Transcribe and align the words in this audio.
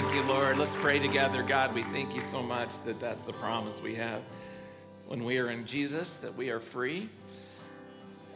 Thank 0.00 0.14
you, 0.14 0.22
Lord. 0.22 0.58
Let's 0.58 0.74
pray 0.76 1.00
together. 1.00 1.42
God, 1.42 1.74
we 1.74 1.82
thank 1.82 2.14
you 2.14 2.22
so 2.30 2.40
much 2.40 2.80
that 2.84 3.00
that's 3.00 3.20
the 3.26 3.32
promise 3.32 3.82
we 3.82 3.96
have. 3.96 4.22
When 5.08 5.24
we 5.24 5.38
are 5.38 5.50
in 5.50 5.66
Jesus, 5.66 6.14
that 6.22 6.32
we 6.36 6.50
are 6.50 6.60
free 6.60 7.08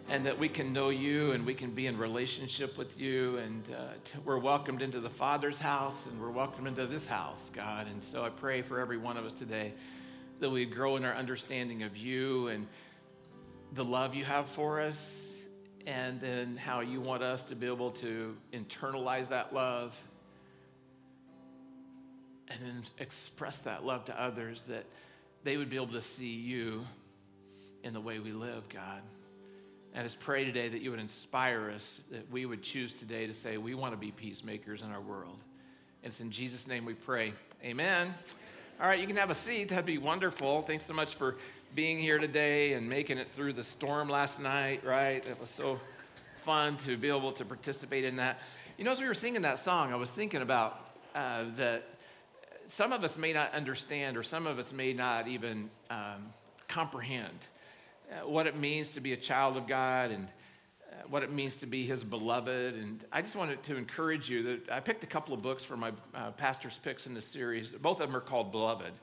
and 0.09 0.27
that 0.27 0.37
we 0.37 0.49
can 0.49 0.73
know 0.73 0.89
you 0.89 1.31
and 1.31 1.47
we 1.47 1.55
can 1.55 1.71
be 1.71 1.87
in 1.87 1.97
relationship 1.97 2.77
with 2.77 2.99
you. 3.01 3.37
And 3.37 3.63
uh, 3.73 3.93
t- 4.05 4.19
we're 4.25 4.41
welcomed 4.41 4.83
into 4.83 4.99
the 4.99 5.09
Father's 5.09 5.57
house 5.57 5.95
and 6.11 6.21
we're 6.21 6.33
welcomed 6.33 6.67
into 6.67 6.89
this 6.89 7.07
house, 7.07 7.39
God. 7.53 7.87
And 7.87 8.03
so 8.03 8.25
I 8.25 8.31
pray 8.31 8.61
for 8.63 8.81
every 8.81 8.99
one 8.99 9.17
of 9.17 9.25
us 9.25 9.33
today 9.33 9.73
that 10.41 10.51
we 10.51 10.65
grow 10.65 10.97
in 10.97 11.05
our 11.05 11.15
understanding 11.15 11.85
of 11.85 11.97
you 11.97 12.49
and 12.49 12.67
the 13.75 13.85
love 13.85 14.17
you 14.17 14.25
have 14.25 14.49
for 14.51 14.81
us, 14.81 14.99
and 15.87 16.21
then 16.21 16.57
how 16.57 16.81
you 16.81 17.01
want 17.01 17.23
us 17.23 17.45
to 17.45 17.55
be 17.55 17.69
able 17.69 17.93
to 17.93 18.37
internalize 18.53 19.29
that 19.29 19.55
love 19.55 19.97
and 22.53 22.67
then 22.67 22.85
express 22.99 23.57
that 23.59 23.85
love 23.85 24.05
to 24.07 24.21
others 24.21 24.65
that 24.69 24.85
they 25.45 25.57
would 25.57 25.71
be 25.71 25.77
able 25.77 25.89
to 25.89 26.03
see 26.03 26.33
you 26.33 26.85
in 27.83 27.93
the 27.93 28.01
way 28.01 28.19
we 28.19 28.33
live, 28.33 28.69
God. 28.69 29.03
And 29.95 30.07
just 30.07 30.21
pray 30.21 30.45
today 30.45 30.69
that 30.69 30.81
you 30.81 30.91
would 30.91 31.01
inspire 31.01 31.71
us, 31.71 32.01
that 32.11 32.31
we 32.31 32.47
would 32.47 32.63
choose 32.63 32.93
today 32.93 33.27
to 33.27 33.35
say, 33.35 33.59
we 33.59 33.75
want 33.75 33.93
to 33.93 33.99
be 33.99 34.11
peacemakers 34.11 34.83
in 34.83 34.91
our 34.91 35.01
world. 35.01 35.39
And 36.03 36.11
it's 36.11 36.21
in 36.21 36.31
Jesus' 36.31 36.67
name 36.67 36.85
we 36.85 36.95
pray. 36.95 37.35
Amen. 37.63 38.15
All 38.81 38.89
right, 38.89 38.99
you 38.99 39.07
can 39.07 39.17
have 39.17 39.31
a 39.31 39.35
seat. 39.35 39.69
That'd 39.69 39.85
be 39.85 39.99
wonderful. 39.99 40.63
Thanks 40.63 40.87
so 40.87 40.95
much 40.95 41.15
for 41.15 41.37
being 41.75 41.99
here 41.99 42.19
today 42.19 42.73
and 42.73 42.89
making 42.89 43.19
it 43.19 43.29
through 43.37 43.53
the 43.53 43.65
storm 43.65 44.09
last 44.09 44.41
night, 44.41 44.85
right? 44.85 45.27
It 45.27 45.39
was 45.39 45.51
so 45.51 45.79
fun 46.45 46.77
to 46.87 46.97
be 46.97 47.09
able 47.09 47.33
to 47.33 47.45
participate 47.45 48.05
in 48.05 48.17
that. 48.17 48.39
You 48.79 48.85
know, 48.85 48.93
as 48.93 49.01
we 49.01 49.07
were 49.07 49.15
singing 49.15 49.43
that 49.43 49.63
song, 49.65 49.93
I 49.93 49.97
was 49.97 50.11
thinking 50.11 50.43
about 50.43 50.81
uh, 51.15 51.45
that 51.57 51.85
some 52.77 52.93
of 52.93 53.05
us 53.05 53.17
may 53.17 53.33
not 53.33 53.53
understand, 53.53 54.17
or 54.17 54.23
some 54.23 54.47
of 54.47 54.59
us 54.59 54.73
may 54.73 54.93
not 54.93 55.29
even 55.29 55.71
um, 55.91 56.33
comprehend 56.69 57.39
uh, 58.11 58.27
what 58.27 58.47
it 58.47 58.57
means 58.57 58.91
to 58.93 59.01
be 59.01 59.13
a 59.13 59.17
child 59.17 59.57
of 59.57 59.67
God 59.67 60.11
and 60.11 60.27
uh, 60.91 60.95
what 61.09 61.23
it 61.23 61.31
means 61.31 61.55
to 61.57 61.67
be 61.67 61.87
His 61.87 62.03
beloved. 62.03 62.75
And 62.75 63.05
I 63.13 63.21
just 63.21 63.37
wanted 63.37 63.63
to 63.65 63.77
encourage 63.77 64.31
you 64.31 64.43
that 64.45 64.71
I 64.73 64.81
picked 64.81 65.05
a 65.05 65.07
couple 65.07 65.35
of 65.35 65.43
books 65.43 65.63
for 65.63 65.77
my 65.77 65.93
uh, 66.15 66.31
pastor's 66.33 66.79
picks 66.83 67.07
in 67.07 67.15
this 67.15 67.27
series. 67.27 67.69
Both 67.69 68.01
of 68.01 68.09
them 68.09 68.17
are 68.17 68.21
called 68.21 68.53
Beloved. 68.53 68.99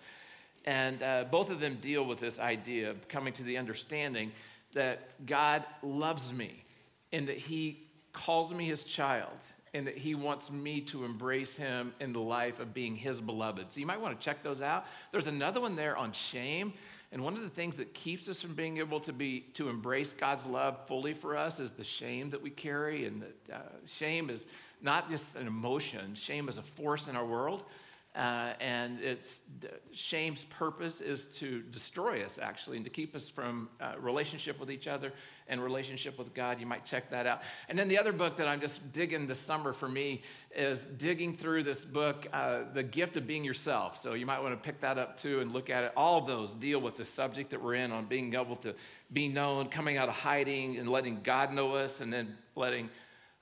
And 0.66 1.04
uh, 1.04 1.26
both 1.32 1.50
of 1.52 1.60
them 1.60 1.78
deal 1.82 2.06
with 2.06 2.20
this 2.20 2.40
idea 2.40 2.90
of 2.90 3.08
coming 3.08 3.34
to 3.34 3.44
the 3.44 3.58
understanding 3.58 4.32
that 4.74 5.12
God 5.26 5.64
loves 5.84 6.34
me 6.34 6.64
and 7.12 7.28
that 7.28 7.38
He 7.38 7.88
calls 8.14 8.52
me 8.52 8.66
His 8.66 8.84
child 8.84 9.38
and 9.74 9.86
that 9.88 9.98
he 9.98 10.16
wants 10.16 10.52
me 10.52 10.82
to 10.82 11.06
embrace 11.06 11.54
him 11.54 11.94
in 12.00 12.14
the 12.14 12.20
life 12.20 12.60
of 12.60 12.74
being 12.74 12.96
his 12.96 13.22
beloved. 13.22 13.72
So 13.72 13.80
you 13.80 13.86
might 13.86 14.02
want 14.02 14.20
to 14.20 14.24
check 14.24 14.44
those 14.44 14.62
out. 14.62 14.86
There's 15.12 15.28
another 15.28 15.62
one 15.62 15.76
there 15.76 15.98
on 15.98 16.12
shame. 16.12 16.74
And 17.12 17.24
one 17.24 17.36
of 17.36 17.42
the 17.42 17.50
things 17.50 17.76
that 17.78 17.94
keeps 17.94 18.30
us 18.30 18.42
from 18.42 18.54
being 18.54 18.78
able 18.78 19.00
to 19.02 19.14
be 19.14 19.42
to 19.56 19.70
embrace 19.70 20.14
God's 20.14 20.46
love 20.46 20.78
fully 20.88 21.14
for 21.14 21.36
us 21.36 21.60
is 21.60 21.72
the 21.72 21.84
shame 21.84 22.30
that 22.30 22.42
we 22.42 22.52
carry. 22.52 23.06
And 23.06 23.24
that 23.24 23.56
uh, 23.56 23.62
shame 23.88 24.30
is 24.30 24.46
not 24.82 25.10
just 25.10 25.24
an 25.36 25.48
emotion, 25.48 26.14
shame 26.16 26.50
is 26.50 26.58
a 26.58 26.64
force 26.64 27.08
in 27.08 27.16
our 27.16 27.26
world. 27.26 27.64
Uh, 28.16 28.54
and 28.60 29.00
it's 29.02 29.42
shame's 29.94 30.44
purpose 30.46 31.00
is 31.00 31.26
to 31.26 31.62
destroy 31.72 32.24
us 32.24 32.40
actually 32.42 32.76
and 32.76 32.84
to 32.84 32.90
keep 32.90 33.16
us 33.16 33.30
from 33.30 33.70
uh, 33.80 33.94
relationship 34.00 34.60
with 34.60 34.72
each 34.72 34.88
other 34.88 35.14
and 35.50 35.64
relationship 35.64 36.18
with 36.18 36.34
god 36.34 36.60
you 36.60 36.66
might 36.66 36.86
check 36.86 37.10
that 37.10 37.26
out. 37.26 37.42
And 37.68 37.78
then 37.78 37.88
the 37.88 37.98
other 37.98 38.12
book 38.12 38.38
that 38.38 38.48
i'm 38.48 38.62
just 38.62 38.80
digging 38.94 39.28
this 39.28 39.40
summer 39.40 39.74
for 39.74 39.90
me 39.90 40.22
is 40.56 40.80
digging 40.98 41.38
through 41.38 41.64
this 41.64 41.84
book 41.84 42.28
uh, 42.34 42.62
the 42.74 42.84
gift 42.84 43.18
of 43.18 43.28
being 43.28 43.44
yourself. 43.44 44.02
So 44.02 44.14
you 44.14 44.26
might 44.26 44.40
want 44.40 44.54
to 44.54 44.66
pick 44.66 44.82
that 44.82 44.98
up 44.98 45.20
too 45.20 45.42
and 45.42 45.52
look 45.52 45.70
at 45.70 45.84
it. 45.84 45.92
All 45.96 46.22
those 46.22 46.52
deal 46.54 46.80
with 46.80 46.98
the 46.98 47.06
subject 47.06 47.52
that 47.52 47.62
we're 47.62 47.76
in 47.76 47.92
on 47.92 48.06
being 48.06 48.34
able 48.34 48.56
to 48.58 48.74
be 49.12 49.28
known 49.28 49.70
coming 49.70 49.98
out 49.98 50.10
of 50.10 50.16
hiding 50.16 50.78
and 50.78 50.90
letting 50.90 51.22
god 51.24 51.54
know 51.54 51.76
us 51.76 52.00
and 52.00 52.12
then 52.12 52.36
letting 52.56 52.90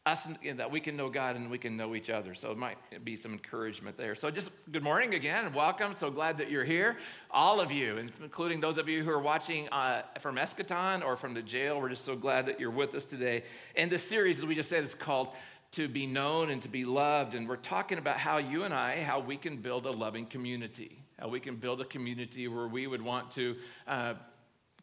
us 0.07 0.25
that 0.55 0.71
we 0.71 0.79
can 0.79 0.95
know 0.95 1.09
God 1.09 1.35
and 1.35 1.51
we 1.51 1.57
can 1.57 1.75
know 1.75 1.93
each 1.93 2.09
other. 2.09 2.33
So 2.33 2.51
it 2.51 2.57
might 2.57 2.77
be 3.03 3.17
some 3.17 3.33
encouragement 3.33 3.97
there. 3.97 4.15
So 4.15 4.31
just 4.31 4.51
good 4.71 4.83
morning 4.83 5.15
again 5.15 5.45
and 5.45 5.53
welcome. 5.53 5.93
So 5.99 6.09
glad 6.09 6.37
that 6.37 6.49
you're 6.49 6.63
here, 6.63 6.95
all 7.29 7.59
of 7.59 7.73
you, 7.73 7.97
including 8.23 8.61
those 8.61 8.77
of 8.77 8.87
you 8.87 9.03
who 9.03 9.11
are 9.11 9.21
watching 9.21 9.67
uh, 9.67 10.03
from 10.21 10.37
Eschaton 10.37 11.03
or 11.03 11.17
from 11.17 11.33
the 11.33 11.41
jail. 11.41 11.81
We're 11.81 11.89
just 11.89 12.05
so 12.05 12.15
glad 12.15 12.45
that 12.45 12.57
you're 12.57 12.71
with 12.71 12.95
us 12.95 13.03
today. 13.03 13.43
And 13.75 13.91
this 13.91 14.03
series, 14.07 14.37
as 14.37 14.45
we 14.45 14.55
just 14.55 14.69
said, 14.69 14.85
is 14.85 14.95
called 14.95 15.29
"To 15.73 15.89
Be 15.89 16.05
Known 16.05 16.51
and 16.51 16.61
to 16.61 16.69
Be 16.69 16.85
Loved," 16.85 17.35
and 17.35 17.47
we're 17.47 17.57
talking 17.57 17.97
about 17.97 18.17
how 18.17 18.37
you 18.37 18.63
and 18.63 18.73
I, 18.73 19.03
how 19.03 19.19
we 19.19 19.35
can 19.35 19.57
build 19.57 19.85
a 19.85 19.91
loving 19.91 20.25
community, 20.25 21.03
how 21.19 21.27
we 21.27 21.41
can 21.41 21.57
build 21.57 21.81
a 21.81 21.85
community 21.85 22.47
where 22.47 22.69
we 22.69 22.87
would 22.87 23.01
want 23.01 23.31
to 23.31 23.55
uh, 23.85 24.13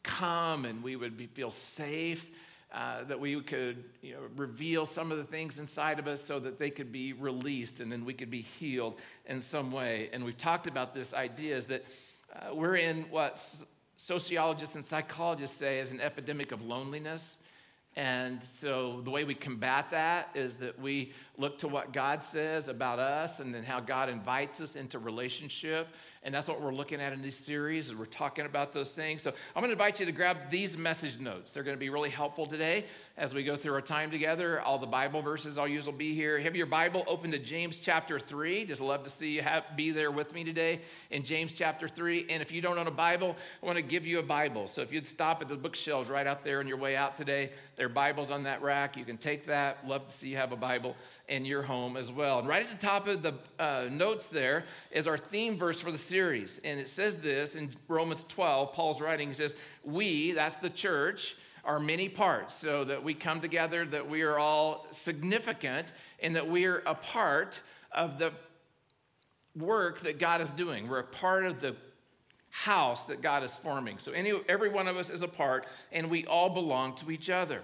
come 0.03 0.67
and 0.67 0.83
we 0.83 0.97
would 0.97 1.17
be, 1.17 1.27
feel 1.29 1.51
safe 1.51 2.27
uh, 2.75 3.05
that 3.05 3.21
we 3.21 3.41
could 3.41 3.85
you 4.03 4.15
know, 4.15 4.21
reveal 4.37 4.85
some 4.85 5.13
of 5.13 5.19
the 5.19 5.25
things 5.25 5.61
inside 5.61 6.01
of 6.01 6.09
us 6.09 6.21
so 6.27 6.41
that 6.41 6.59
they 6.59 6.71
could 6.71 6.91
be 6.91 7.13
released 7.13 7.79
and 7.79 7.91
then 7.91 8.05
we 8.05 8.13
could 8.13 8.31
be 8.31 8.43
healed 8.43 8.95
in 9.27 9.41
some 9.41 9.71
way. 9.71 10.11
And 10.13 10.25
we've 10.25 10.37
talked 10.37 10.67
about 10.67 10.93
this 10.93 11.15
idea 11.15 11.57
is 11.57 11.67
that 11.67 11.85
uh, 12.35 12.53
we're 12.53 12.75
in 12.75 13.05
what 13.11 13.39
sociologists 13.97 14.75
and 14.75 14.85
psychologists 14.85 15.57
say 15.57 15.79
is 15.79 15.91
an 15.93 16.01
epidemic 16.01 16.51
of 16.51 16.63
loneliness. 16.63 17.37
And 17.95 18.41
so 18.61 19.03
the 19.05 19.11
way 19.11 19.23
we 19.23 19.37
combat 19.37 19.93
that 19.93 20.31
is 20.35 20.57
that 20.57 20.77
we 20.81 21.13
look 21.39 21.61
to 21.61 21.69
what 21.69 21.93
God 21.93 22.25
says 22.25 22.67
about 22.67 22.99
us 22.99 23.39
and 23.39 23.55
then 23.55 23.63
how 23.63 23.79
God 23.79 24.09
invites 24.09 24.61
us 24.61 24.75
into 24.75 24.99
relationship 24.99 25.87
and 26.25 26.35
that's 26.35 26.49
what 26.49 26.61
we're 26.61 26.75
looking 26.75 27.03
at 27.03 27.13
in 27.13 27.21
this 27.21 27.37
series 27.37 27.91
as 27.91 27.95
we're 27.95 28.07
talking 28.07 28.47
about 28.47 28.73
those 28.73 28.89
things. 28.89 29.21
So 29.21 29.31
I'm 29.55 29.61
going 29.61 29.69
to 29.69 29.73
invite 29.73 30.01
you 30.01 30.07
to 30.07 30.13
grab 30.13 30.39
these 30.51 30.75
message 30.75 31.19
notes. 31.21 31.53
They're 31.53 31.63
going 31.63 31.77
to 31.77 31.81
be 31.81 31.91
really 31.91 32.09
helpful 32.09 32.47
today 32.47 32.87
as 33.19 33.35
we 33.35 33.45
go 33.45 33.57
through 33.57 33.75
our 33.75 33.83
time 33.83 34.11
together. 34.11 34.63
All 34.63 34.79
the 34.79 34.87
Bible 34.87 35.21
verses 35.21 35.59
I'll 35.59 35.69
use 35.69 35.85
will 35.85 35.93
be 35.93 36.15
here. 36.15 36.41
Have 36.41 36.57
your 36.57 36.65
Bible 36.65 37.05
open 37.07 37.31
to 37.33 37.39
James 37.39 37.79
chapter 37.79 38.19
3. 38.19 38.65
Just 38.65 38.81
love 38.81 39.05
to 39.05 39.11
see 39.11 39.33
you 39.33 39.43
have, 39.43 39.65
be 39.77 39.91
there 39.91 40.11
with 40.11 40.33
me 40.33 40.45
today 40.45 40.81
in 41.11 41.25
James 41.25 41.53
chapter 41.53 41.89
3. 41.89 42.27
And 42.31 42.41
if 42.41 42.51
you 42.51 42.63
don't 42.63 42.79
own 42.79 42.87
a 42.87 42.91
Bible, 42.91 43.37
I 43.63 43.67
want 43.67 43.77
to 43.77 43.83
give 43.83 44.07
you 44.07 44.19
a 44.19 44.23
Bible. 44.23 44.67
So 44.67 44.81
if 44.81 44.91
you'd 44.91 45.07
stop 45.07 45.43
at 45.43 45.49
the 45.49 45.57
bookshelves 45.57 46.09
right 46.09 46.27
out 46.27 46.43
there 46.43 46.61
on 46.61 46.67
your 46.67 46.79
way 46.79 46.97
out 46.97 47.19
today, 47.19 47.51
there 47.77 47.85
are 47.85 47.91
Bibles 47.91 48.31
on 48.31 48.45
that 48.45 48.63
rack. 48.63 48.97
You 48.97 49.05
can 49.05 49.19
take 49.19 49.45
that. 49.45 49.87
Love 49.87 50.09
to 50.09 50.17
see 50.17 50.29
you 50.29 50.37
have 50.39 50.53
a 50.53 50.57
Bible 50.57 50.97
in 51.29 51.45
your 51.45 51.63
home 51.63 51.99
as 51.99 52.11
well. 52.11 52.39
And 52.39 52.49
right 52.49 52.65
at 52.67 52.81
the 52.81 52.87
top 52.87 53.09
of 53.09 53.23
the 53.23 53.35
uh, 53.59 53.89
notes 53.91 54.25
there 54.33 54.65
is 54.91 55.07
our 55.07 55.19
theme 55.19 55.59
verse 55.59 55.81
for 55.81 55.93
the 55.93 55.99
series. 55.99 56.14
And 56.65 56.79
it 56.79 56.89
says 56.89 57.17
this 57.17 57.55
in 57.55 57.75
Romans 57.89 58.25
12, 58.29 58.73
Paul's 58.73 59.01
writing, 59.01 59.29
he 59.29 59.35
says, 59.35 59.55
We, 59.85 60.33
that's 60.33 60.57
the 60.57 60.71
church, 60.71 61.37
are 61.65 61.81
many 61.81 62.09
parts, 62.09 62.55
so 62.55 62.85
that 62.85 63.03
we 63.03 63.15
come 63.15 63.41
together, 63.41 63.87
that 63.87 64.09
we 64.09 64.23
are 64.23 64.39
all 64.39 64.87
significant, 64.93 65.89
and 66.21 66.37
that 66.37 66.49
we 66.49 66.67
are 66.67 66.83
a 66.87 66.95
part 66.95 67.59
of 67.93 68.19
the 68.19 68.33
work 69.57 70.01
that 70.01 70.19
God 70.19 70.41
is 70.41 70.49
doing. 70.51 70.89
We're 70.89 71.01
a 71.01 71.05
part 71.05 71.47
of 71.47 71.61
the 71.61 71.77
house 72.51 73.01
that 73.09 73.21
God 73.21 73.43
is 73.43 73.51
forming. 73.63 73.99
So 73.99 74.13
any, 74.13 74.33
every 74.49 74.69
one 74.69 74.87
of 74.87 74.97
us 74.97 75.11
is 75.11 75.23
a 75.23 75.29
part, 75.29 75.67
and 75.91 76.11
we 76.11 76.25
all 76.27 76.51
belong 76.51 76.97
to 76.97 77.11
each 77.11 77.31
other. 77.31 77.63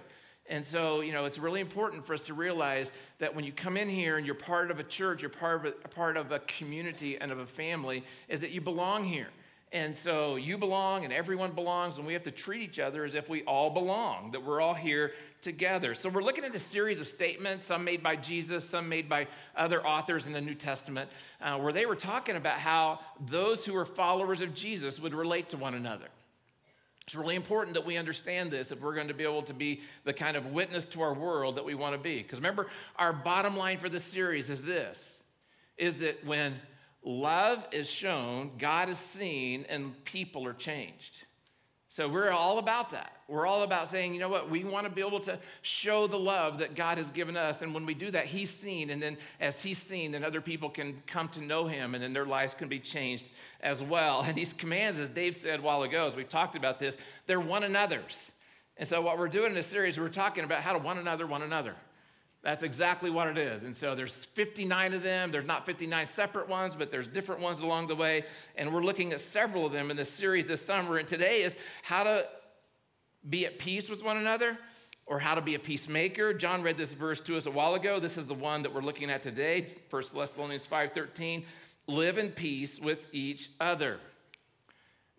And 0.51 0.67
so, 0.67 0.99
you 0.99 1.13
know, 1.13 1.23
it's 1.23 1.37
really 1.37 1.61
important 1.61 2.05
for 2.05 2.13
us 2.13 2.19
to 2.23 2.33
realize 2.33 2.91
that 3.19 3.33
when 3.33 3.45
you 3.45 3.53
come 3.53 3.77
in 3.77 3.87
here 3.87 4.17
and 4.17 4.25
you're 4.25 4.35
part 4.35 4.69
of 4.69 4.79
a 4.79 4.83
church, 4.83 5.21
you're 5.21 5.29
part 5.29 5.65
of 5.65 5.73
a, 5.73 5.87
part 5.87 6.17
of 6.17 6.33
a 6.33 6.39
community 6.39 7.17
and 7.17 7.31
of 7.31 7.39
a 7.39 7.45
family, 7.45 8.03
is 8.27 8.41
that 8.41 8.51
you 8.51 8.59
belong 8.59 9.05
here. 9.05 9.29
And 9.71 9.95
so 9.95 10.35
you 10.35 10.57
belong 10.57 11.05
and 11.05 11.13
everyone 11.13 11.53
belongs, 11.53 11.97
and 11.97 12.05
we 12.05 12.11
have 12.11 12.25
to 12.25 12.31
treat 12.31 12.61
each 12.61 12.79
other 12.79 13.05
as 13.05 13.15
if 13.15 13.29
we 13.29 13.43
all 13.43 13.69
belong, 13.69 14.31
that 14.31 14.43
we're 14.43 14.59
all 14.59 14.73
here 14.73 15.13
together. 15.41 15.95
So 15.95 16.09
we're 16.09 16.21
looking 16.21 16.43
at 16.43 16.53
a 16.53 16.59
series 16.59 16.99
of 16.99 17.07
statements, 17.07 17.65
some 17.65 17.85
made 17.85 18.03
by 18.03 18.17
Jesus, 18.17 18.67
some 18.67 18.89
made 18.89 19.07
by 19.07 19.27
other 19.55 19.87
authors 19.87 20.25
in 20.25 20.33
the 20.33 20.41
New 20.41 20.55
Testament, 20.55 21.09
uh, 21.41 21.59
where 21.59 21.71
they 21.71 21.85
were 21.85 21.95
talking 21.95 22.35
about 22.35 22.59
how 22.59 22.99
those 23.29 23.63
who 23.63 23.73
are 23.77 23.85
followers 23.85 24.41
of 24.41 24.53
Jesus 24.53 24.99
would 24.99 25.13
relate 25.13 25.47
to 25.51 25.57
one 25.57 25.75
another. 25.75 26.09
It's 27.05 27.15
really 27.15 27.35
important 27.35 27.73
that 27.73 27.85
we 27.85 27.97
understand 27.97 28.51
this 28.51 28.71
if 28.71 28.79
we're 28.79 28.95
going 28.95 29.07
to 29.07 29.13
be 29.13 29.23
able 29.23 29.43
to 29.43 29.53
be 29.53 29.81
the 30.05 30.13
kind 30.13 30.37
of 30.37 30.47
witness 30.47 30.85
to 30.85 31.01
our 31.01 31.13
world 31.13 31.55
that 31.55 31.65
we 31.65 31.75
want 31.75 31.95
to 31.95 32.01
be. 32.01 32.21
Because 32.21 32.39
remember, 32.39 32.67
our 32.95 33.11
bottom 33.11 33.57
line 33.57 33.79
for 33.79 33.89
this 33.89 34.03
series 34.05 34.49
is 34.49 34.61
this 34.61 35.17
is 35.77 35.97
that 35.97 36.23
when 36.25 36.55
love 37.03 37.65
is 37.71 37.89
shown, 37.89 38.51
God 38.59 38.87
is 38.87 38.99
seen, 38.99 39.65
and 39.67 39.93
people 40.05 40.45
are 40.45 40.53
changed. 40.53 41.23
So 41.93 42.07
we're 42.07 42.29
all 42.29 42.57
about 42.57 42.91
that. 42.91 43.11
We're 43.27 43.45
all 43.45 43.63
about 43.63 43.91
saying, 43.91 44.13
you 44.13 44.19
know 44.21 44.29
what, 44.29 44.49
we 44.49 44.63
want 44.63 44.87
to 44.87 44.89
be 44.89 45.01
able 45.01 45.19
to 45.21 45.37
show 45.61 46.07
the 46.07 46.17
love 46.17 46.57
that 46.59 46.73
God 46.73 46.97
has 46.97 47.11
given 47.11 47.35
us. 47.35 47.61
And 47.61 47.73
when 47.73 47.85
we 47.85 47.93
do 47.93 48.09
that, 48.11 48.27
He's 48.27 48.49
seen. 48.49 48.91
And 48.91 49.01
then 49.01 49.17
as 49.41 49.59
He's 49.59 49.77
seen, 49.77 50.13
then 50.13 50.23
other 50.23 50.39
people 50.39 50.69
can 50.69 51.03
come 51.05 51.27
to 51.29 51.41
know 51.41 51.67
Him 51.67 51.93
and 51.93 52.01
then 52.01 52.13
their 52.13 52.25
lives 52.25 52.53
can 52.53 52.69
be 52.69 52.79
changed 52.79 53.25
as 53.59 53.83
well. 53.83 54.21
And 54.21 54.37
these 54.37 54.53
commands, 54.53 54.99
as 54.99 55.09
Dave 55.09 55.37
said 55.41 55.59
a 55.59 55.61
while 55.61 55.83
ago, 55.83 56.07
as 56.07 56.15
we've 56.15 56.29
talked 56.29 56.55
about 56.55 56.79
this, 56.79 56.95
they're 57.27 57.41
one 57.41 57.63
another's. 57.63 58.17
And 58.77 58.87
so 58.87 59.01
what 59.01 59.19
we're 59.19 59.27
doing 59.27 59.47
in 59.47 59.55
this 59.55 59.67
series, 59.67 59.99
we're 59.99 60.07
talking 60.07 60.45
about 60.45 60.61
how 60.61 60.71
to 60.71 60.79
one 60.79 60.97
another, 60.97 61.27
one 61.27 61.41
another. 61.41 61.75
That's 62.43 62.63
exactly 62.63 63.11
what 63.11 63.27
it 63.27 63.37
is. 63.37 63.63
And 63.63 63.77
so 63.77 63.93
there's 63.93 64.13
59 64.13 64.93
of 64.93 65.03
them. 65.03 65.31
There's 65.31 65.45
not 65.45 65.65
59 65.65 66.07
separate 66.15 66.49
ones, 66.49 66.75
but 66.75 66.89
there's 66.89 67.07
different 67.07 67.41
ones 67.41 67.59
along 67.59 67.87
the 67.87 67.95
way. 67.95 68.25
And 68.55 68.73
we're 68.73 68.83
looking 68.83 69.13
at 69.13 69.21
several 69.21 69.65
of 69.65 69.71
them 69.71 69.91
in 69.91 69.97
this 69.97 70.09
series 70.09 70.47
this 70.47 70.65
summer. 70.65 70.97
And 70.97 71.07
today 71.07 71.43
is 71.43 71.53
how 71.83 72.03
to 72.03 72.25
be 73.29 73.45
at 73.45 73.59
peace 73.59 73.89
with 73.89 74.03
one 74.03 74.17
another 74.17 74.57
or 75.05 75.19
how 75.19 75.35
to 75.35 75.41
be 75.41 75.53
a 75.53 75.59
peacemaker. 75.59 76.33
John 76.33 76.63
read 76.63 76.77
this 76.77 76.89
verse 76.89 77.21
to 77.21 77.37
us 77.37 77.45
a 77.45 77.51
while 77.51 77.75
ago. 77.75 77.99
This 77.99 78.17
is 78.17 78.25
the 78.25 78.33
one 78.33 78.63
that 78.63 78.73
we're 78.73 78.81
looking 78.81 79.11
at 79.11 79.21
today, 79.21 79.75
1 79.91 80.03
Thessalonians 80.15 80.65
5:13. 80.65 81.45
Live 81.87 82.17
in 82.17 82.31
peace 82.31 82.79
with 82.79 83.05
each 83.11 83.49
other. 83.59 83.99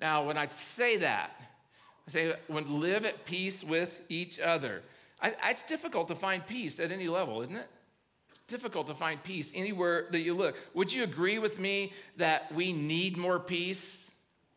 Now, 0.01 0.27
when 0.27 0.37
I 0.37 0.49
say 0.75 0.97
that, 0.99 1.37
I 2.09 2.11
say 2.11 2.35
when 2.49 2.81
live 2.81 3.05
at 3.05 3.25
peace 3.27 3.63
with 3.63 4.01
each 4.09 4.41
other. 4.41 4.83
I, 5.23 5.35
it's 5.51 5.63
difficult 5.65 6.09
to 6.09 6.17
find 6.17 6.45
peace 6.47 6.81
at 6.81 6.91
any 6.91 7.09
level, 7.09 7.43
isn't 7.43 7.57
it? 7.57 7.69
It's 8.31 8.41
difficult 8.49 8.89
to 8.89 8.95
find 8.95 9.23
peace 9.23 9.51
anywhere 9.55 10.07
that 10.11 10.21
you 10.21 10.35
look. 10.35 10.57
Would 10.75 10.93
you 10.93 11.05
agree 11.05 11.39
with 11.39 11.59
me 11.59 11.93
that 12.19 12.53
we 12.53 12.73
need 12.73 13.17
more 13.17 13.39
peace 13.39 14.11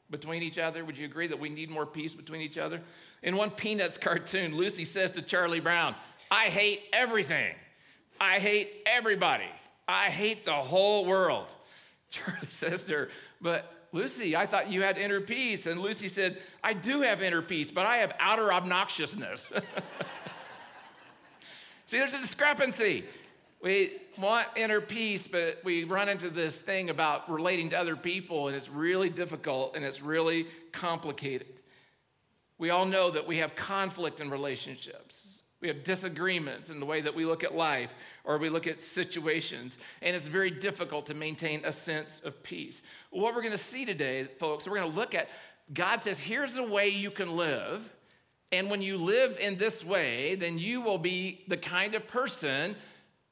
between 0.10 0.42
each 0.42 0.58
other? 0.58 0.84
Would 0.84 0.98
you 0.98 1.06
agree 1.06 1.28
that 1.28 1.40
we 1.40 1.50
need 1.50 1.70
more 1.70 1.86
peace 1.86 2.14
between 2.14 2.42
each 2.42 2.58
other? 2.58 2.82
In 3.22 3.36
one 3.38 3.52
Peanuts 3.52 3.98
cartoon, 3.98 4.56
Lucy 4.56 4.86
says 4.86 5.12
to 5.12 5.22
Charlie 5.22 5.60
Brown, 5.60 5.96
I 6.32 6.46
hate 6.46 6.82
everything. 6.92 7.54
I 8.20 8.40
hate 8.40 8.84
everybody. 8.88 9.50
I 9.88 10.10
hate 10.10 10.46
the 10.46 10.54
whole 10.54 11.06
world. 11.06 11.48
Charlie 12.10 12.48
says 12.50 12.84
to 12.86 12.92
her, 12.92 13.10
But 13.40 13.72
Lucy, 13.92 14.36
I 14.36 14.48
thought 14.48 14.70
you 14.70 14.82
had 14.82 14.98
inner 14.98 15.22
peace. 15.22 15.68
And 15.68 15.80
Lucy 15.80 16.10
said, 16.10 16.42
I 16.64 16.74
do 16.74 17.02
have 17.02 17.22
inner 17.22 17.42
peace, 17.42 17.70
but 17.70 17.86
I 17.86 17.98
have 17.98 18.14
outer 18.20 18.48
obnoxiousness. 18.52 19.42
See, 21.88 22.00
there's 22.00 22.14
a 22.14 22.22
discrepancy. 22.22 23.06
We 23.62 23.94
want 24.18 24.48
inner 24.56 24.82
peace, 24.82 25.28
but 25.32 25.60
we 25.64 25.84
run 25.84 26.10
into 26.10 26.30
this 26.30 26.56
thing 26.56 26.90
about 26.90 27.30
relating 27.32 27.70
to 27.72 27.80
other 27.80 27.96
people, 27.96 28.48
and 28.48 28.56
it's 28.56 28.70
really 28.70 29.10
difficult 29.10 29.76
and 29.76 29.86
it's 29.86 30.02
really 30.02 30.48
complicated. 30.72 31.48
We 32.58 32.70
all 32.70 32.86
know 32.86 33.12
that 33.12 33.28
we 33.28 33.38
have 33.38 33.56
conflict 33.56 34.20
in 34.20 34.32
relationships. 34.32 35.42
We 35.62 35.68
have 35.68 35.84
disagreements 35.84 36.70
in 36.70 36.80
the 36.80 36.86
way 36.86 37.02
that 37.02 37.14
we 37.14 37.26
look 37.26 37.44
at 37.44 37.54
life 37.56 37.92
or 38.24 38.38
we 38.38 38.50
look 38.50 38.68
at 38.68 38.82
situations, 38.82 39.78
and 40.02 40.16
it's 40.16 40.28
very 40.28 40.52
difficult 40.52 41.06
to 41.08 41.14
maintain 41.14 41.66
a 41.66 41.72
sense 41.72 42.22
of 42.24 42.42
peace. 42.44 42.82
What 43.12 43.36
we're 43.36 43.42
going 43.42 43.58
to 43.58 43.64
see 43.64 43.86
today, 43.86 44.28
folks, 44.40 44.68
we're 44.68 44.78
going 44.78 44.92
to 44.92 44.98
look 44.98 45.14
at 45.14 45.28
God 45.74 46.04
says, 46.04 46.20
here's 46.20 46.54
the 46.54 46.64
way 46.64 46.90
you 46.90 47.10
can 47.10 47.36
live 47.36 47.90
and 48.56 48.70
when 48.70 48.82
you 48.82 48.98
live 48.98 49.38
in 49.38 49.58
this 49.58 49.84
way, 49.84 50.36
then 50.36 50.58
you 50.58 50.82
will 50.82 50.98
be 50.98 51.44
the 51.48 51.58
kind 51.58 51.94
of 51.94 52.08
person 52.08 52.76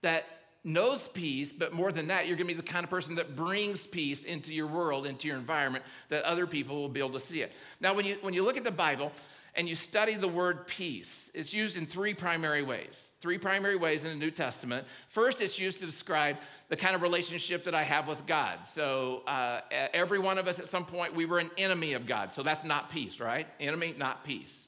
that 0.02 0.26
knows 0.66 1.00
peace, 1.14 1.52
but 1.58 1.74
more 1.74 1.92
than 1.92 2.08
that, 2.08 2.28
you're 2.28 2.36
going 2.36 2.48
to 2.48 2.54
be 2.54 2.60
the 2.60 2.68
kind 2.68 2.84
of 2.84 2.90
person 2.90 3.16
that 3.16 3.36
brings 3.36 3.86
peace 3.88 4.24
into 4.24 4.54
your 4.54 4.68
world, 4.68 5.06
into 5.06 5.28
your 5.28 5.38
environment, 5.38 5.84
that 6.10 6.24
other 6.24 6.46
people 6.46 6.82
will 6.82 6.90
be 6.90 7.00
able 7.00 7.18
to 7.18 7.26
see 7.26 7.42
it. 7.42 7.52
Now, 7.80 7.94
when 7.94 8.06
you, 8.06 8.18
when 8.22 8.34
you 8.34 8.44
look 8.44 8.58
at 8.58 8.64
the 8.64 8.72
Bible 8.72 9.12
and 9.56 9.68
you 9.68 9.76
study 9.76 10.16
the 10.16 10.28
word 10.28 10.68
peace, 10.68 11.32
it's 11.34 11.54
used 11.54 11.76
in 11.78 11.86
three 11.86 12.14
primary 12.14 12.64
ways. 12.64 12.98
Three 13.22 13.38
primary 13.38 13.76
ways 13.76 14.04
in 14.04 14.10
the 14.10 14.16
New 14.16 14.32
Testament. 14.32 14.88
First, 15.10 15.42
it's 15.42 15.60
used 15.60 15.80
to 15.80 15.86
describe 15.86 16.38
the 16.70 16.76
kind 16.76 16.96
of 16.96 17.02
relationship 17.02 17.64
that 17.66 17.76
I 17.76 17.84
have 17.84 18.08
with 18.08 18.26
God. 18.26 18.60
So, 18.74 19.24
uh, 19.28 19.62
every 19.94 20.20
one 20.20 20.38
of 20.38 20.48
us 20.48 20.60
at 20.60 20.70
some 20.70 20.86
point, 20.86 21.16
we 21.16 21.26
were 21.26 21.40
an 21.40 21.52
enemy 21.58 21.94
of 21.94 22.08
God. 22.08 22.34
So, 22.34 22.42
that's 22.42 22.66
not 22.66 22.90
peace, 22.90 23.20
right? 23.20 23.48
Enemy, 23.60 23.96
not 23.98 24.26
peace. 24.26 24.68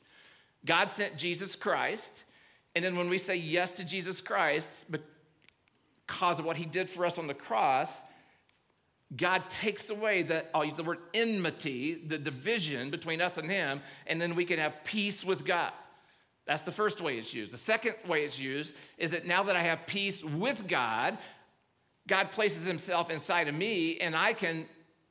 God 0.66 0.90
sent 0.98 1.18
Jesus 1.18 1.56
Christ. 1.56 2.24
And 2.76 2.84
then 2.84 2.98
when 2.98 3.10
we 3.10 3.18
say 3.18 3.36
yes 3.36 3.72
to 3.72 3.84
Jesus 3.84 4.20
Christ 4.20 4.68
because 4.90 6.40
of 6.40 6.46
what 6.46 6.58
he 6.58 6.66
did 6.66 6.90
for 6.90 7.06
us 7.06 7.18
on 7.18 7.28
the 7.28 7.34
cross, 7.34 7.90
God 9.16 9.44
takes 9.62 9.90
away 9.90 10.24
the, 10.24 10.46
I'll 10.56 10.66
use 10.66 10.76
the 10.76 10.84
word 10.84 11.00
enmity, 11.14 12.04
the 12.08 12.18
division 12.18 12.90
between 12.90 13.22
us 13.22 13.38
and 13.38 13.50
him, 13.50 13.82
and 14.08 14.20
then 14.20 14.36
we 14.36 14.46
can 14.46 14.60
have 14.60 14.74
peace 14.84 15.24
with 15.24 15.46
God. 15.46 15.72
That's 16.48 16.64
the 16.64 16.72
first 16.72 17.02
way 17.02 17.18
it's 17.18 17.34
used. 17.34 17.52
The 17.52 17.58
second 17.58 17.96
way 18.08 18.26
it's 18.26 18.38
used 18.38 18.74
is 18.98 19.12
that 19.12 19.26
now 19.26 19.44
that 19.44 19.56
I 19.56 19.64
have 19.64 19.88
peace 19.88 20.24
with 20.24 20.68
God, 20.68 21.18
God 22.08 22.32
places 22.32 22.66
himself 22.66 23.10
inside 23.10 23.48
of 23.48 23.56
me, 23.56 24.00
and 24.00 24.16
I 24.16 24.34
can 24.34 24.66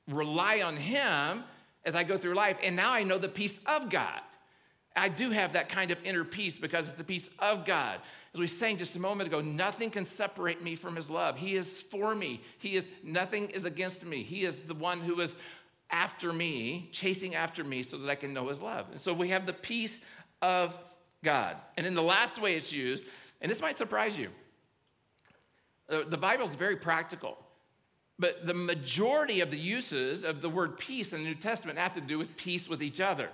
rely 0.08 0.60
on 0.60 0.76
him 0.76 1.44
as 1.84 1.94
I 1.94 2.04
go 2.04 2.18
through 2.18 2.34
life. 2.34 2.56
And 2.62 2.76
now 2.76 2.92
I 2.92 3.02
know 3.02 3.18
the 3.18 3.28
peace 3.28 3.58
of 3.66 3.90
God. 3.90 4.20
I 4.96 5.08
do 5.08 5.30
have 5.30 5.54
that 5.54 5.68
kind 5.68 5.90
of 5.90 5.98
inner 6.04 6.24
peace 6.24 6.56
because 6.56 6.86
it's 6.86 6.96
the 6.96 7.04
peace 7.04 7.28
of 7.40 7.66
God. 7.66 8.00
As 8.32 8.38
we 8.38 8.46
sang 8.46 8.78
just 8.78 8.94
a 8.94 9.00
moment 9.00 9.26
ago, 9.26 9.40
nothing 9.40 9.90
can 9.90 10.06
separate 10.06 10.62
me 10.62 10.76
from 10.76 10.94
his 10.94 11.10
love. 11.10 11.36
He 11.36 11.56
is 11.56 11.68
for 11.90 12.14
me. 12.14 12.42
He 12.58 12.76
is 12.76 12.86
nothing 13.02 13.50
is 13.50 13.64
against 13.64 14.04
me. 14.04 14.22
He 14.22 14.44
is 14.44 14.60
the 14.68 14.74
one 14.74 15.00
who 15.00 15.20
is 15.20 15.30
after 15.90 16.32
me, 16.32 16.88
chasing 16.92 17.34
after 17.34 17.64
me 17.64 17.82
so 17.82 17.98
that 17.98 18.08
I 18.08 18.14
can 18.14 18.32
know 18.32 18.48
his 18.48 18.60
love. 18.60 18.86
And 18.92 19.00
so 19.00 19.12
we 19.12 19.30
have 19.30 19.46
the 19.46 19.52
peace 19.52 19.98
of 20.40 20.76
God. 21.24 21.56
And 21.76 21.86
in 21.86 21.94
the 21.94 22.02
last 22.02 22.40
way 22.40 22.54
it's 22.54 22.70
used, 22.70 23.02
and 23.40 23.50
this 23.50 23.60
might 23.60 23.78
surprise 23.78 24.16
you. 24.16 24.30
Uh, 25.90 26.02
the 26.08 26.16
Bible 26.16 26.48
is 26.48 26.54
very 26.54 26.76
practical. 26.76 27.36
But 28.16 28.46
the 28.46 28.54
majority 28.54 29.40
of 29.40 29.50
the 29.50 29.58
uses 29.58 30.22
of 30.22 30.40
the 30.40 30.48
word 30.48 30.78
peace 30.78 31.12
in 31.12 31.24
the 31.24 31.28
New 31.28 31.34
Testament 31.34 31.78
have 31.78 31.94
to 31.94 32.00
do 32.00 32.16
with 32.16 32.36
peace 32.36 32.68
with 32.68 32.80
each 32.80 33.00
other 33.00 33.30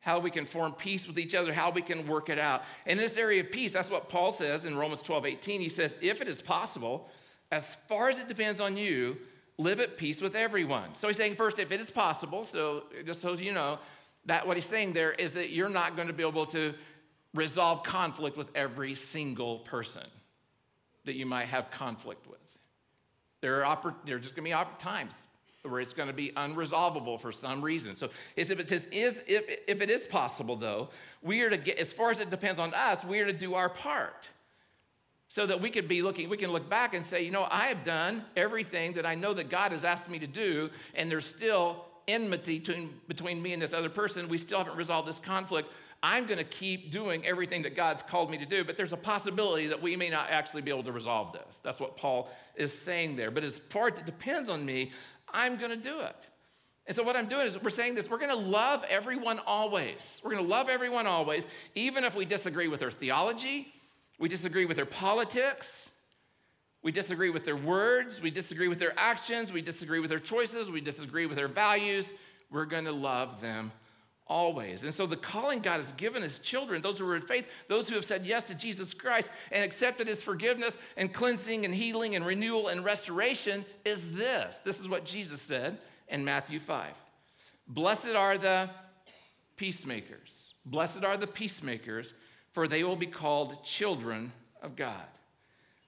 how 0.00 0.18
we 0.18 0.30
can 0.30 0.46
form 0.46 0.72
peace 0.72 1.06
with 1.06 1.18
each 1.18 1.34
other, 1.34 1.52
how 1.52 1.70
we 1.70 1.82
can 1.82 2.06
work 2.06 2.28
it 2.30 2.38
out. 2.38 2.62
In 2.86 2.96
this 2.96 3.16
area 3.16 3.42
of 3.42 3.50
peace, 3.50 3.72
that's 3.72 3.90
what 3.90 4.08
Paul 4.08 4.32
says 4.32 4.64
in 4.64 4.76
Romans 4.76 5.02
12 5.02 5.26
18. 5.26 5.60
He 5.60 5.68
says, 5.68 5.94
If 6.00 6.20
it 6.20 6.28
is 6.28 6.40
possible, 6.40 7.08
as 7.52 7.64
far 7.88 8.08
as 8.08 8.18
it 8.18 8.26
depends 8.26 8.60
on 8.60 8.76
you, 8.76 9.18
live 9.58 9.78
at 9.78 9.98
peace 9.98 10.20
with 10.20 10.34
everyone. 10.34 10.94
So 10.98 11.08
he's 11.08 11.18
saying, 11.18 11.36
first, 11.36 11.58
if 11.58 11.70
it 11.70 11.80
is 11.80 11.90
possible, 11.90 12.46
so 12.50 12.84
just 13.04 13.20
so 13.20 13.34
you 13.34 13.52
know, 13.52 13.78
that 14.24 14.46
what 14.46 14.56
he's 14.56 14.66
saying 14.66 14.94
there 14.94 15.12
is 15.12 15.32
that 15.34 15.50
you're 15.50 15.68
not 15.68 15.96
going 15.96 16.08
to 16.08 16.14
be 16.14 16.26
able 16.26 16.46
to 16.46 16.74
resolve 17.34 17.82
conflict 17.82 18.36
with 18.36 18.48
every 18.54 18.94
single 18.94 19.60
person 19.60 20.06
that 21.04 21.14
you 21.14 21.26
might 21.26 21.46
have 21.46 21.70
conflict 21.70 22.26
with. 22.26 22.38
There 23.40 23.64
are, 23.64 23.76
oppor- 23.76 23.94
there 24.04 24.16
are 24.16 24.20
just 24.20 24.34
going 24.34 24.50
to 24.50 24.56
be 24.56 24.82
times 24.82 25.12
where 25.62 25.80
it's 25.80 25.92
going 25.92 26.08
to 26.08 26.14
be 26.14 26.32
unresolvable 26.36 27.20
for 27.20 27.32
some 27.32 27.62
reason. 27.62 27.96
So 27.96 28.08
if 28.36 28.50
it 28.50 28.68
says 28.68 28.86
is 28.90 29.20
if 29.26 29.44
if 29.68 29.80
it 29.80 29.90
is 29.90 30.06
possible 30.06 30.56
though, 30.56 30.88
we 31.22 31.42
are 31.42 31.50
to 31.50 31.58
get 31.58 31.78
as 31.78 31.92
far 31.92 32.10
as 32.10 32.18
it 32.18 32.30
depends 32.30 32.58
on 32.58 32.72
us, 32.74 33.04
we 33.04 33.20
are 33.20 33.26
to 33.26 33.32
do 33.32 33.54
our 33.54 33.68
part. 33.68 34.28
So 35.28 35.46
that 35.46 35.60
we 35.60 35.70
could 35.70 35.86
be 35.86 36.02
looking, 36.02 36.28
we 36.28 36.36
can 36.36 36.50
look 36.50 36.68
back 36.68 36.92
and 36.92 37.06
say, 37.06 37.22
you 37.22 37.30
know, 37.30 37.46
I 37.48 37.68
have 37.68 37.84
done 37.84 38.24
everything 38.36 38.94
that 38.94 39.06
I 39.06 39.14
know 39.14 39.32
that 39.34 39.48
God 39.48 39.70
has 39.70 39.84
asked 39.84 40.08
me 40.08 40.18
to 40.18 40.26
do, 40.26 40.70
and 40.96 41.08
there's 41.08 41.24
still 41.24 41.84
enmity 42.08 42.58
between, 42.58 42.94
between 43.06 43.40
me 43.40 43.52
and 43.52 43.62
this 43.62 43.72
other 43.72 43.88
person. 43.88 44.28
We 44.28 44.38
still 44.38 44.58
haven't 44.58 44.76
resolved 44.76 45.06
this 45.06 45.20
conflict. 45.20 45.70
I'm 46.02 46.26
going 46.26 46.38
to 46.38 46.44
keep 46.44 46.90
doing 46.90 47.26
everything 47.26 47.62
that 47.62 47.76
God's 47.76 48.02
called 48.02 48.30
me 48.30 48.38
to 48.38 48.46
do, 48.46 48.64
but 48.64 48.76
there's 48.76 48.92
a 48.92 48.96
possibility 48.96 49.66
that 49.68 49.80
we 49.80 49.96
may 49.96 50.08
not 50.08 50.30
actually 50.30 50.62
be 50.62 50.70
able 50.70 50.82
to 50.84 50.92
resolve 50.92 51.32
this. 51.32 51.60
That's 51.62 51.78
what 51.78 51.96
Paul 51.96 52.30
is 52.56 52.72
saying 52.72 53.16
there. 53.16 53.30
But 53.30 53.44
as 53.44 53.60
far 53.68 53.88
as 53.88 53.98
it 53.98 54.06
depends 54.06 54.48
on 54.48 54.64
me, 54.64 54.92
I'm 55.32 55.58
going 55.58 55.70
to 55.70 55.76
do 55.76 56.00
it. 56.00 56.16
And 56.86 56.96
so, 56.96 57.02
what 57.02 57.16
I'm 57.16 57.28
doing 57.28 57.46
is 57.46 57.60
we're 57.62 57.70
saying 57.70 57.94
this 57.94 58.08
we're 58.08 58.18
going 58.18 58.30
to 58.30 58.46
love 58.46 58.84
everyone 58.88 59.38
always. 59.46 59.98
We're 60.22 60.32
going 60.32 60.44
to 60.44 60.50
love 60.50 60.68
everyone 60.68 61.06
always, 61.06 61.44
even 61.74 62.04
if 62.04 62.14
we 62.14 62.24
disagree 62.24 62.68
with 62.68 62.80
their 62.80 62.90
theology, 62.90 63.72
we 64.18 64.28
disagree 64.28 64.64
with 64.64 64.76
their 64.76 64.86
politics, 64.86 65.90
we 66.82 66.92
disagree 66.92 67.30
with 67.30 67.44
their 67.44 67.56
words, 67.56 68.20
we 68.20 68.30
disagree 68.30 68.68
with 68.68 68.78
their 68.78 68.98
actions, 68.98 69.52
we 69.52 69.62
disagree 69.62 70.00
with 70.00 70.10
their 70.10 70.18
choices, 70.18 70.70
we 70.70 70.80
disagree 70.80 71.26
with 71.26 71.36
their 71.36 71.48
values. 71.48 72.06
We're 72.50 72.64
going 72.66 72.86
to 72.86 72.92
love 72.92 73.40
them 73.40 73.70
always. 74.30 74.84
And 74.84 74.94
so 74.94 75.06
the 75.06 75.16
calling 75.16 75.60
God 75.60 75.80
has 75.80 75.92
given 75.96 76.22
his 76.22 76.38
children, 76.38 76.80
those 76.80 77.00
who 77.00 77.08
are 77.08 77.16
in 77.16 77.22
faith, 77.22 77.44
those 77.68 77.88
who 77.88 77.96
have 77.96 78.04
said 78.04 78.24
yes 78.24 78.44
to 78.44 78.54
Jesus 78.54 78.94
Christ 78.94 79.28
and 79.50 79.64
accepted 79.64 80.06
his 80.06 80.22
forgiveness 80.22 80.72
and 80.96 81.12
cleansing 81.12 81.64
and 81.64 81.74
healing 81.74 82.14
and 82.14 82.24
renewal 82.24 82.68
and 82.68 82.84
restoration, 82.84 83.66
is 83.84 84.00
this. 84.14 84.54
This 84.64 84.78
is 84.78 84.88
what 84.88 85.04
Jesus 85.04 85.42
said 85.42 85.78
in 86.08 86.24
Matthew 86.24 86.60
5. 86.60 86.94
Blessed 87.66 88.14
are 88.14 88.38
the 88.38 88.70
peacemakers. 89.56 90.54
Blessed 90.64 91.02
are 91.04 91.16
the 91.16 91.26
peacemakers, 91.26 92.14
for 92.52 92.68
they 92.68 92.84
will 92.84 92.96
be 92.96 93.06
called 93.06 93.64
children 93.64 94.32
of 94.62 94.76
God. 94.76 95.04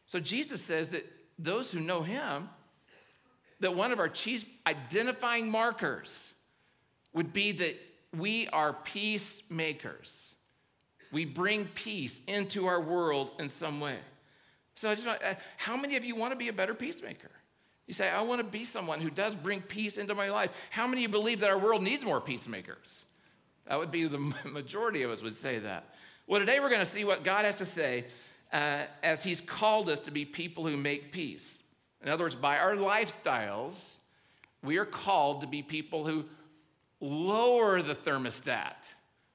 So 0.07 0.19
Jesus 0.19 0.61
says 0.63 0.89
that 0.91 1.07
those 1.39 1.71
who 1.71 1.81
know 1.81 2.03
him, 2.03 2.49
that 3.61 3.75
one 3.75 3.93
of 3.93 4.01
our 4.01 4.09
chief 4.09 4.45
identifying 4.67 5.49
markers 5.49 6.35
would 7.15 7.33
be 7.33 7.53
that 7.53 7.77
we 8.17 8.49
are 8.49 8.73
peacemakers. 8.73 10.35
We 11.13 11.25
bring 11.25 11.67
peace 11.75 12.19
into 12.27 12.67
our 12.67 12.81
world 12.81 13.31
in 13.39 13.51
some 13.51 13.81
way. 13.81 13.99
So, 14.77 14.91
I 14.91 14.95
just 14.95 15.07
want, 15.07 15.23
uh, 15.23 15.35
how 15.59 15.77
many 15.77 15.97
of 15.97 16.05
you 16.05 16.17
want 16.17 16.33
to 16.33 16.37
be 16.37 16.49
a 16.49 16.53
better 16.53 16.75
peacemaker? 16.75 17.31
You 17.87 17.95
say, 17.95 18.09
I 18.09 18.23
want 18.23 18.41
to 18.41 18.45
be 18.45 18.65
someone 18.65 19.01
who 19.01 19.11
does 19.11 19.35
bring 19.35 19.61
peace 19.61 19.99
into 19.99 20.15
my 20.15 20.31
life. 20.31 20.51
How 20.71 20.87
many 20.87 21.05
of 21.05 21.11
you 21.11 21.21
believe 21.21 21.41
that 21.41 21.51
our 21.51 21.59
world 21.59 21.83
needs 21.83 22.05
more 22.05 22.21
peacemakers? 22.21 22.87
That 23.67 23.79
would 23.79 23.91
be 23.91 24.07
the 24.07 24.19
majority 24.45 25.03
of 25.03 25.11
us 25.11 25.23
would 25.23 25.37
say 25.37 25.59
that. 25.59 25.85
Well, 26.27 26.41
today 26.41 26.61
we're 26.61 26.71
going 26.71 26.87
to 26.87 26.93
see 26.93 27.05
what 27.05 27.25
God 27.25 27.45
has 27.45 27.57
to 27.57 27.67
say 27.67 28.07
uh, 28.53 28.85
as 29.03 29.23
He's 29.23 29.41
called 29.41 29.89
us 29.89 30.01
to 30.01 30.11
be 30.11 30.25
people 30.25 30.67
who 30.67 30.77
make 30.77 31.13
peace. 31.13 31.59
In 32.03 32.09
other 32.09 32.25
words, 32.25 32.37
by 32.37 32.59
our 32.59 32.75
lifestyles, 32.75 33.75
we 34.63 34.79
are 34.79 34.87
called 34.87 35.43
to 35.43 35.47
be 35.47 35.63
people 35.63 36.07
who 36.07 36.25
lower 37.03 37.83
the 37.83 37.97
thermostat, 37.97 38.77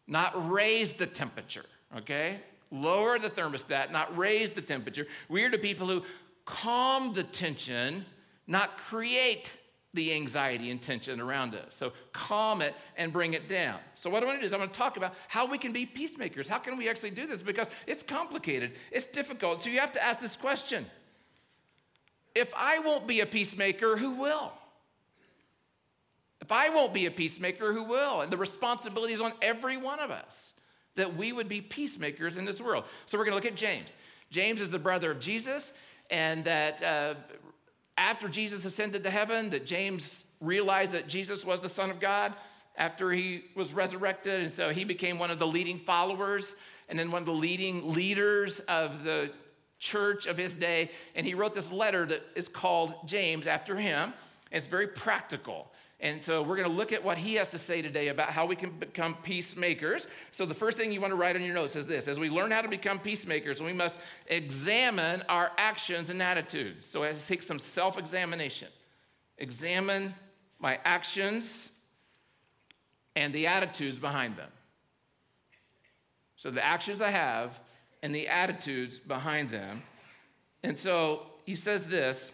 not 0.08 0.50
raise 0.50 0.94
the 0.98 1.06
temperature, 1.06 1.66
okay? 1.96 2.40
Lower 2.72 3.20
the 3.20 3.30
thermostat, 3.30 3.92
not 3.92 4.18
raise 4.18 4.52
the 4.52 4.62
temperature. 4.62 5.06
We 5.30 5.44
are 5.44 5.52
the 5.52 5.58
people 5.58 5.88
who 5.88 6.02
calm 6.46 7.14
the 7.14 7.26
tension, 7.26 8.06
not 8.48 8.78
create 8.78 9.52
the 9.94 10.14
anxiety 10.14 10.72
and 10.72 10.82
tension 10.82 11.20
around 11.20 11.56
us. 11.56 11.76
So 11.78 11.92
calm 12.14 12.62
it 12.62 12.74
and 12.98 13.12
bring 13.12 13.34
it 13.34 13.50
down. 13.50 13.80
So 13.96 14.10
what 14.10 14.24
I 14.24 14.26
want 14.26 14.38
to 14.38 14.42
do 14.42 14.48
is 14.48 14.54
I'm 14.54 14.60
going 14.60 14.70
to 14.70 14.76
talk 14.76 14.96
about 14.96 15.14
how 15.28 15.46
we 15.46 15.58
can 15.58 15.74
be 15.74 15.86
peacemakers. 15.86 16.48
How 16.48 16.60
can 16.60 16.78
we 16.78 16.88
actually 16.88 17.12
do 17.12 17.28
this? 17.28 17.42
Because 17.42 17.68
it's 17.86 18.04
complicated. 18.04 18.74
It's 18.92 19.08
difficult. 19.08 19.62
So 19.62 19.70
you 19.70 19.80
have 19.80 19.94
to 19.94 20.04
ask 20.04 20.22
this 20.22 20.38
question. 20.38 20.86
If 22.36 22.50
I 22.56 22.80
won't 22.80 23.08
be 23.08 23.22
a 23.22 23.26
peacemaker, 23.26 23.98
who 23.98 24.12
will? 24.12 24.54
If 26.42 26.52
I 26.52 26.70
won't 26.70 26.94
be 26.94 27.06
a 27.06 27.12
peacemaker, 27.12 27.74
who 27.74 27.84
will? 27.84 28.22
And 28.22 28.32
the 28.32 28.38
responsibility 28.38 29.14
is 29.14 29.22
on 29.22 29.34
every 29.42 29.78
one 29.78 30.00
of 30.00 30.12
us 30.12 30.54
that 30.96 31.16
we 31.16 31.32
would 31.32 31.48
be 31.48 31.62
peacemakers 31.62 32.38
in 32.38 32.46
this 32.46 32.60
world. 32.60 32.84
So 33.06 33.18
we're 33.18 33.26
going 33.26 33.40
to 33.40 33.44
look 33.44 33.52
at 33.52 33.58
James. 33.58 33.94
James 34.32 34.62
is 34.62 34.70
the 34.70 34.80
brother 34.80 35.12
of 35.12 35.20
Jesus, 35.20 35.72
and 36.10 36.44
that 36.46 36.84
uh, 36.84 37.14
after 37.98 38.28
Jesus 38.28 38.66
ascended 38.66 39.04
to 39.04 39.10
heaven, 39.10 39.50
that 39.52 39.66
James 39.66 40.26
realized 40.42 40.92
that 40.92 41.08
Jesus 41.08 41.46
was 41.46 41.62
the 41.62 41.70
Son 41.70 41.90
of 41.90 42.00
God 42.00 42.34
after 42.78 43.12
he 43.12 43.46
was 43.56 43.74
resurrected. 43.74 44.42
And 44.42 44.54
so 44.54 44.70
he 44.70 44.84
became 44.84 45.18
one 45.18 45.32
of 45.32 45.40
the 45.40 45.48
leading 45.48 45.80
followers 45.80 46.56
and 46.90 46.98
then 46.98 47.12
one 47.12 47.24
of 47.24 47.26
the 47.26 47.32
leading 47.32 47.94
leaders 47.94 48.62
of 48.68 49.04
the 49.04 49.32
church 49.80 50.26
of 50.26 50.38
his 50.38 50.54
day. 50.54 50.92
And 51.16 51.26
he 51.26 51.34
wrote 51.34 51.56
this 51.56 51.72
letter 51.72 52.06
that 52.06 52.22
is 52.36 52.48
called 52.48 52.94
James 53.06 53.48
after 53.48 53.76
him. 53.76 54.14
It's 54.52 54.68
very 54.68 54.88
practical. 54.88 55.72
And 56.00 56.22
so 56.24 56.44
we're 56.44 56.58
going 56.58 56.70
to 56.70 56.76
look 56.76 56.92
at 56.92 57.04
what 57.04 57.18
he 57.18 57.34
has 57.36 57.50
to 57.50 57.58
say 57.58 57.82
today 57.82 58.10
about 58.10 58.30
how 58.30 58.46
we 58.46 58.56
can 58.56 58.78
become 58.78 59.16
peacemakers. 59.24 60.06
So 60.32 60.46
the 60.46 60.54
first 60.54 60.78
thing 60.78 60.92
you 60.92 61.02
want 61.02 61.12
to 61.12 61.16
write 61.16 61.36
on 61.36 61.42
your 61.42 61.56
notes 61.56 61.76
is 61.76 61.88
this 61.88 62.08
as 62.08 62.20
we 62.20 62.30
learn 62.30 62.52
how 62.52 62.62
to 62.62 62.68
become 62.68 63.00
peacemakers, 63.00 63.62
we 63.62 63.74
must 63.74 63.96
examine 64.28 65.24
our 65.28 65.52
actions 65.58 66.12
and 66.12 66.22
attitudes. 66.22 66.88
So 66.88 67.04
I 67.04 67.14
take 67.28 67.42
some 67.42 67.58
self 67.58 67.98
examination. 67.98 68.68
Examine 69.40 70.14
my 70.60 70.80
actions 70.86 71.70
and 73.16 73.34
the 73.34 73.48
attitudes 73.48 73.98
behind 73.98 74.38
them. 74.38 74.50
So 76.36 76.52
the 76.52 76.64
actions 76.64 77.02
I 77.02 77.10
have 77.10 77.60
and 78.04 78.14
the 78.14 78.28
attitudes 78.28 79.00
behind 79.00 79.50
them. 79.50 79.82
And 80.64 80.78
so 80.78 81.24
he 81.44 81.56
says 81.56 81.84
this 81.86 82.32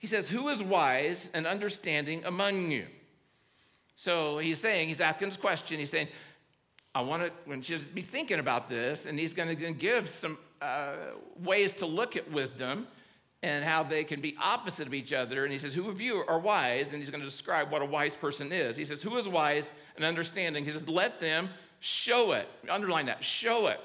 he 0.00 0.06
says, 0.06 0.28
Who 0.28 0.48
is 0.48 0.62
wise 0.62 1.28
and 1.32 1.46
understanding 1.46 2.24
among 2.24 2.72
you? 2.72 2.86
So 3.96 4.38
he's 4.38 4.58
saying, 4.58 4.88
he's 4.88 5.00
asking 5.00 5.28
this 5.28 5.36
question. 5.36 5.78
He's 5.78 5.90
saying, 5.90 6.08
I 6.94 7.02
want 7.02 7.22
to, 7.22 7.30
when 7.44 7.62
you 7.62 7.78
be 7.94 8.02
thinking 8.02 8.40
about 8.40 8.68
this, 8.68 9.04
and 9.04 9.18
he's 9.18 9.34
going 9.34 9.56
to 9.56 9.72
give 9.72 10.10
some 10.20 10.38
uh, 10.60 10.94
ways 11.38 11.72
to 11.74 11.86
look 11.86 12.16
at 12.16 12.30
wisdom 12.32 12.88
and 13.42 13.62
how 13.62 13.82
they 13.82 14.04
can 14.04 14.22
be 14.22 14.34
opposite 14.42 14.86
of 14.86 14.94
each 14.94 15.12
other. 15.12 15.44
And 15.44 15.52
he 15.52 15.58
says, 15.58 15.74
Who 15.74 15.88
of 15.90 16.00
you 16.00 16.24
are 16.26 16.38
wise? 16.38 16.88
And 16.92 16.96
he's 16.96 17.10
going 17.10 17.22
to 17.22 17.28
describe 17.28 17.70
what 17.70 17.82
a 17.82 17.86
wise 17.86 18.16
person 18.16 18.52
is. 18.52 18.78
He 18.78 18.86
says, 18.86 19.02
Who 19.02 19.18
is 19.18 19.28
wise 19.28 19.70
and 19.96 20.04
understanding? 20.04 20.64
He 20.64 20.72
says, 20.72 20.88
Let 20.88 21.20
them 21.20 21.50
show 21.80 22.32
it. 22.32 22.48
Underline 22.70 23.06
that, 23.06 23.22
show 23.22 23.66
it 23.66 23.80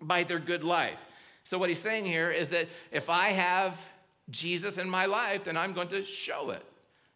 by 0.00 0.22
their 0.22 0.38
good 0.38 0.62
life. 0.62 0.98
So 1.42 1.58
what 1.58 1.68
he's 1.68 1.82
saying 1.82 2.04
here 2.04 2.30
is 2.30 2.48
that 2.50 2.68
if 2.92 3.10
I 3.10 3.30
have 3.30 3.76
Jesus 4.30 4.78
in 4.78 4.88
my 4.88 5.06
life, 5.06 5.42
then 5.44 5.56
I'm 5.56 5.74
going 5.74 5.88
to 5.88 6.04
show 6.04 6.50
it. 6.50 6.64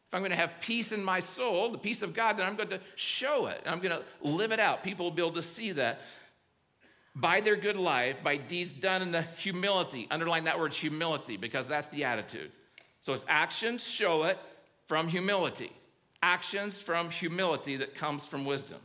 If 0.09 0.15
I'm 0.15 0.21
going 0.21 0.31
to 0.31 0.37
have 0.37 0.53
peace 0.61 0.93
in 0.93 1.05
my 1.05 1.21
soul, 1.21 1.71
the 1.71 1.79
peace 1.79 2.01
of 2.03 2.15
God, 2.15 2.39
then 2.39 2.47
I'm 2.47 2.57
going 2.57 2.71
to 2.71 2.81
show 2.97 3.47
it. 3.47 3.61
I'm 3.67 3.81
going 3.81 3.99
to 3.99 4.03
live 4.27 4.53
it 4.53 4.61
out. 4.61 4.83
People 4.83 5.05
will 5.05 5.15
be 5.15 5.23
able 5.23 5.35
to 5.35 5.43
see 5.43 5.73
that 5.73 6.01
by 7.15 7.41
their 7.41 7.57
good 7.57 7.77
life, 7.77 8.17
by 8.23 8.37
deeds 8.37 8.73
done 8.73 9.03
in 9.03 9.13
the 9.13 9.23
humility. 9.37 10.07
Underline 10.11 10.45
that 10.45 10.59
word 10.59 10.73
humility 10.73 11.37
because 11.37 11.67
that's 11.67 11.89
the 11.95 12.05
attitude. 12.05 12.53
So 13.03 13.13
it's 13.13 13.25
actions 13.29 13.83
show 13.83 14.25
it 14.25 14.39
from 14.87 15.09
humility. 15.09 15.73
Actions 16.23 16.75
from 16.79 17.11
humility 17.11 17.77
that 17.77 17.95
comes 17.95 18.25
from 18.25 18.45
wisdom. 18.45 18.79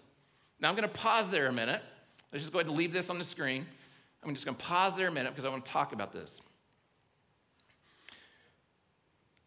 Now 0.60 0.70
I'm 0.70 0.76
going 0.76 0.88
to 0.88 0.96
pause 0.96 1.30
there 1.30 1.48
a 1.48 1.54
minute. 1.54 1.82
Let's 2.32 2.44
just 2.44 2.54
go 2.54 2.60
ahead 2.60 2.68
and 2.68 2.78
leave 2.78 2.92
this 2.92 3.10
on 3.10 3.18
the 3.18 3.26
screen. 3.26 3.66
I'm 4.24 4.34
just 4.34 4.46
going 4.46 4.58
to 4.58 4.64
pause 4.64 4.94
there 4.98 5.08
a 5.08 5.12
minute 5.12 5.32
because 5.32 5.46
I 5.46 5.50
want 5.50 5.66
to 5.66 5.72
talk 5.72 5.94
about 5.94 6.12
this. 6.12 6.42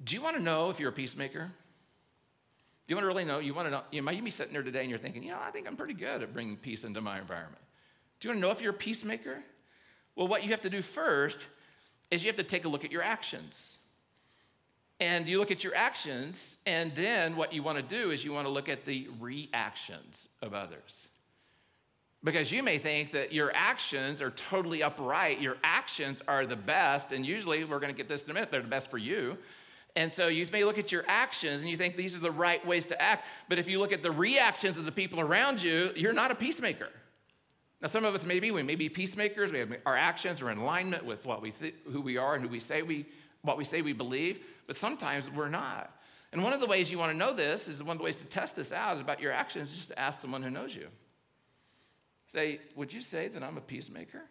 Do 0.05 0.15
you 0.15 0.23
want 0.23 0.37
to 0.37 0.43
know 0.43 0.71
if 0.71 0.79
you're 0.79 0.91
a 0.91 0.93
peacemaker? 0.93 1.45
Do 1.45 2.93
you 2.93 2.97
want 2.97 3.05
to 3.05 3.09
really 3.09 3.25
know? 3.25 3.39
You 3.39 3.55
want 3.55 3.67
to 3.67 3.71
know? 3.71 3.83
You 3.91 4.03
might 4.03 4.23
be 4.23 4.31
sitting 4.31 4.53
there 4.53 4.63
today 4.63 4.81
and 4.81 4.91
you're 4.91 4.99
thinking, 4.99 5.23
you 5.23 5.31
know, 5.31 5.41
I 5.41 5.51
think 5.51 5.67
I'm 5.67 5.77
pretty 5.77 5.95
good 5.95 6.23
at 6.23 6.33
bringing 6.33 6.57
peace 6.57 6.85
into 6.85 7.01
my 7.01 7.19
environment. 7.19 7.63
Do 8.21 8.29
you 8.29 8.31
want 8.31 8.43
to 8.43 8.47
know 8.47 8.53
if 8.53 8.61
you're 8.61 8.73
a 8.73 8.77
peacemaker? 8.77 9.43
Well, 10.15 10.29
what 10.29 10.45
you 10.45 10.51
have 10.51 10.63
to 10.63 10.71
do 10.71 10.83
first 10.83 11.39
is 12.11 12.23
you 12.23 12.29
have 12.29 12.37
to 12.37 12.45
take 12.45 12.65
a 12.65 12.69
look 12.69 12.85
at 12.85 12.93
your 12.93 13.03
actions. 13.03 13.79
And 14.99 15.27
you 15.29 15.39
look 15.39 15.51
at 15.51 15.63
your 15.63 15.75
actions, 15.75 16.57
and 16.65 16.93
then 16.97 17.37
what 17.37 17.53
you 17.53 17.63
want 17.63 17.77
to 17.77 17.83
do 17.83 18.13
is 18.13 18.25
you 18.25 18.33
want 18.33 18.47
to 18.47 18.51
look 18.51 18.71
at 18.71 18.87
the 18.87 19.09
reactions 19.21 20.29
of 20.41 20.55
others. 20.55 21.03
Because 22.25 22.51
you 22.51 22.63
may 22.63 22.79
think 22.79 23.13
that 23.13 23.31
your 23.31 23.55
actions 23.55 24.23
are 24.23 24.31
totally 24.31 24.83
upright, 24.83 25.41
your 25.41 25.57
actions 25.63 26.23
are 26.27 26.47
the 26.47 26.57
best, 26.57 27.13
and 27.13 27.27
usually, 27.27 27.63
we're 27.65 27.79
going 27.79 27.93
to 27.93 27.97
get 27.97 28.09
this 28.09 28.23
in 28.23 28.31
a 28.31 28.35
minute, 28.35 28.51
they're 28.51 28.63
the 28.63 28.69
best 28.69 28.91
for 28.91 28.97
you. 28.97 29.37
And 29.97 30.13
so 30.13 30.29
you 30.29 30.47
may 30.53 30.63
look 30.63 30.77
at 30.77 30.93
your 30.93 31.05
actions 31.09 31.63
and 31.63 31.71
you 31.71 31.77
think 31.79 31.97
these 31.97 32.15
are 32.15 32.21
the 32.21 32.31
right 32.31 32.65
ways 32.67 32.85
to 32.87 33.03
act, 33.03 33.25
but 33.49 33.59
if 33.59 33.67
you 33.67 33.81
look 33.81 33.93
at 33.93 34.03
the 34.03 34.11
reactions 34.11 34.77
of 34.77 34.85
the 34.85 34.93
people 34.93 35.21
around 35.21 35.63
you, 35.63 35.91
you're 35.97 36.13
not 36.13 36.31
a 36.31 36.35
peacemaker. 36.35 36.91
Now, 37.81 37.89
some 37.89 38.05
of 38.05 38.15
us 38.15 38.23
maybe 38.23 38.51
we 38.51 38.63
may 38.63 38.75
be 38.75 38.91
peacemakers. 38.91 39.53
We 39.53 39.59
have 39.59 39.73
our 39.87 39.97
actions 39.97 40.43
are 40.43 40.51
in 40.51 40.59
alignment 40.59 41.05
with 41.05 41.25
what 41.25 41.41
we 41.41 41.51
th- 41.51 41.75
who 41.91 42.03
we 42.03 42.19
are 42.19 42.35
and 42.35 42.43
who 42.43 42.49
we 42.49 42.61
say 42.61 42.83
we 42.83 43.07
what 43.43 43.57
we 43.57 43.65
say 43.65 43.81
we 43.81 43.93
believe, 43.93 44.41
but 44.67 44.77
sometimes 44.77 45.31
we're 45.31 45.49
not. 45.49 45.91
And 46.33 46.43
one 46.43 46.53
of 46.53 46.61
the 46.61 46.67
ways 46.67 46.91
you 46.91 46.99
want 46.99 47.13
to 47.13 47.17
know 47.17 47.33
this 47.33 47.69
is 47.69 47.83
one 47.83 47.97
of 47.97 47.99
the 47.99 48.05
ways 48.05 48.17
to 48.17 48.25
test 48.25 48.57
this 48.57 48.73
out 48.73 48.97
is 48.97 49.01
about 49.01 49.21
your 49.21 49.33
actions, 49.33 49.71
just 49.71 49.89
to 49.89 49.99
ask 49.99 50.21
someone 50.21 50.43
who 50.43 50.51
knows 50.51 50.75
you. 50.75 50.89
Say, 52.35 52.61
would 52.75 52.93
you 52.93 53.01
say 53.01 53.29
that 53.29 53.43
I'm 53.43 53.57
a 53.57 53.61
peacemaker? 53.61 54.23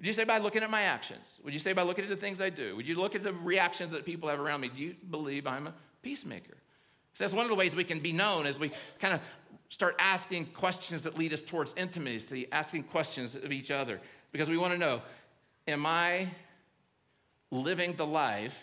Would 0.00 0.06
you 0.06 0.14
say 0.14 0.24
by 0.24 0.38
looking 0.38 0.62
at 0.62 0.70
my 0.70 0.84
actions? 0.84 1.36
Would 1.44 1.52
you 1.52 1.60
say 1.60 1.74
by 1.74 1.82
looking 1.82 2.04
at 2.04 2.10
the 2.10 2.16
things 2.16 2.40
I 2.40 2.48
do? 2.48 2.74
Would 2.74 2.88
you 2.88 2.94
look 2.94 3.14
at 3.14 3.22
the 3.22 3.34
reactions 3.34 3.92
that 3.92 4.06
people 4.06 4.30
have 4.30 4.40
around 4.40 4.62
me? 4.62 4.70
Do 4.74 4.80
you 4.80 4.94
believe 5.10 5.46
I'm 5.46 5.66
a 5.66 5.74
peacemaker? 6.02 6.56
So 7.12 7.24
that's 7.24 7.34
one 7.34 7.44
of 7.44 7.50
the 7.50 7.54
ways 7.54 7.74
we 7.74 7.84
can 7.84 8.00
be 8.00 8.10
known 8.10 8.46
as 8.46 8.58
we 8.58 8.72
kind 8.98 9.12
of 9.12 9.20
start 9.68 9.96
asking 9.98 10.46
questions 10.46 11.02
that 11.02 11.18
lead 11.18 11.34
us 11.34 11.42
towards 11.42 11.74
intimacy, 11.76 12.48
asking 12.50 12.84
questions 12.84 13.34
of 13.34 13.52
each 13.52 13.70
other, 13.70 14.00
because 14.32 14.48
we 14.48 14.56
want 14.56 14.72
to 14.72 14.78
know 14.78 15.02
Am 15.68 15.84
I 15.84 16.30
living 17.50 17.94
the 17.94 18.06
life 18.06 18.56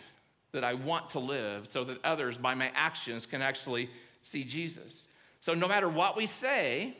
that 0.53 0.63
I 0.63 0.73
want 0.73 1.11
to 1.11 1.19
live 1.19 1.67
so 1.69 1.83
that 1.83 2.03
others, 2.03 2.35
by 2.35 2.55
my 2.55 2.71
actions, 2.73 3.27
can 3.27 3.43
actually 3.43 3.91
see 4.23 4.43
Jesus? 4.43 5.07
So 5.41 5.53
no 5.53 5.67
matter 5.67 5.87
what 5.87 6.17
we 6.17 6.25
say, 6.25 6.97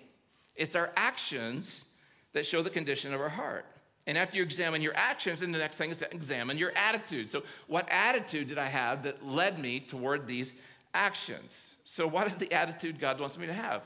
it's 0.56 0.76
our 0.76 0.92
actions 0.96 1.86
that 2.34 2.46
show 2.46 2.62
the 2.62 2.70
condition 2.70 3.16
of 3.16 3.20
our 3.20 3.30
heart. 3.30 3.66
And 4.08 4.18
after 4.18 4.38
you 4.38 4.44
examine 4.44 4.82
your 4.82 4.96
actions, 4.96 5.42
then 5.42 5.52
the 5.52 5.58
next 5.58 5.76
thing 5.76 5.92
is 5.92 5.98
to 5.98 6.10
examine 6.12 6.58
your 6.58 6.76
attitude. 6.78 7.30
So, 7.30 7.44
what 7.68 7.88
attitude 7.92 8.48
did 8.48 8.58
I 8.58 8.70
have 8.70 9.04
that 9.04 9.24
led 9.24 9.60
me 9.60 9.82
toward 9.82 10.26
these 10.26 10.54
actions? 10.94 11.52
So, 11.84 12.08
what 12.08 12.26
is 12.26 12.36
the 12.38 12.52
attitude 12.54 13.02
God 13.02 13.20
wants 13.20 13.38
me 13.38 13.46
to 13.48 13.54
have? 13.54 13.84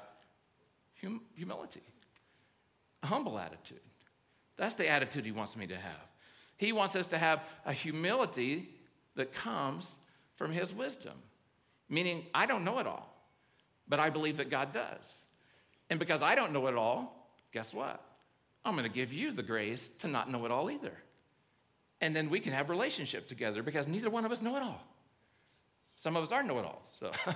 Hum- 1.02 1.24
humility, 1.36 1.82
a 3.02 3.08
humble 3.08 3.40
attitude. 3.40 3.82
That's 4.58 4.76
the 4.76 4.88
attitude 4.88 5.26
He 5.26 5.32
wants 5.32 5.56
me 5.56 5.66
to 5.66 5.76
have. 5.76 6.08
He 6.58 6.72
wants 6.72 6.96
us 6.96 7.08
to 7.08 7.18
have 7.18 7.42
a 7.66 7.74
humility 7.74 8.70
that 9.16 9.34
comes 9.34 9.88
from 10.36 10.52
His 10.52 10.72
wisdom, 10.72 11.16
meaning 11.90 12.28
I 12.36 12.46
don't 12.46 12.64
know 12.64 12.78
it 12.78 12.86
all, 12.86 13.12
but 13.88 14.00
I 14.00 14.12
believe 14.12 14.38
that 14.38 14.52
God 14.52 14.72
does. 14.72 15.04
And 15.90 16.00
because 16.00 16.22
I 16.22 16.36
don't 16.36 16.54
know 16.54 16.68
it 16.68 16.76
all, 16.76 17.28
guess 17.52 17.74
what? 17.74 18.04
I'm 18.64 18.76
going 18.76 18.88
to 18.88 18.96
give 18.96 19.12
you 19.12 19.32
the 19.32 19.44
grace 19.44 19.90
to 20.00 20.08
not 20.08 20.30
know 20.30 20.46
it 20.46 20.52
all 20.52 20.70
either. 20.70 20.94
And 22.00 22.16
then 22.16 22.30
we 22.30 22.40
can 22.40 22.54
have 22.54 22.70
relationship 22.70 23.28
together 23.28 23.64
because 23.64 23.88
neither 23.88 24.10
one 24.10 24.26
of 24.26 24.32
us 24.32 24.42
know 24.42 24.56
it 24.56 24.64
all. 24.64 24.82
Some 25.96 26.16
of 26.16 26.24
us 26.24 26.32
are 26.32 26.42
know 26.44 26.60
it 26.60 26.66
alls. 26.66 26.90
So, 27.00 27.12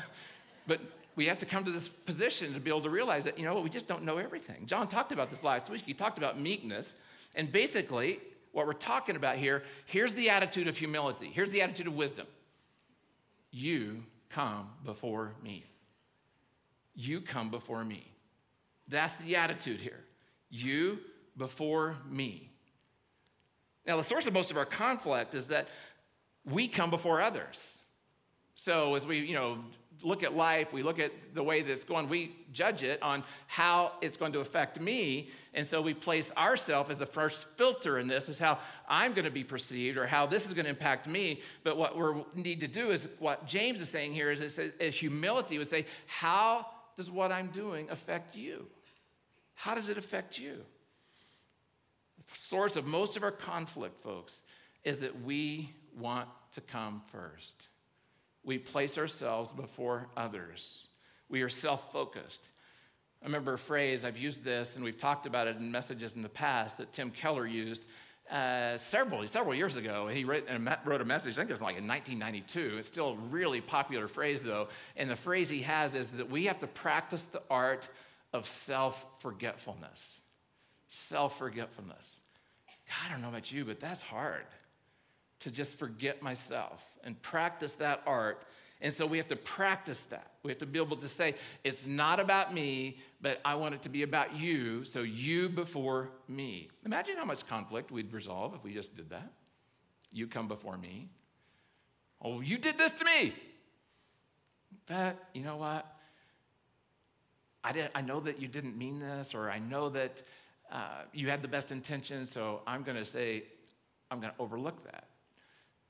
but 0.67 0.82
we 1.15 1.27
have 1.27 1.39
to 1.39 1.46
come 1.46 1.63
to 1.65 1.72
this 1.72 1.88
position 2.05 2.53
to 2.53 2.60
be 2.60 2.70
able 2.70 2.82
to 2.82 2.89
realize 2.89 3.24
that, 3.24 3.38
you 3.38 3.46
know, 3.46 3.53
what, 3.55 3.63
we 3.63 3.70
just 3.70 3.88
don't 3.88 4.03
know 4.03 4.17
everything. 4.17 4.65
John 4.65 4.88
talked 4.88 5.12
about 5.12 5.29
this 5.29 5.44
last 5.44 5.70
week. 5.70 5.84
He 5.86 5.94
talked 5.94 6.17
about 6.17 6.39
meekness. 6.39 6.94
And 7.36 7.51
basically, 7.51 8.20
what 8.51 8.65
we're 8.65 8.74
talking 8.74 9.15
about 9.15 9.38
here, 9.38 9.63
here's 9.86 10.13
the 10.13 10.29
attitude 10.29 10.67
of 10.67 10.77
humility. 10.77 11.29
Here's 11.34 11.51
the 11.51 11.62
attitude 11.62 11.88
of 11.88 11.94
wisdom. 11.94 12.25
You 13.51 14.03
come 14.29 14.70
before 14.84 15.34
me. 15.44 15.65
You 16.96 17.22
come 17.22 17.51
before 17.51 17.84
me. 17.84 18.12
That's 18.88 19.13
the 19.24 19.36
attitude 19.36 19.79
here. 19.79 20.00
You 20.50 21.00
before 21.38 21.96
me. 22.10 22.51
Now, 23.86 23.98
the 23.98 24.04
source 24.04 24.25
of 24.25 24.34
most 24.34 24.51
of 24.51 24.58
our 24.58 24.65
conflict 24.65 25.34
is 25.34 25.48
that 25.48 25.68
we 26.46 26.68
come 26.68 26.89
before 26.89 27.22
others. 27.22 27.58
So 28.56 28.96
as 28.96 29.06
we, 29.06 29.20
you 29.20 29.36
know, 29.36 29.60
look 30.01 30.24
at 30.24 30.34
life, 30.34 30.72
we 30.72 30.84
look 30.84 31.00
at 31.00 31.12
the 31.34 31.44
way 31.44 31.62
that 31.62 31.72
it's 31.72 31.84
going, 31.84 32.10
we 32.10 32.36
judge 32.51 32.84
it 32.84 33.01
on 33.01 33.24
how 33.48 33.94
it's 34.01 34.18
going 34.18 34.34
to 34.34 34.39
affect 34.39 34.80
me. 34.80 35.30
And 35.54 35.68
so 35.68 35.82
we 35.82 35.94
place 35.94 36.30
ourselves 36.38 36.92
as 36.92 36.98
the 36.98 37.06
first 37.06 37.46
filter 37.58 38.00
in 38.00 38.08
this, 38.08 38.30
is 38.30 38.39
how 38.39 38.60
I'm 38.88 39.13
going 39.13 39.25
to 39.25 39.32
be 39.32 39.44
perceived 39.44 39.98
or 39.98 40.08
how 40.08 40.25
this 40.25 40.46
is 40.46 40.54
going 40.54 40.65
to 40.65 40.70
impact 40.70 41.08
me. 41.08 41.42
But 41.63 41.77
what 41.77 41.98
we 41.98 42.42
need 42.42 42.60
to 42.62 42.68
do 42.68 42.92
is 42.92 43.08
what 43.20 43.46
James 43.46 43.82
is 43.82 43.89
saying 43.89 44.13
here 44.13 44.32
is, 44.32 44.42
is 44.42 44.96
humility 44.96 45.58
would 45.58 45.70
say, 45.70 45.86
how 46.08 46.68
does 46.98 47.12
what 47.12 47.32
I'm 47.32 47.48
doing 47.48 47.89
affect 47.89 48.36
you? 48.36 48.65
How 49.54 49.75
does 49.75 49.89
it 49.89 49.98
affect 49.98 50.38
you? 50.38 50.62
Source 52.50 52.75
of 52.75 52.86
most 52.86 53.17
of 53.17 53.24
our 53.24 53.32
conflict, 53.32 54.01
folks, 54.03 54.34
is 54.84 55.00
that 55.00 55.24
we 55.24 55.74
want 55.98 56.27
to 56.53 56.62
come 56.62 57.01
first 57.12 57.53
we 58.46 58.58
place 58.60 58.98
ourselves 58.98 59.51
before 59.51 60.08
others. 60.15 60.84
We 61.29 61.41
are 61.41 61.50
self 61.50 61.91
focused. 61.91 62.41
I 63.22 63.25
remember 63.25 63.53
a 63.53 63.58
phrase, 63.58 64.05
I've 64.05 64.17
used 64.17 64.44
this, 64.44 64.70
and 64.75 64.84
we've 64.84 65.00
talked 65.00 65.25
about 65.25 65.48
it 65.48 65.58
in 65.58 65.72
messages 65.72 66.13
in 66.15 66.22
the 66.22 66.29
past 66.29 66.77
that 66.77 66.94
Tim 66.94 67.10
Keller 67.10 67.48
used 67.48 67.84
uh, 68.29 68.77
several, 68.89 69.27
several 69.29 69.55
years 69.55 69.75
ago. 69.75 70.08
He 70.08 70.24
wrote, 70.25 70.48
wrote 70.86 71.01
a 71.01 71.05
message, 71.05 71.34
I 71.34 71.38
think 71.38 71.50
it 71.50 71.53
was 71.53 71.62
like 71.62 71.77
in 71.77 71.88
1992. 71.88 72.77
It's 72.77 72.88
still 72.88 73.10
a 73.10 73.15
really 73.15 73.62
popular 73.62 74.08
phrase, 74.08 74.44
though. 74.44 74.67
And 74.96 75.10
the 75.10 75.15
phrase 75.15 75.50
he 75.50 75.63
has 75.63 75.96
is 75.96 76.12
that 76.12 76.29
we 76.29 76.46
have 76.46 76.60
to 76.60 76.67
practice 76.67 77.24
the 77.32 77.41
art 77.50 77.88
of 78.32 78.48
self 78.67 79.03
forgetfulness. 79.20 80.20
Self 80.89 81.38
forgetfulness. 81.39 82.05
I 83.04 83.10
don't 83.10 83.22
know 83.22 83.30
about 83.30 83.52
you, 83.52 83.66
but 83.66 83.80
that's 83.80 84.02
hard 84.02 84.46
to 85.42 85.52
just 85.52 85.78
forget 85.78 86.22
myself 86.22 86.82
and 87.04 87.22
practice 87.22 87.74
that 87.74 88.02
art. 88.06 88.46
And 88.82 88.94
so 88.94 89.06
we 89.06 89.18
have 89.18 89.28
to 89.30 89.36
practice 89.36 90.00
that. 90.10 90.32
We 90.44 90.52
have 90.52 90.60
to 90.60 90.66
be 90.66 90.80
able 90.80 90.98
to 90.98 91.10
say, 91.10 91.36
it's 91.64 91.86
not 91.86 92.20
about 92.20 92.54
me, 92.54 92.98
but 93.22 93.40
I 93.44 93.56
want 93.56 93.75
it 93.75 93.84
to 93.84 93.90
be 93.90 94.04
about 94.04 94.36
you, 94.36 94.84
so 94.86 95.02
you 95.02 95.50
before 95.50 96.10
me. 96.28 96.70
Imagine 96.86 97.18
how 97.18 97.25
much 97.25 97.48
conflict 97.48 97.92
we'd 97.92 98.14
resolve 98.14 98.54
if 98.54 98.64
we 98.64 98.74
just 98.74 98.96
did 98.96 99.10
that. 99.10 99.32
You 100.12 100.28
come 100.28 100.48
before 100.48 100.78
me. 100.78 101.10
Oh, 102.22 102.42
you 102.42 102.58
did 102.58 102.78
this 102.78 102.92
to 102.94 103.06
me. 103.06 103.34
But 104.88 105.18
you 105.34 105.44
know 105.44 105.58
what? 105.58 105.86
I, 107.64 107.72
didn't, 107.72 107.92
I 107.96 108.02
know 108.02 108.20
that 108.20 108.40
you 108.40 108.48
didn't 108.48 108.78
mean 108.78 109.00
this, 109.00 109.34
or 109.34 109.50
I 109.50 109.58
know 109.58 109.90
that 109.90 110.22
uh, 110.72 111.04
you 111.14 111.30
had 111.30 111.42
the 111.42 111.48
best 111.48 111.72
intentions, 111.72 112.32
so 112.32 112.62
I'm 112.66 112.84
going 112.84 112.98
to 112.98 113.06
say, 113.06 113.44
I'm 114.12 114.20
going 114.20 114.34
to 114.34 114.40
overlook 114.40 114.84
that. 114.86 115.06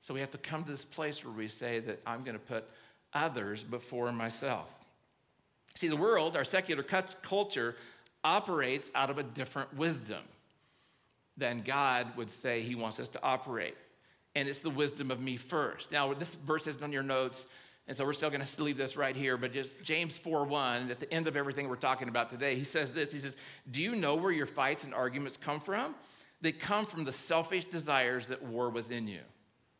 So 0.01 0.13
we 0.13 0.19
have 0.19 0.31
to 0.31 0.37
come 0.37 0.63
to 0.63 0.71
this 0.71 0.85
place 0.85 1.23
where 1.23 1.33
we 1.33 1.47
say 1.47 1.79
that 1.79 2.01
I'm 2.05 2.23
going 2.23 2.37
to 2.37 2.43
put 2.43 2.65
others 3.13 3.63
before 3.63 4.11
myself. 4.11 4.67
See, 5.75 5.87
the 5.87 5.95
world, 5.95 6.37
our 6.37 6.43
secular 6.43 6.83
culture, 6.83 7.75
operates 8.23 8.89
out 8.95 9.09
of 9.09 9.17
a 9.17 9.23
different 9.23 9.75
wisdom 9.75 10.23
than 11.37 11.63
God 11.65 12.15
would 12.17 12.31
say 12.31 12.61
He 12.61 12.75
wants 12.75 12.99
us 12.99 13.09
to 13.09 13.23
operate. 13.23 13.75
And 14.35 14.47
it's 14.47 14.59
the 14.59 14.69
wisdom 14.69 15.11
of 15.11 15.19
me 15.19 15.37
first. 15.37 15.91
Now, 15.91 16.13
this 16.13 16.33
verse 16.45 16.67
isn't 16.67 16.83
on 16.83 16.91
your 16.91 17.03
notes, 17.03 17.43
and 17.87 17.95
so 17.95 18.03
we're 18.03 18.13
still 18.13 18.31
going 18.31 18.43
to 18.43 18.63
leave 18.63 18.77
this 18.77 18.97
right 18.97 19.15
here, 19.15 19.37
but 19.37 19.53
just 19.53 19.83
James 19.83 20.17
4 20.17 20.45
1, 20.45 20.89
at 20.89 20.99
the 20.99 21.11
end 21.13 21.27
of 21.27 21.35
everything 21.35 21.69
we're 21.69 21.75
talking 21.75 22.07
about 22.07 22.31
today, 22.31 22.55
he 22.55 22.63
says 22.63 22.91
this 22.91 23.11
He 23.11 23.19
says, 23.19 23.35
Do 23.69 23.81
you 23.81 23.95
know 23.95 24.15
where 24.15 24.31
your 24.31 24.47
fights 24.47 24.83
and 24.83 24.93
arguments 24.93 25.37
come 25.37 25.59
from? 25.59 25.93
They 26.41 26.51
come 26.51 26.85
from 26.85 27.05
the 27.05 27.13
selfish 27.13 27.65
desires 27.65 28.27
that 28.27 28.43
war 28.43 28.69
within 28.69 29.07
you. 29.07 29.21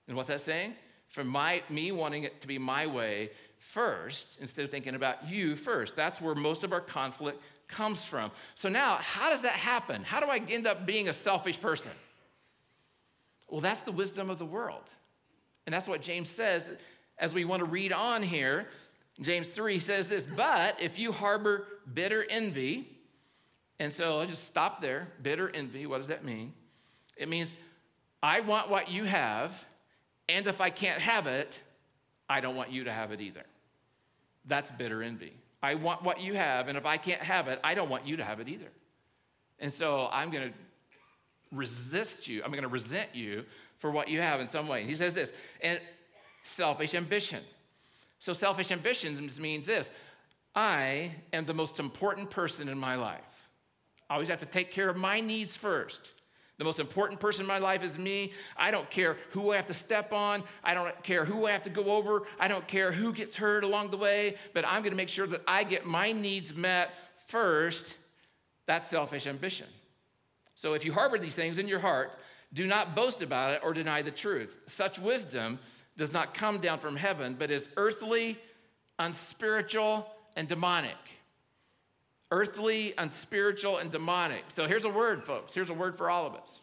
And 0.07 0.15
what's 0.15 0.29
that 0.29 0.41
saying? 0.41 0.73
From 1.09 1.27
my, 1.27 1.63
me 1.69 1.91
wanting 1.91 2.23
it 2.23 2.41
to 2.41 2.47
be 2.47 2.57
my 2.57 2.87
way 2.87 3.31
first 3.57 4.37
instead 4.39 4.65
of 4.65 4.71
thinking 4.71 4.95
about 4.95 5.27
you 5.27 5.55
first. 5.55 5.95
That's 5.95 6.21
where 6.21 6.35
most 6.35 6.63
of 6.63 6.73
our 6.73 6.81
conflict 6.81 7.41
comes 7.67 8.03
from. 8.03 8.31
So 8.53 8.69
now, 8.69 8.97
how 9.01 9.29
does 9.29 9.41
that 9.41 9.53
happen? 9.53 10.03
How 10.03 10.19
do 10.19 10.27
I 10.27 10.37
end 10.49 10.67
up 10.67 10.85
being 10.85 11.09
a 11.09 11.13
selfish 11.13 11.59
person? 11.59 11.91
Well, 13.49 13.61
that's 13.61 13.81
the 13.81 13.91
wisdom 13.91 14.29
of 14.29 14.39
the 14.39 14.45
world. 14.45 14.83
And 15.65 15.73
that's 15.73 15.87
what 15.87 16.01
James 16.01 16.29
says 16.29 16.63
as 17.17 17.33
we 17.33 17.45
want 17.45 17.61
to 17.61 17.65
read 17.65 17.91
on 17.91 18.23
here. 18.23 18.67
James 19.21 19.47
3 19.47 19.79
says 19.79 20.07
this, 20.07 20.25
but 20.35 20.81
if 20.81 20.99
you 20.99 21.11
harbor 21.11 21.67
bitter 21.93 22.25
envy, 22.29 22.89
and 23.79 23.91
so 23.93 24.19
I'll 24.19 24.27
just 24.27 24.47
stop 24.47 24.81
there. 24.81 25.07
Bitter 25.21 25.49
envy, 25.49 25.85
what 25.85 25.99
does 25.99 26.07
that 26.07 26.25
mean? 26.25 26.53
It 27.17 27.29
means 27.29 27.49
I 28.21 28.41
want 28.41 28.69
what 28.69 28.89
you 28.89 29.05
have, 29.05 29.51
and 30.27 30.47
if 30.47 30.59
I 30.59 30.69
can't 30.69 31.01
have 31.01 31.27
it, 31.27 31.57
I 32.29 32.41
don't 32.41 32.55
want 32.55 32.71
you 32.71 32.83
to 32.85 32.91
have 32.91 33.11
it 33.11 33.21
either. 33.21 33.43
That's 34.45 34.69
bitter 34.71 35.01
envy. 35.01 35.33
I 35.61 35.75
want 35.75 36.03
what 36.03 36.19
you 36.19 36.33
have, 36.35 36.67
and 36.67 36.77
if 36.77 36.85
I 36.85 36.97
can't 36.97 37.21
have 37.21 37.47
it, 37.47 37.59
I 37.63 37.73
don't 37.73 37.89
want 37.89 38.05
you 38.05 38.17
to 38.17 38.23
have 38.23 38.39
it 38.39 38.47
either. 38.47 38.69
And 39.59 39.73
so 39.73 40.07
I'm 40.11 40.31
going 40.31 40.49
to 40.49 40.53
resist 41.51 42.27
you. 42.27 42.43
I'm 42.43 42.51
going 42.51 42.63
to 42.63 42.67
resent 42.67 43.09
you 43.13 43.45
for 43.79 43.91
what 43.91 44.07
you 44.07 44.21
have 44.21 44.39
in 44.41 44.49
some 44.49 44.67
way. 44.67 44.85
he 44.85 44.95
says 44.95 45.13
this, 45.13 45.31
and 45.61 45.79
selfish 46.45 46.93
ambition. 46.93 47.43
So 48.19 48.33
selfish 48.33 48.71
ambition 48.71 49.29
means 49.39 49.65
this 49.65 49.87
I 50.55 51.11
am 51.33 51.45
the 51.45 51.53
most 51.53 51.79
important 51.79 52.29
person 52.29 52.69
in 52.69 52.77
my 52.77 52.95
life. 52.95 53.21
I 54.09 54.13
always 54.13 54.29
have 54.29 54.39
to 54.39 54.45
take 54.45 54.71
care 54.71 54.89
of 54.89 54.95
my 54.95 55.19
needs 55.19 55.55
first. 55.57 56.01
The 56.57 56.63
most 56.63 56.79
important 56.79 57.19
person 57.19 57.41
in 57.41 57.47
my 57.47 57.57
life 57.57 57.83
is 57.83 57.97
me. 57.97 58.31
I 58.55 58.71
don't 58.71 58.89
care 58.89 59.17
who 59.31 59.51
I 59.51 59.57
have 59.57 59.67
to 59.67 59.73
step 59.73 60.13
on. 60.13 60.43
I 60.63 60.73
don't 60.73 61.03
care 61.03 61.25
who 61.25 61.45
I 61.45 61.51
have 61.51 61.63
to 61.63 61.69
go 61.69 61.91
over. 61.91 62.23
I 62.39 62.47
don't 62.47 62.65
care 62.65 62.93
who 62.93 63.11
gets 63.11 63.35
hurt 63.35 63.65
along 63.65 63.91
the 63.91 63.97
way, 63.97 64.37
but 64.53 64.63
I'm 64.63 64.81
going 64.81 64.91
to 64.91 64.97
make 64.97 65.09
sure 65.09 65.27
that 65.27 65.41
I 65.47 65.65
get 65.65 65.85
my 65.85 66.13
needs 66.13 66.55
met 66.55 66.91
first. 67.27 67.83
That's 68.67 68.89
selfish 68.89 69.27
ambition. 69.27 69.67
So 70.53 70.73
if 70.73 70.85
you 70.85 70.93
harbor 70.93 71.19
these 71.19 71.35
things 71.35 71.57
in 71.57 71.67
your 71.67 71.79
heart, 71.79 72.11
do 72.53 72.65
not 72.65 72.95
boast 72.95 73.21
about 73.21 73.53
it 73.55 73.61
or 73.61 73.73
deny 73.73 74.01
the 74.01 74.11
truth. 74.11 74.55
Such 74.69 74.97
wisdom 74.97 75.59
does 75.97 76.11
not 76.11 76.33
come 76.33 76.59
down 76.59 76.79
from 76.79 76.95
heaven, 76.95 77.35
but 77.37 77.51
is 77.51 77.67
earthly, 77.77 78.37
unspiritual, 78.99 80.07
and 80.35 80.47
demonic 80.47 80.97
earthly, 82.31 82.93
unspiritual, 82.97 83.77
and 83.77 83.91
demonic. 83.91 84.43
So 84.55 84.67
here's 84.67 84.85
a 84.85 84.89
word, 84.89 85.23
folks. 85.23 85.53
Here's 85.53 85.69
a 85.69 85.73
word 85.73 85.97
for 85.97 86.09
all 86.09 86.25
of 86.25 86.33
us. 86.35 86.61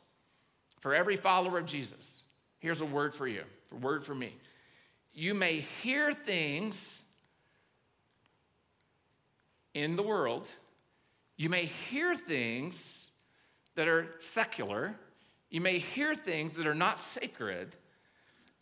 For 0.81 0.95
every 0.95 1.16
follower 1.16 1.59
of 1.59 1.66
Jesus, 1.66 2.25
here's 2.59 2.81
a 2.81 2.87
word 2.87 3.14
for 3.14 3.29
you, 3.29 3.45
a 3.71 3.77
word 3.77 4.05
for 4.05 4.14
me. 4.14 4.35
You 5.14 5.35
may 5.35 5.61
hear 5.83 6.12
things 6.12 6.77
in 9.75 9.97
the 9.97 10.03
world, 10.03 10.49
you 11.37 11.49
may 11.49 11.66
hear 11.88 12.14
things 12.14 13.11
that 13.75 13.88
are 13.88 14.09
secular, 14.21 14.95
you 15.49 15.61
may 15.61 15.79
hear 15.79 16.14
things 16.14 16.55
that 16.57 16.66
are 16.66 16.75
not 16.75 17.01
sacred, 17.18 17.75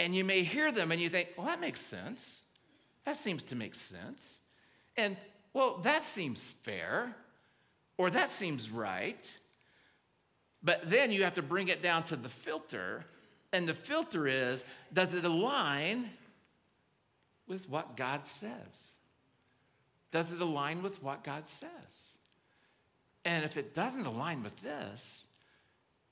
and 0.00 0.16
you 0.16 0.24
may 0.24 0.42
hear 0.42 0.72
them 0.72 0.92
and 0.92 1.00
you 1.00 1.10
think, 1.10 1.28
well, 1.36 1.46
that 1.46 1.60
makes 1.60 1.80
sense. 1.82 2.44
That 3.04 3.16
seems 3.16 3.42
to 3.44 3.54
make 3.54 3.74
sense. 3.74 4.38
And 4.96 5.14
well, 5.52 5.78
that 5.84 6.02
seems 6.14 6.40
fair, 6.62 7.14
or 7.98 8.08
that 8.10 8.30
seems 8.38 8.70
right. 8.70 9.30
But 10.62 10.88
then 10.88 11.12
you 11.12 11.22
have 11.24 11.34
to 11.34 11.42
bring 11.42 11.68
it 11.68 11.82
down 11.82 12.04
to 12.04 12.16
the 12.16 12.30
filter, 12.30 13.04
and 13.52 13.68
the 13.68 13.74
filter 13.74 14.26
is 14.26 14.62
does 14.92 15.12
it 15.12 15.26
align 15.26 16.08
with 17.46 17.68
what 17.68 17.94
God 17.96 18.26
says? 18.26 18.92
Does 20.12 20.32
it 20.32 20.40
align 20.40 20.82
with 20.82 21.02
what 21.02 21.24
God 21.24 21.44
says? 21.60 21.70
And 23.26 23.44
if 23.44 23.58
it 23.58 23.74
doesn't 23.74 24.06
align 24.06 24.42
with 24.42 24.56
this, 24.62 25.24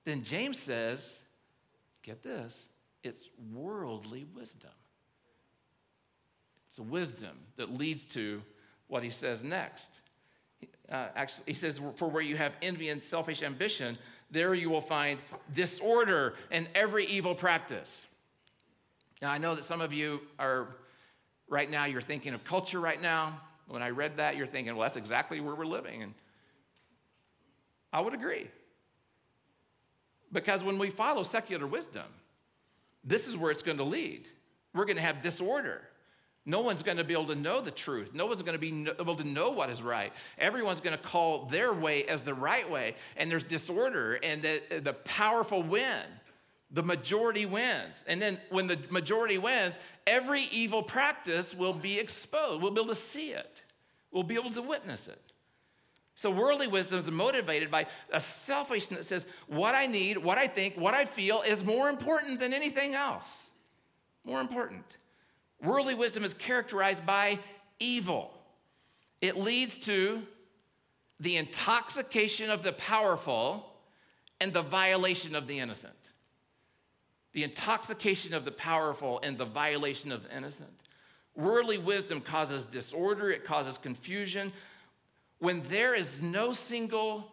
then 0.04 0.24
James 0.24 0.58
says, 0.58 1.00
get 2.02 2.22
this, 2.22 2.68
it's 3.02 3.28
worldly 3.52 4.26
wisdom. 4.34 4.70
It's 6.68 6.78
a 6.78 6.82
wisdom 6.82 7.38
that 7.56 7.76
leads 7.76 8.04
to 8.06 8.42
what 8.88 9.02
he 9.02 9.10
says 9.10 9.42
next. 9.42 9.88
Uh, 10.90 11.08
actually, 11.14 11.44
he 11.46 11.54
says, 11.54 11.80
For 11.96 12.08
where 12.08 12.22
you 12.22 12.36
have 12.36 12.52
envy 12.62 12.88
and 12.88 13.02
selfish 13.02 13.42
ambition, 13.42 13.98
there 14.30 14.54
you 14.54 14.70
will 14.70 14.80
find 14.80 15.18
disorder 15.54 16.34
and 16.50 16.68
every 16.74 17.06
evil 17.06 17.34
practice. 17.34 18.04
Now, 19.22 19.30
I 19.30 19.38
know 19.38 19.54
that 19.54 19.64
some 19.64 19.80
of 19.80 19.92
you 19.92 20.20
are 20.38 20.76
right 21.48 21.70
now, 21.70 21.86
you're 21.86 22.00
thinking 22.00 22.34
of 22.34 22.44
culture 22.44 22.80
right 22.80 23.00
now. 23.00 23.40
When 23.66 23.82
I 23.82 23.90
read 23.90 24.16
that, 24.16 24.36
you're 24.36 24.46
thinking, 24.46 24.76
well, 24.76 24.88
that's 24.88 24.96
exactly 24.96 25.40
where 25.40 25.54
we're 25.54 25.66
living. 25.66 26.02
And 26.02 26.14
I 27.92 28.00
would 28.00 28.14
agree. 28.14 28.50
Because 30.32 30.62
when 30.62 30.78
we 30.78 30.90
follow 30.90 31.22
secular 31.22 31.66
wisdom, 31.66 32.06
this 33.08 33.26
is 33.26 33.36
where 33.36 33.50
it's 33.50 33.62
going 33.62 33.78
to 33.78 33.84
lead. 33.84 34.26
We're 34.74 34.84
going 34.84 34.96
to 34.96 35.02
have 35.02 35.22
disorder. 35.22 35.82
No 36.46 36.60
one's 36.60 36.82
going 36.82 36.96
to 36.96 37.04
be 37.04 37.12
able 37.12 37.26
to 37.26 37.34
know 37.34 37.60
the 37.60 37.70
truth. 37.70 38.10
No 38.14 38.26
one's 38.26 38.40
going 38.42 38.54
to 38.54 38.58
be 38.58 38.90
able 38.98 39.16
to 39.16 39.24
know 39.24 39.50
what 39.50 39.68
is 39.70 39.82
right. 39.82 40.12
Everyone's 40.38 40.80
going 40.80 40.96
to 40.96 41.02
call 41.02 41.46
their 41.46 41.74
way 41.74 42.04
as 42.04 42.22
the 42.22 42.32
right 42.32 42.68
way. 42.68 42.94
And 43.16 43.30
there's 43.30 43.44
disorder, 43.44 44.14
and 44.22 44.42
the, 44.42 44.80
the 44.82 44.92
powerful 44.92 45.62
win 45.62 46.04
the 46.70 46.82
majority 46.82 47.46
wins. 47.46 48.04
And 48.06 48.20
then 48.20 48.38
when 48.50 48.66
the 48.66 48.78
majority 48.90 49.38
wins, 49.38 49.74
every 50.06 50.42
evil 50.42 50.82
practice 50.82 51.54
will 51.54 51.72
be 51.72 51.98
exposed. 51.98 52.62
We'll 52.62 52.72
be 52.72 52.80
able 52.80 52.94
to 52.94 53.00
see 53.00 53.30
it, 53.30 53.62
we'll 54.12 54.22
be 54.22 54.34
able 54.34 54.52
to 54.52 54.62
witness 54.62 55.08
it. 55.08 55.27
So, 56.18 56.32
worldly 56.32 56.66
wisdom 56.66 56.98
is 56.98 57.08
motivated 57.08 57.70
by 57.70 57.86
a 58.12 58.20
selfishness 58.44 59.06
that 59.06 59.22
says, 59.22 59.26
what 59.46 59.76
I 59.76 59.86
need, 59.86 60.18
what 60.18 60.36
I 60.36 60.48
think, 60.48 60.76
what 60.76 60.92
I 60.92 61.04
feel 61.04 61.42
is 61.42 61.62
more 61.62 61.88
important 61.88 62.40
than 62.40 62.52
anything 62.52 62.96
else. 62.96 63.22
More 64.24 64.40
important. 64.40 64.84
Worldly 65.62 65.94
wisdom 65.94 66.24
is 66.24 66.34
characterized 66.34 67.06
by 67.06 67.38
evil. 67.78 68.32
It 69.20 69.36
leads 69.36 69.78
to 69.84 70.22
the 71.20 71.36
intoxication 71.36 72.50
of 72.50 72.64
the 72.64 72.72
powerful 72.72 73.66
and 74.40 74.52
the 74.52 74.62
violation 74.62 75.36
of 75.36 75.46
the 75.46 75.60
innocent. 75.60 75.94
The 77.32 77.44
intoxication 77.44 78.34
of 78.34 78.44
the 78.44 78.50
powerful 78.50 79.20
and 79.22 79.38
the 79.38 79.44
violation 79.44 80.10
of 80.10 80.24
the 80.24 80.36
innocent. 80.36 80.80
Worldly 81.36 81.78
wisdom 81.78 82.20
causes 82.20 82.66
disorder, 82.66 83.30
it 83.30 83.44
causes 83.44 83.78
confusion. 83.78 84.52
When 85.40 85.62
there 85.68 85.94
is 85.94 86.08
no 86.20 86.52
single 86.52 87.26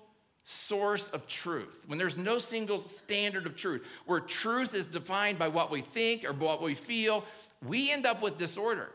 source 0.44 1.08
of 1.12 1.28
truth, 1.28 1.74
when 1.88 1.98
there's 1.98 2.18
no 2.18 2.38
single 2.38 2.82
standard 2.82 3.48
of 3.48 3.56
truth, 3.56 3.84
where 4.06 4.20
truth 4.20 4.74
is 4.76 4.86
defined 4.86 5.40
by 5.40 5.48
what 5.48 5.72
we 5.72 5.82
think 5.82 6.24
or 6.24 6.34
what 6.34 6.62
we 6.62 6.76
feel, 6.76 7.24
we 7.68 7.92
end 7.92 8.06
up 8.06 8.22
with 8.22 8.38
disorder 8.38 8.90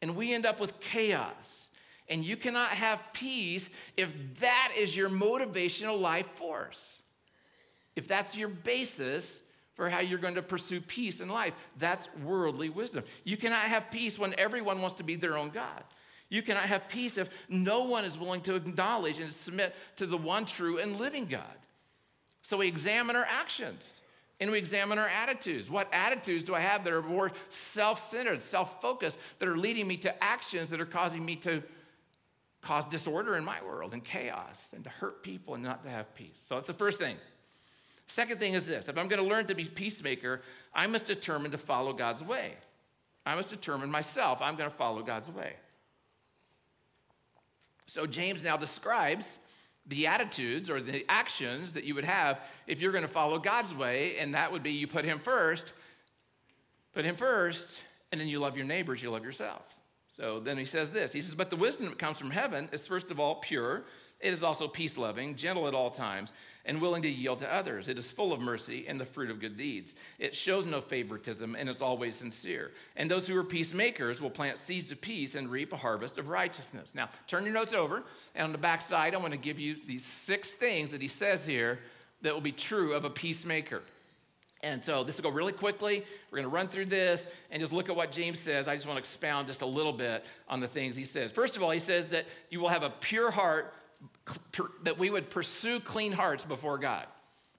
and 0.00 0.16
we 0.16 0.32
end 0.32 0.46
up 0.46 0.60
with 0.60 0.78
chaos. 0.80 1.68
And 2.08 2.24
you 2.24 2.36
cannot 2.36 2.70
have 2.70 3.00
peace 3.12 3.68
if 3.96 4.10
that 4.40 4.72
is 4.76 4.96
your 4.96 5.10
motivational 5.10 6.00
life 6.00 6.26
force. 6.36 7.02
If 7.96 8.06
that's 8.06 8.36
your 8.36 8.48
basis 8.48 9.42
for 9.74 9.90
how 9.90 10.00
you're 10.00 10.18
going 10.18 10.36
to 10.36 10.42
pursue 10.42 10.80
peace 10.80 11.20
in 11.20 11.28
life, 11.28 11.54
that's 11.78 12.08
worldly 12.24 12.68
wisdom. 12.68 13.04
You 13.24 13.36
cannot 13.36 13.64
have 13.64 13.90
peace 13.90 14.18
when 14.18 14.38
everyone 14.38 14.80
wants 14.80 14.96
to 14.98 15.02
be 15.02 15.16
their 15.16 15.36
own 15.36 15.50
God. 15.50 15.82
You 16.28 16.42
cannot 16.42 16.64
have 16.64 16.88
peace 16.88 17.18
if 17.18 17.28
no 17.48 17.84
one 17.84 18.04
is 18.04 18.18
willing 18.18 18.40
to 18.42 18.54
acknowledge 18.54 19.18
and 19.18 19.32
submit 19.32 19.74
to 19.96 20.06
the 20.06 20.16
one 20.16 20.44
true 20.44 20.78
and 20.78 20.98
living 20.98 21.26
God. 21.26 21.44
So 22.42 22.56
we 22.56 22.68
examine 22.68 23.16
our 23.16 23.24
actions 23.24 23.82
and 24.40 24.50
we 24.50 24.58
examine 24.58 24.98
our 24.98 25.08
attitudes. 25.08 25.70
What 25.70 25.88
attitudes 25.92 26.44
do 26.44 26.54
I 26.54 26.60
have 26.60 26.84
that 26.84 26.92
are 26.92 27.02
more 27.02 27.32
self 27.50 28.10
centered, 28.10 28.42
self 28.42 28.80
focused, 28.80 29.18
that 29.38 29.48
are 29.48 29.56
leading 29.56 29.86
me 29.86 29.96
to 29.98 30.22
actions 30.24 30.70
that 30.70 30.80
are 30.80 30.86
causing 30.86 31.24
me 31.24 31.36
to 31.36 31.62
cause 32.60 32.84
disorder 32.86 33.36
in 33.36 33.44
my 33.44 33.62
world 33.62 33.92
and 33.92 34.02
chaos 34.02 34.72
and 34.74 34.82
to 34.84 34.90
hurt 34.90 35.22
people 35.22 35.54
and 35.54 35.62
not 35.62 35.84
to 35.84 35.90
have 35.90 36.12
peace? 36.14 36.38
So 36.48 36.56
that's 36.56 36.66
the 36.66 36.74
first 36.74 36.98
thing. 36.98 37.16
Second 38.08 38.38
thing 38.38 38.54
is 38.54 38.64
this 38.64 38.88
if 38.88 38.98
I'm 38.98 39.08
going 39.08 39.22
to 39.22 39.28
learn 39.28 39.46
to 39.46 39.54
be 39.54 39.64
peacemaker, 39.64 40.42
I 40.74 40.86
must 40.86 41.06
determine 41.06 41.52
to 41.52 41.58
follow 41.58 41.92
God's 41.92 42.22
way. 42.22 42.54
I 43.24 43.34
must 43.34 43.48
determine 43.48 43.90
myself, 43.90 44.38
I'm 44.40 44.56
going 44.56 44.70
to 44.70 44.76
follow 44.76 45.02
God's 45.02 45.28
way. 45.30 45.54
So 47.86 48.06
James 48.06 48.42
now 48.42 48.56
describes 48.56 49.24
the 49.86 50.06
attitudes 50.06 50.68
or 50.68 50.80
the 50.80 51.04
actions 51.08 51.72
that 51.72 51.84
you 51.84 51.94
would 51.94 52.04
have 52.04 52.40
if 52.66 52.80
you're 52.80 52.92
going 52.92 53.06
to 53.06 53.08
follow 53.08 53.38
God's 53.38 53.72
way, 53.74 54.18
and 54.18 54.34
that 54.34 54.50
would 54.50 54.62
be 54.62 54.72
you 54.72 54.86
put 54.86 55.04
Him 55.04 55.20
first, 55.20 55.72
put 56.92 57.04
Him 57.04 57.16
first, 57.16 57.80
and 58.10 58.20
then 58.20 58.28
you 58.28 58.40
love 58.40 58.56
your 58.56 58.66
neighbors, 58.66 59.02
you 59.02 59.10
love 59.10 59.24
yourself. 59.24 59.62
So 60.08 60.40
then 60.40 60.56
he 60.56 60.64
says 60.64 60.90
this 60.90 61.12
He 61.12 61.20
says, 61.20 61.34
But 61.34 61.50
the 61.50 61.56
wisdom 61.56 61.86
that 61.86 61.98
comes 61.98 62.18
from 62.18 62.30
heaven 62.30 62.68
is 62.72 62.86
first 62.86 63.10
of 63.10 63.20
all 63.20 63.36
pure, 63.36 63.84
it 64.26 64.34
is 64.34 64.42
also 64.42 64.66
peace 64.66 64.96
loving, 64.96 65.36
gentle 65.36 65.68
at 65.68 65.74
all 65.74 65.88
times 65.88 66.32
and 66.64 66.80
willing 66.80 67.02
to 67.02 67.08
yield 67.08 67.38
to 67.38 67.54
others. 67.54 67.86
It 67.86 67.96
is 67.96 68.10
full 68.10 68.32
of 68.32 68.40
mercy 68.40 68.86
and 68.88 68.98
the 68.98 69.04
fruit 69.04 69.30
of 69.30 69.38
good 69.38 69.56
deeds. 69.56 69.94
It 70.18 70.34
shows 70.34 70.66
no 70.66 70.80
favoritism 70.80 71.54
and 71.54 71.68
is 71.68 71.80
always 71.80 72.16
sincere. 72.16 72.72
And 72.96 73.08
those 73.08 73.28
who 73.28 73.36
are 73.36 73.44
peacemakers 73.44 74.20
will 74.20 74.30
plant 74.30 74.58
seeds 74.66 74.90
of 74.90 75.00
peace 75.00 75.36
and 75.36 75.48
reap 75.48 75.72
a 75.72 75.76
harvest 75.76 76.18
of 76.18 76.26
righteousness. 76.26 76.90
Now, 76.92 77.08
turn 77.28 77.44
your 77.44 77.54
notes 77.54 77.72
over, 77.72 78.02
and 78.34 78.44
on 78.44 78.50
the 78.50 78.58
back 78.58 78.82
side, 78.82 79.14
I 79.14 79.18
want 79.18 79.32
to 79.32 79.38
give 79.38 79.60
you 79.60 79.76
these 79.86 80.04
six 80.04 80.50
things 80.50 80.90
that 80.90 81.00
he 81.00 81.06
says 81.06 81.44
here 81.44 81.78
that 82.22 82.34
will 82.34 82.40
be 82.40 82.50
true 82.50 82.94
of 82.94 83.04
a 83.04 83.10
peacemaker. 83.10 83.82
And 84.62 84.82
so 84.82 85.04
this 85.04 85.16
will 85.16 85.30
go 85.30 85.30
really 85.30 85.52
quickly. 85.52 86.04
We're 86.32 86.38
going 86.38 86.50
to 86.50 86.54
run 86.54 86.66
through 86.66 86.86
this 86.86 87.24
and 87.52 87.60
just 87.60 87.72
look 87.72 87.88
at 87.88 87.94
what 87.94 88.10
James 88.10 88.40
says. 88.40 88.66
I 88.66 88.74
just 88.74 88.88
want 88.88 88.96
to 88.96 89.08
expound 89.08 89.46
just 89.46 89.60
a 89.60 89.66
little 89.66 89.92
bit 89.92 90.24
on 90.48 90.58
the 90.58 90.66
things 90.66 90.96
he 90.96 91.04
says. 91.04 91.30
First 91.30 91.56
of 91.56 91.62
all, 91.62 91.70
he 91.70 91.78
says 91.78 92.08
that 92.08 92.24
you 92.50 92.58
will 92.58 92.70
have 92.70 92.82
a 92.82 92.90
pure 92.90 93.30
heart 93.30 93.72
that 94.84 94.98
we 94.98 95.10
would 95.10 95.30
pursue 95.30 95.80
clean 95.80 96.12
hearts 96.12 96.44
before 96.44 96.78
God. 96.78 97.06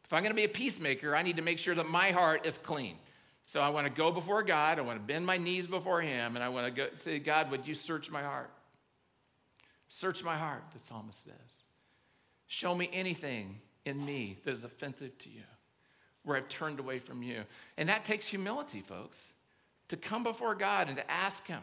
If 0.04 0.14
I'm 0.14 0.24
going 0.24 0.32
to 0.32 0.36
be 0.36 0.46
a 0.46 0.50
peacemaker, 0.50 1.16
I 1.16 1.22
need 1.22 1.36
to 1.38 1.42
make 1.42 1.60
sure 1.60 1.76
that 1.76 1.86
my 1.86 2.12
heart 2.12 2.46
is 2.46 2.58
clean. 2.64 2.96
So 3.46 3.62
I 3.62 3.70
want 3.70 3.88
to 3.88 3.94
go 3.94 4.12
before 4.12 4.44
God. 4.44 4.78
I 4.78 4.82
want 4.82 5.00
to 5.00 5.06
bend 5.06 5.26
my 5.26 5.38
knees 5.38 5.68
before 5.68 6.02
Him, 6.02 6.36
and 6.36 6.44
I 6.44 6.50
want 6.50 6.68
to 6.68 6.72
go, 6.72 6.88
say, 7.04 7.18
God, 7.18 7.50
would 7.50 7.66
you 7.66 7.76
search 7.76 8.12
my 8.12 8.22
heart? 8.22 8.52
Search 9.88 10.24
my 10.24 10.38
heart, 10.38 10.64
the 10.74 10.80
psalmist 10.88 11.24
says. 11.24 11.34
Show 12.48 12.76
me 12.76 12.90
anything 12.92 13.60
in 13.86 14.06
me 14.06 14.38
that 14.44 14.52
is 14.52 14.66
offensive 14.66 15.18
to 15.20 15.30
you, 15.30 15.44
where 16.24 16.36
I've 16.36 16.50
turned 16.50 16.80
away 16.80 17.00
from 17.00 17.24
you. 17.24 17.44
And 17.78 17.88
that 17.88 18.04
takes 18.04 18.28
humility, 18.28 18.82
folks, 18.82 19.18
to 19.88 19.96
come 19.96 20.24
before 20.24 20.54
God 20.54 20.90
and 20.90 20.98
to 20.98 21.10
ask 21.10 21.48
Him. 21.48 21.62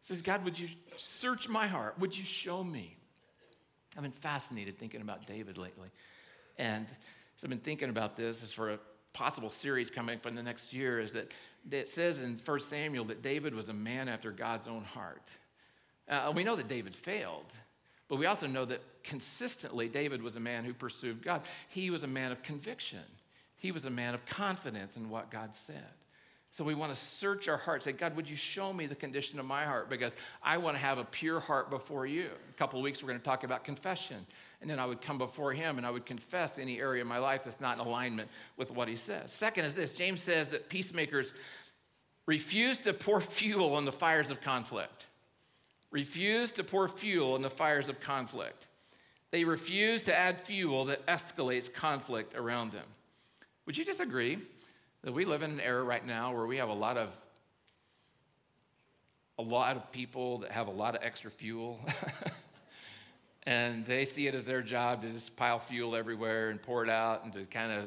Says, 0.00 0.20
God, 0.20 0.44
would 0.44 0.58
you 0.58 0.68
search 0.98 1.48
my 1.48 1.66
heart? 1.66 1.98
Would 1.98 2.16
you 2.16 2.24
show 2.24 2.62
me? 2.62 2.97
I've 3.98 4.04
been 4.04 4.12
fascinated 4.12 4.78
thinking 4.78 5.00
about 5.00 5.26
David 5.26 5.58
lately. 5.58 5.88
And 6.56 6.86
so 7.36 7.46
I've 7.46 7.50
been 7.50 7.58
thinking 7.58 7.90
about 7.90 8.16
this 8.16 8.44
as 8.44 8.52
for 8.52 8.74
a 8.74 8.78
possible 9.12 9.50
series 9.50 9.90
coming 9.90 10.16
up 10.16 10.24
in 10.24 10.36
the 10.36 10.42
next 10.42 10.72
year 10.72 11.00
is 11.00 11.10
that 11.12 11.32
it 11.68 11.88
says 11.88 12.20
in 12.20 12.38
1 12.44 12.60
Samuel 12.60 13.04
that 13.06 13.22
David 13.22 13.52
was 13.52 13.70
a 13.70 13.72
man 13.72 14.08
after 14.08 14.30
God's 14.30 14.68
own 14.68 14.84
heart. 14.84 15.28
Uh, 16.08 16.32
we 16.32 16.44
know 16.44 16.54
that 16.54 16.68
David 16.68 16.94
failed, 16.94 17.52
but 18.06 18.16
we 18.16 18.26
also 18.26 18.46
know 18.46 18.64
that 18.66 18.82
consistently 19.02 19.88
David 19.88 20.22
was 20.22 20.36
a 20.36 20.40
man 20.40 20.64
who 20.64 20.72
pursued 20.72 21.20
God. 21.20 21.42
He 21.68 21.90
was 21.90 22.04
a 22.04 22.06
man 22.06 22.30
of 22.30 22.40
conviction, 22.44 23.02
he 23.56 23.72
was 23.72 23.84
a 23.84 23.90
man 23.90 24.14
of 24.14 24.24
confidence 24.26 24.96
in 24.96 25.10
what 25.10 25.28
God 25.28 25.50
said. 25.66 25.97
So 26.58 26.64
we 26.64 26.74
want 26.74 26.92
to 26.92 27.00
search 27.20 27.46
our 27.46 27.56
heart. 27.56 27.84
Say, 27.84 27.92
God, 27.92 28.16
would 28.16 28.28
you 28.28 28.34
show 28.34 28.72
me 28.72 28.86
the 28.86 28.96
condition 28.96 29.38
of 29.38 29.46
my 29.46 29.64
heart? 29.64 29.88
Because 29.88 30.12
I 30.42 30.56
want 30.56 30.74
to 30.74 30.80
have 30.80 30.98
a 30.98 31.04
pure 31.04 31.38
heart 31.38 31.70
before 31.70 32.04
you. 32.04 32.30
A 32.50 32.58
couple 32.58 32.80
of 32.80 32.82
weeks, 32.82 33.00
we're 33.00 33.10
going 33.10 33.20
to 33.20 33.24
talk 33.24 33.44
about 33.44 33.62
confession. 33.62 34.26
And 34.60 34.68
then 34.68 34.80
I 34.80 34.84
would 34.84 35.00
come 35.00 35.18
before 35.18 35.52
him 35.52 35.78
and 35.78 35.86
I 35.86 35.92
would 35.92 36.04
confess 36.04 36.58
any 36.58 36.80
area 36.80 37.02
of 37.02 37.06
my 37.06 37.18
life 37.18 37.42
that's 37.44 37.60
not 37.60 37.78
in 37.78 37.86
alignment 37.86 38.28
with 38.56 38.72
what 38.72 38.88
he 38.88 38.96
says. 38.96 39.30
Second 39.30 39.66
is 39.66 39.76
this 39.76 39.92
James 39.92 40.20
says 40.20 40.48
that 40.48 40.68
peacemakers 40.68 41.32
refuse 42.26 42.76
to 42.78 42.92
pour 42.92 43.20
fuel 43.20 43.74
on 43.76 43.84
the 43.84 43.92
fires 43.92 44.28
of 44.28 44.40
conflict. 44.40 45.06
Refuse 45.92 46.50
to 46.50 46.64
pour 46.64 46.88
fuel 46.88 47.36
in 47.36 47.42
the 47.42 47.50
fires 47.50 47.88
of 47.88 48.00
conflict. 48.00 48.66
They 49.30 49.44
refuse 49.44 50.02
to 50.02 50.12
add 50.12 50.40
fuel 50.40 50.86
that 50.86 51.06
escalates 51.06 51.72
conflict 51.72 52.34
around 52.34 52.72
them. 52.72 52.86
Would 53.66 53.76
you 53.76 53.84
disagree? 53.84 54.38
That 55.04 55.12
we 55.12 55.24
live 55.24 55.42
in 55.42 55.50
an 55.52 55.60
era 55.60 55.82
right 55.82 56.04
now 56.04 56.34
where 56.34 56.46
we 56.46 56.56
have 56.56 56.68
a 56.68 56.74
lot 56.74 56.96
of 56.96 57.10
a 59.38 59.42
lot 59.42 59.76
of 59.76 59.92
people 59.92 60.38
that 60.38 60.50
have 60.50 60.66
a 60.66 60.72
lot 60.72 60.96
of 60.96 61.02
extra 61.02 61.30
fuel. 61.30 61.78
And 63.48 63.86
they 63.86 64.04
see 64.04 64.26
it 64.26 64.34
as 64.34 64.44
their 64.44 64.60
job 64.60 65.00
to 65.00 65.10
just 65.10 65.34
pile 65.34 65.58
fuel 65.58 65.96
everywhere 65.96 66.50
and 66.50 66.60
pour 66.60 66.84
it 66.84 66.90
out 66.90 67.24
and 67.24 67.32
to 67.32 67.46
kind 67.46 67.72
of 67.72 67.84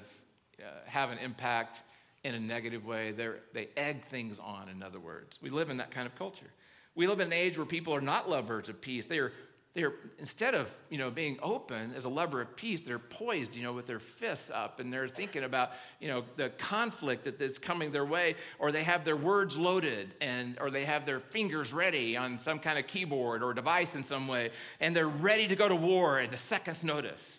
uh, 0.60 0.64
have 0.88 1.12
an 1.12 1.20
impact 1.20 1.78
in 2.24 2.34
a 2.34 2.40
negative 2.40 2.84
way. 2.84 3.12
They're, 3.12 3.42
they 3.54 3.68
egg 3.78 4.04
things 4.10 4.38
on 4.40 4.70
in 4.70 4.82
other 4.82 5.00
words. 5.00 5.38
We 5.40 5.52
live 5.52 5.70
in 5.70 5.78
that 5.78 5.92
kind 5.92 6.08
of 6.08 6.16
culture. 6.16 6.50
We 6.96 7.06
live 7.06 7.20
in 7.20 7.28
an 7.28 7.34
age 7.34 7.60
where 7.60 7.68
people 7.68 7.94
are 7.94 8.02
not 8.02 8.28
lovers 8.28 8.70
of 8.70 8.82
peace. 8.82 9.06
They 9.06 9.20
are 9.20 9.34
they're 9.74 9.94
instead 10.20 10.54
of 10.54 10.70
you 10.90 10.98
know 10.98 11.10
being 11.10 11.38
open 11.42 11.94
as 11.96 12.04
a 12.04 12.10
lover 12.10 12.42
of 12.42 12.56
peace 12.56 12.82
they're 12.86 13.00
poised 13.00 13.56
you 13.56 13.64
know 13.64 13.74
with 13.74 13.88
their 13.88 14.00
fists 14.00 14.52
up 14.54 14.80
and 14.80 14.92
they're 14.92 15.08
thinking 15.08 15.44
about 15.44 15.72
you 16.00 16.08
know 16.08 16.24
the 16.36 16.50
conflict 16.58 17.24
that 17.24 17.40
is 17.42 17.58
coming 17.58 17.92
their 17.92 18.06
way 18.06 18.36
or 18.60 18.72
they 18.72 18.84
have 18.84 19.06
their 19.06 19.16
words 19.16 19.56
loaded 19.58 20.14
and 20.20 20.58
or 20.60 20.70
they 20.72 20.84
have 20.84 21.06
their 21.06 21.20
fingers 21.20 21.72
ready 21.72 22.18
on 22.18 22.38
some 22.40 22.60
kind 22.60 22.78
of 22.78 22.88
keyboard 22.88 23.44
or 23.44 23.54
device 23.54 23.96
in 23.96 24.04
some 24.04 24.28
way 24.28 24.50
and 24.80 24.96
they're 24.96 25.08
ready 25.08 25.48
to 25.48 25.56
go 25.56 25.68
to 25.68 25.76
war 25.76 26.20
at 26.20 26.34
a 26.34 26.38
second's 26.38 26.84
notice. 26.84 27.38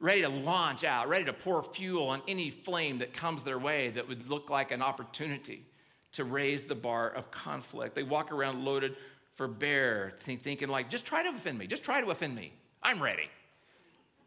Ready 0.00 0.22
to 0.22 0.28
launch 0.28 0.84
out 0.84 1.08
ready 1.08 1.24
to 1.24 1.32
pour 1.32 1.62
fuel 1.62 2.08
on 2.08 2.22
any 2.26 2.50
flame 2.50 2.98
that 2.98 3.14
comes 3.14 3.42
their 3.42 3.58
way 3.58 3.90
that 3.90 4.08
would 4.08 4.28
look 4.28 4.50
like 4.50 4.70
an 4.70 4.82
opportunity 4.82 5.64
to 6.12 6.24
raise 6.24 6.64
the 6.64 6.74
bar 6.74 7.10
of 7.10 7.30
conflict. 7.30 7.94
They 7.94 8.02
walk 8.02 8.30
around 8.32 8.64
loaded 8.64 8.96
for 9.36 9.48
bear, 9.48 10.14
think, 10.24 10.42
thinking 10.42 10.68
like, 10.68 10.90
just 10.90 11.04
try 11.04 11.22
to 11.22 11.30
offend 11.30 11.58
me, 11.58 11.66
just 11.66 11.84
try 11.84 12.00
to 12.00 12.10
offend 12.10 12.34
me. 12.34 12.52
I'm 12.82 13.02
ready. 13.02 13.28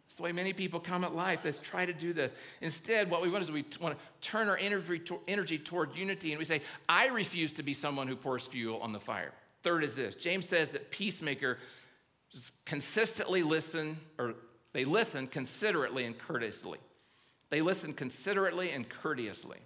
That's 0.07 0.15
the 0.15 0.23
way 0.23 0.31
many 0.31 0.53
people 0.53 0.79
come 0.79 1.03
at 1.03 1.13
life. 1.15 1.41
Let's 1.43 1.59
try 1.59 1.85
to 1.85 1.93
do 1.93 2.13
this. 2.13 2.31
Instead, 2.61 3.09
what 3.09 3.21
we 3.21 3.29
want 3.29 3.43
is 3.43 3.51
we 3.51 3.65
want 3.79 3.97
to 3.97 4.27
turn 4.27 4.49
our 4.49 4.57
energy, 4.57 4.99
to, 4.99 5.19
energy 5.27 5.57
toward 5.57 5.95
unity 5.95 6.31
and 6.31 6.39
we 6.39 6.45
say, 6.45 6.61
I 6.89 7.07
refuse 7.07 7.53
to 7.53 7.63
be 7.63 7.73
someone 7.73 8.07
who 8.07 8.15
pours 8.15 8.43
fuel 8.43 8.79
on 8.79 8.93
the 8.93 8.99
fire. 8.99 9.33
Third 9.63 9.83
is 9.83 9.93
this 9.93 10.15
James 10.15 10.47
says 10.47 10.69
that 10.69 10.91
peacemaker 10.91 11.57
consistently 12.65 13.43
listen, 13.43 13.97
or 14.19 14.35
they 14.73 14.85
listen 14.85 15.27
considerately 15.27 16.05
and 16.05 16.17
courteously. 16.17 16.79
They 17.49 17.61
listen 17.61 17.93
considerately 17.93 18.71
and 18.71 18.87
courteously. 18.89 19.57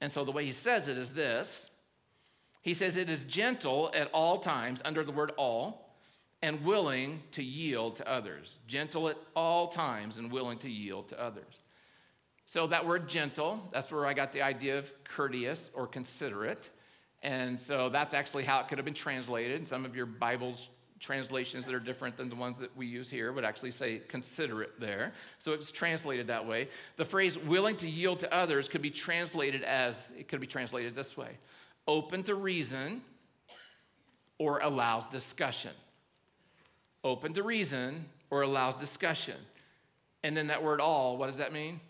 And 0.00 0.12
so 0.12 0.24
the 0.24 0.32
way 0.32 0.46
he 0.46 0.52
says 0.52 0.88
it 0.88 0.98
is 0.98 1.10
this 1.10 1.70
He 2.66 2.74
says, 2.74 2.96
It 2.96 3.08
is 3.08 3.24
gentle 3.26 3.92
at 3.94 4.10
all 4.12 4.40
times, 4.40 4.82
under 4.84 5.04
the 5.04 5.12
word 5.12 5.30
all, 5.36 5.94
and 6.42 6.64
willing 6.64 7.22
to 7.30 7.42
yield 7.44 7.94
to 7.96 8.10
others. 8.10 8.56
Gentle 8.66 9.08
at 9.08 9.16
all 9.36 9.68
times 9.68 10.16
and 10.16 10.32
willing 10.32 10.58
to 10.58 10.68
yield 10.68 11.08
to 11.10 11.22
others. 11.22 11.62
So 12.44 12.66
that 12.66 12.84
word 12.84 13.08
gentle, 13.08 13.62
that's 13.72 13.92
where 13.92 14.04
I 14.04 14.14
got 14.14 14.32
the 14.32 14.42
idea 14.42 14.80
of 14.80 14.90
courteous 15.04 15.70
or 15.74 15.86
considerate. 15.86 16.68
And 17.22 17.60
so 17.60 17.88
that's 17.88 18.14
actually 18.14 18.42
how 18.42 18.58
it 18.58 18.66
could 18.66 18.78
have 18.78 18.84
been 18.84 18.94
translated. 18.94 19.68
Some 19.68 19.84
of 19.84 19.94
your 19.94 20.06
Bibles 20.06 20.68
translations 20.98 21.66
that 21.66 21.74
are 21.74 21.78
different 21.78 22.16
than 22.16 22.28
the 22.28 22.34
ones 22.34 22.58
that 22.58 22.76
we 22.76 22.86
use 22.86 23.08
here 23.08 23.32
would 23.32 23.44
actually 23.44 23.70
say 23.70 24.00
considerate 24.08 24.80
there. 24.80 25.12
So 25.38 25.52
it's 25.52 25.70
translated 25.70 26.26
that 26.26 26.44
way. 26.44 26.68
The 26.96 27.04
phrase 27.04 27.38
willing 27.38 27.76
to 27.76 27.88
yield 27.88 28.18
to 28.20 28.34
others 28.34 28.66
could 28.66 28.82
be 28.82 28.90
translated 28.90 29.62
as 29.62 29.94
it 30.18 30.26
could 30.26 30.40
be 30.40 30.48
translated 30.48 30.96
this 30.96 31.16
way 31.16 31.38
open 31.86 32.22
to 32.24 32.34
reason 32.34 33.02
or 34.38 34.60
allows 34.60 35.04
discussion. 35.12 35.72
Open 37.04 37.32
to 37.34 37.42
reason 37.42 38.06
or 38.30 38.42
allows 38.42 38.74
discussion. 38.76 39.36
And 40.22 40.36
then 40.36 40.48
that 40.48 40.62
word 40.62 40.80
all, 40.80 41.16
what 41.16 41.28
does 41.28 41.38
that 41.38 41.52
mean? 41.52 41.80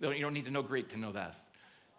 You 0.00 0.20
don't 0.20 0.34
need 0.34 0.44
to 0.44 0.50
know 0.50 0.62
Greek 0.62 0.90
to 0.90 0.98
know 0.98 1.12
that. 1.12 1.36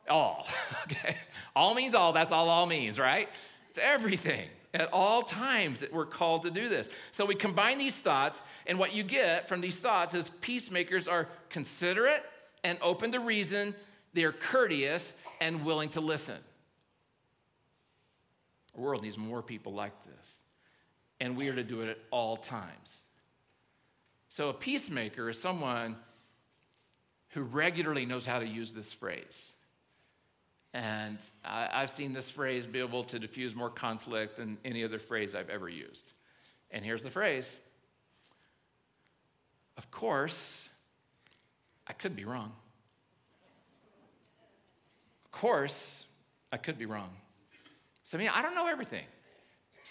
All. 0.09 0.47
okay. 0.83 1.17
All 1.55 1.73
means 1.73 1.93
all. 1.93 2.13
That's 2.13 2.31
all 2.31 2.49
all 2.49 2.65
means, 2.65 2.99
right? 2.99 3.29
It's 3.69 3.79
everything 3.81 4.49
at 4.73 4.91
all 4.93 5.23
times 5.23 5.79
that 5.79 5.91
we're 5.91 6.05
called 6.05 6.43
to 6.43 6.51
do 6.51 6.69
this. 6.69 6.87
So 7.11 7.25
we 7.25 7.35
combine 7.35 7.77
these 7.77 7.95
thoughts, 7.95 8.37
and 8.67 8.77
what 8.77 8.93
you 8.93 9.03
get 9.03 9.47
from 9.47 9.61
these 9.61 9.75
thoughts 9.75 10.13
is 10.13 10.29
peacemakers 10.41 11.07
are 11.07 11.27
considerate 11.49 12.23
and 12.63 12.77
open 12.81 13.11
to 13.13 13.19
reason, 13.19 13.73
they 14.13 14.23
are 14.23 14.31
courteous 14.31 15.13
and 15.39 15.65
willing 15.65 15.89
to 15.91 16.01
listen. 16.01 16.37
The 18.73 18.81
world 18.81 19.03
needs 19.03 19.17
more 19.17 19.41
people 19.41 19.73
like 19.73 19.93
this, 20.05 20.27
and 21.19 21.35
we 21.35 21.47
are 21.49 21.55
to 21.55 21.63
do 21.63 21.81
it 21.81 21.89
at 21.89 21.97
all 22.11 22.37
times. 22.37 23.01
So 24.29 24.49
a 24.49 24.53
peacemaker 24.53 25.29
is 25.29 25.41
someone 25.41 25.95
who 27.29 27.41
regularly 27.41 28.05
knows 28.05 28.25
how 28.25 28.39
to 28.39 28.45
use 28.45 28.71
this 28.71 28.91
phrase. 28.93 29.51
And 30.73 31.17
I, 31.43 31.81
have 31.81 31.91
seen 31.95 32.13
this 32.13 32.29
phrase 32.29 32.65
be 32.65 32.79
able 32.79 33.03
to 33.05 33.19
diffuse 33.19 33.55
more 33.55 33.69
conflict 33.69 34.37
than 34.37 34.57
any 34.63 34.83
other 34.83 34.99
phrase 34.99 35.33
I've 35.33 35.49
ever 35.49 35.67
used. 35.67 36.03
And 36.71 36.85
here's 36.85 37.01
the 37.01 37.09
phrase 37.09 37.47
Of 39.77 39.89
course, 39.89 40.69
I 41.87 41.93
could 41.93 42.15
be 42.15 42.25
wrong. 42.25 42.51
Of 45.25 45.31
course, 45.31 46.05
I 46.51 46.57
could 46.57 46.77
be 46.77 46.85
wrong. 46.85 47.09
So, 48.09 48.17
I 48.17 48.21
mean, 48.21 48.29
I 48.33 48.41
don't 48.41 48.55
know 48.55 48.67
everything. 48.67 49.05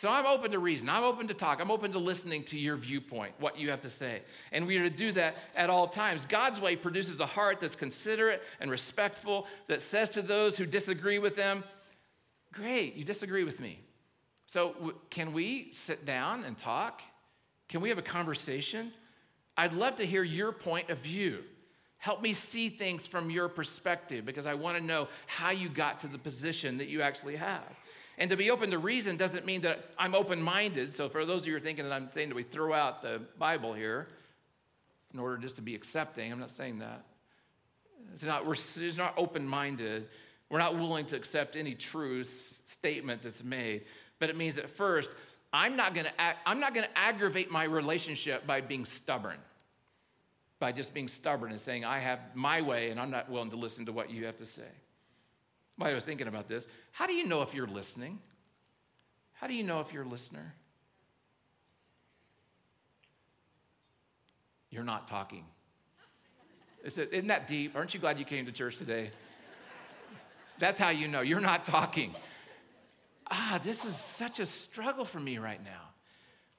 So 0.01 0.09
I'm 0.09 0.27
open 0.27 0.53
to 0.53 0.59
reason. 0.59 0.89
I'm 0.89 1.03
open 1.03 1.27
to 1.29 1.35
talk. 1.35 1.61
I'm 1.61 1.71
open 1.71 1.91
to 1.93 1.99
listening 1.99 2.45
to 2.45 2.59
your 2.59 2.77
viewpoint, 2.77 3.35
what 3.41 3.59
you 3.59 3.71
have 3.71 3.83
to 3.83 3.91
say. 3.91 4.23
And 4.53 4.67
we 4.67 4.77
are 4.77 4.89
to 4.89 4.97
do 4.97 5.11
that 5.13 5.35
at 5.57 5.71
all 5.71 5.89
times. 5.89 6.25
God's 6.29 6.61
way 6.61 6.77
produces 6.77 7.19
a 7.19 7.27
heart 7.27 7.59
that's 7.61 7.75
considerate 7.75 8.43
and 8.61 8.71
respectful, 8.71 9.47
that 9.67 9.83
says 9.83 10.11
to 10.11 10.23
those 10.23 10.57
who 10.57 10.67
disagree 10.67 11.19
with 11.19 11.37
them, 11.37 11.65
Great, 12.53 12.95
you 12.95 13.05
disagree 13.05 13.45
with 13.45 13.61
me. 13.61 13.81
So 14.47 14.73
w- 14.75 14.95
can 15.11 15.33
we 15.33 15.71
sit 15.73 16.07
down 16.07 16.45
and 16.45 16.57
talk? 16.57 17.03
Can 17.69 17.81
we 17.81 17.89
have 17.91 17.99
a 17.99 18.03
conversation? 18.03 18.93
I'd 19.57 19.73
love 19.73 19.97
to 19.97 20.07
hear 20.07 20.23
your 20.23 20.53
point 20.53 20.91
of 20.91 20.99
view. 20.99 21.41
Help 21.99 22.23
me 22.23 22.33
see 22.33 22.71
things 22.71 23.07
from 23.07 23.31
your 23.31 23.49
perspective 23.49 24.25
because 24.25 24.47
I 24.47 24.55
want 24.55 24.79
to 24.79 24.83
know 24.83 25.09
how 25.27 25.51
you 25.51 25.69
got 25.69 26.01
to 26.01 26.09
the 26.09 26.19
position 26.19 26.79
that 26.79 26.89
you 26.89 27.03
actually 27.03 27.37
have. 27.37 27.65
And 28.19 28.29
to 28.31 28.37
be 28.37 28.51
open 28.51 28.71
to 28.73 28.79
reason 28.79 29.17
doesn't 29.17 29.47
mean 29.47 29.63
that 29.63 29.85
I'm 29.97 30.15
open 30.15 30.43
minded. 30.43 30.95
So, 30.95 31.09
for 31.09 31.25
those 31.25 31.43
of 31.43 31.47
you 31.47 31.53
who 31.53 31.59
are 31.59 31.61
thinking 31.61 31.85
that 31.85 31.93
I'm 31.93 32.11
saying 32.13 32.29
that 32.29 32.35
we 32.35 32.43
throw 32.43 32.75
out 32.75 33.01
the 33.01 33.23
Bible 33.39 33.73
here 33.73 34.09
in 35.15 35.21
order 35.21 35.39
just 35.39 35.57
to 35.57 35.63
be 35.63 35.75
accepting, 35.75 36.33
I'm 36.33 36.41
not 36.41 36.51
saying 36.51 36.81
that. 36.81 37.05
It's 38.15 38.25
not, 38.25 38.45
we're 38.45 38.57
it's 38.77 38.97
not 38.97 39.15
open 39.17 39.47
minded. 39.47 40.09
We're 40.51 40.59
not 40.59 40.77
willing 40.77 41.07
to 41.07 41.17
accept 41.17 41.57
any 41.57 41.75
truth 41.75 42.31
statement 42.67 43.23
that's 43.23 43.45
made. 43.45 43.85
But 44.19 44.31
it 44.31 44.37
means 44.37 44.57
that 44.57 44.69
first, 44.77 45.11
I'm 45.53 45.77
not 45.77 45.95
going 45.95 46.07
to 46.07 46.13
I'm 46.45 46.59
not 46.59 46.75
going 46.75 46.87
to 46.87 46.99
aggravate 46.99 47.51
my 47.51 47.65
relationship 47.65 48.47
by 48.47 48.61
being 48.61 48.85
stubborn. 48.85 49.39
By 50.59 50.73
just 50.73 50.93
being 50.93 51.07
stubborn 51.07 51.53
and 51.53 51.61
saying 51.61 51.85
I 51.85 52.01
have 52.01 52.19
my 52.35 52.61
way 52.63 52.91
and 52.91 52.99
I'm 52.99 53.11
not 53.11 53.31
willing 53.31 53.51
to 53.51 53.57
listen 53.57 53.87
to 53.87 53.93
what 53.93 54.11
you 54.11 54.27
have 54.27 54.39
to 54.39 54.47
say. 54.47 54.69
I 55.81 55.95
was 55.95 56.05
thinking 56.05 56.27
about 56.27 56.49
this. 56.49 56.67
How 56.93 57.07
do 57.07 57.13
you 57.13 57.27
know 57.27 57.43
if 57.43 57.55
you're 57.55 57.67
listening? 57.67 58.19
How 59.35 59.47
do 59.47 59.55
you 59.55 59.63
know 59.63 59.81
if 59.81 59.93
you're 59.93 60.03
a 60.03 60.09
listener? 60.09 60.55
You're 64.71 64.85
not 64.85 65.09
talking. 65.09 65.45
Isn't 66.85 67.29
that 67.29 67.49
deep? 67.49 67.77
Aren't 67.77 67.95
you 67.95 68.01
glad 68.01 68.19
you 68.19 68.25
came 68.25 68.47
to 68.47 68.53
church 68.53 68.77
today? 68.77 69.11
That's 70.59 70.79
how 70.79 70.91
you 70.91 71.07
know. 71.09 71.21
You're 71.21 71.41
not 71.41 71.65
talking. 71.65 72.15
Ah, 73.31 73.61
this 73.63 73.85
is 73.85 73.97
such 73.97 74.41
a 74.41 74.47
struggle 74.47 75.05
for 75.05 75.21
me 75.21 75.39
right 75.39 75.63
now. 75.63 75.83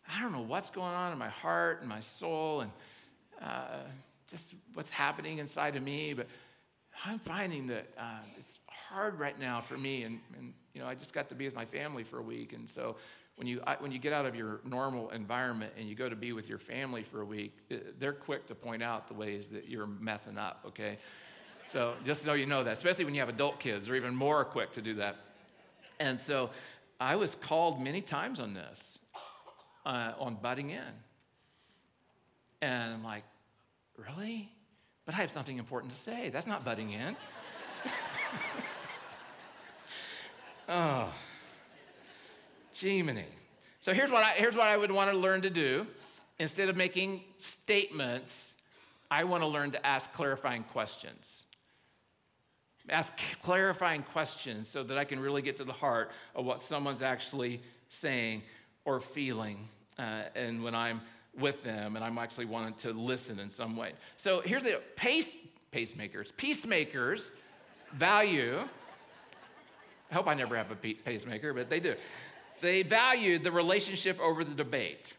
I 0.08 0.22
don't 0.22 0.32
know 0.32 0.42
what's 0.42 0.70
going 0.70 0.94
on 0.94 1.12
in 1.12 1.18
my 1.18 1.30
heart 1.30 1.82
and 1.82 1.90
my 1.90 2.00
soul 2.00 2.62
and 2.62 2.72
uh, 3.42 3.80
just 4.30 4.44
what's 4.74 4.90
happening 4.90 5.40
inside 5.40 5.76
of 5.76 5.84
me, 5.84 6.14
but 6.14 6.28
I'm 7.06 7.20
finding 7.20 7.68
that 7.68 7.88
uh, 7.98 8.20
it's 8.38 8.60
hard 8.68 9.20
right 9.20 9.40
now 9.40 9.62
for 9.62 9.78
me. 9.78 10.04
And, 10.04 10.20
and, 10.38 10.54
you 10.74 10.82
know, 10.82 10.88
I 10.88 10.96
just 10.96 11.14
got 11.14 11.30
to 11.30 11.36
be 11.36 11.46
with 11.46 11.56
my 11.56 11.66
family 11.66 12.04
for 12.04 12.20
a 12.20 12.24
week. 12.24 12.54
And 12.54 12.68
so 12.70 12.98
when 13.36 13.48
you, 13.48 13.62
I, 13.66 13.76
when 13.80 13.92
you 13.92 14.00
get 14.00 14.12
out 14.12 14.26
of 14.26 14.36
your 14.36 14.60
normal 14.66 15.10
environment 15.12 15.74
and 15.78 15.88
you 15.88 15.96
go 15.96 16.10
to 16.10 16.16
be 16.16 16.34
with 16.34 16.50
your 16.50 16.60
family 16.60 17.04
for 17.04 17.22
a 17.22 17.26
week, 17.26 17.54
uh, 17.72 17.76
they're 18.00 18.14
quick 18.14 18.48
to 18.48 18.56
point 18.56 18.84
out 18.84 19.08
the 19.08 19.14
ways 19.14 19.48
that 19.54 19.70
you're 19.70 19.88
messing 19.88 20.38
up, 20.38 20.64
okay? 20.68 20.98
So 21.72 21.94
just 22.06 22.24
so 22.24 22.34
you 22.34 22.46
know 22.46 22.64
that, 22.64 22.78
especially 22.78 23.06
when 23.06 23.14
you 23.14 23.22
have 23.22 23.30
adult 23.30 23.60
kids, 23.60 23.86
they're 23.86 23.96
even 23.96 24.16
more 24.16 24.44
quick 24.44 24.74
to 24.74 24.82
do 24.82 24.96
that. 24.96 25.16
And 26.00 26.20
so 26.26 26.50
I 27.00 27.16
was 27.16 27.36
called 27.42 27.80
many 27.80 28.02
times 28.02 28.40
on 28.40 28.54
this, 28.54 28.98
uh, 29.86 30.14
on 30.20 30.36
butting 30.42 30.72
in. 30.72 30.94
And 32.62 32.94
I'm 32.94 33.04
like, 33.04 33.24
really? 33.96 34.50
But 35.10 35.16
I 35.16 35.22
have 35.22 35.32
something 35.32 35.58
important 35.58 35.92
to 35.92 36.00
say. 36.00 36.30
That's 36.30 36.46
not 36.46 36.64
butting 36.64 36.92
in. 36.92 37.18
Oh, 40.72 41.12
Gemini. 42.76 43.24
So 43.82 43.92
here's 43.92 44.12
what, 44.12 44.24
I, 44.24 44.34
here's 44.34 44.56
what 44.56 44.68
I 44.68 44.78
would 44.78 44.92
want 44.92 45.10
to 45.10 45.18
learn 45.18 45.42
to 45.42 45.50
do. 45.50 45.88
Instead 46.38 46.70
of 46.70 46.76
making 46.76 47.24
statements, 47.40 48.54
I 49.10 49.24
want 49.24 49.42
to 49.42 49.48
learn 49.48 49.72
to 49.72 49.84
ask 49.84 50.14
clarifying 50.14 50.64
questions. 50.64 51.46
Ask 52.88 53.12
clarifying 53.42 54.04
questions 54.04 54.70
so 54.70 54.84
that 54.84 55.00
I 55.00 55.06
can 55.06 55.20
really 55.20 55.42
get 55.42 55.58
to 55.58 55.64
the 55.64 55.74
heart 55.74 56.12
of 56.36 56.46
what 56.46 56.62
someone's 56.62 57.02
actually 57.02 57.64
saying 57.90 58.44
or 58.86 59.00
feeling. 59.00 59.68
Uh, 59.98 60.26
and 60.36 60.64
when 60.64 60.76
I'm 60.76 61.02
with 61.40 61.64
them 61.64 61.96
and 61.96 62.04
I'm 62.04 62.18
actually 62.18 62.46
wanting 62.46 62.74
to 62.82 62.92
listen 62.92 63.40
in 63.40 63.52
some 63.52 63.76
way. 63.76 63.94
So 64.18 64.42
here's 64.44 64.64
the 64.64 64.82
pace, 64.96 65.28
pacemakers, 65.74 66.36
peacemakers 66.36 67.32
value 67.94 68.64
I 70.12 70.16
hope 70.16 70.28
I 70.28 70.34
never 70.34 70.56
have 70.58 70.72
a 70.72 70.76
pacemaker, 70.76 71.54
but 71.54 71.70
they 71.70 71.80
do. 71.80 71.96
They 72.62 72.82
value 72.82 73.40
the 73.40 73.52
relationship 73.52 74.20
over 74.20 74.44
the 74.44 74.56
debate. 74.56 75.14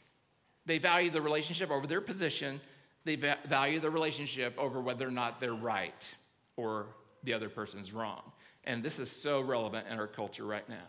They 0.66 0.78
value 0.78 1.11
the 1.11 1.22
relationship 1.22 1.70
over 1.70 1.87
their 1.87 2.00
position. 2.00 2.61
They 3.04 3.16
va- 3.16 3.38
value 3.48 3.80
the 3.80 3.90
relationship 3.90 4.54
over 4.59 4.80
whether 4.80 5.06
or 5.06 5.12
not 5.12 5.40
they're 5.40 5.54
right 5.54 6.09
or 6.56 6.87
the 7.22 7.33
other 7.33 7.48
person's 7.48 7.92
wrong. 7.92 8.22
And 8.64 8.83
this 8.83 8.98
is 8.98 9.11
so 9.11 9.40
relevant 9.40 9.87
in 9.88 9.98
our 9.98 10.06
culture 10.06 10.44
right 10.44 10.68
now. 10.68 10.87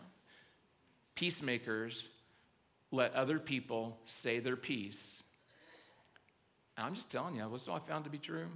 Peacemakers 1.14 2.08
let 2.92 3.14
other 3.14 3.38
people 3.38 3.98
say 4.06 4.38
their 4.38 4.56
piece. 4.56 5.22
And 6.76 6.86
I'm 6.86 6.94
just 6.94 7.10
telling 7.10 7.34
you, 7.34 7.42
what's 7.48 7.66
all 7.66 7.76
I 7.76 7.80
found 7.80 8.04
to 8.04 8.10
be 8.10 8.18
true? 8.18 8.46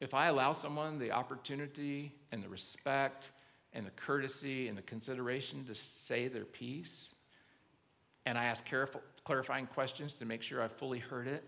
If 0.00 0.14
I 0.14 0.26
allow 0.26 0.52
someone 0.52 0.98
the 0.98 1.10
opportunity 1.10 2.12
and 2.30 2.42
the 2.42 2.48
respect 2.48 3.30
and 3.72 3.86
the 3.86 3.90
courtesy 3.92 4.68
and 4.68 4.76
the 4.76 4.82
consideration 4.82 5.64
to 5.64 5.74
say 5.74 6.28
their 6.28 6.44
piece, 6.44 7.08
and 8.26 8.36
I 8.36 8.44
ask 8.44 8.64
careful, 8.64 9.00
clarifying 9.24 9.66
questions 9.66 10.12
to 10.14 10.24
make 10.24 10.42
sure 10.42 10.62
I 10.62 10.68
fully 10.68 10.98
heard 10.98 11.26
it, 11.26 11.42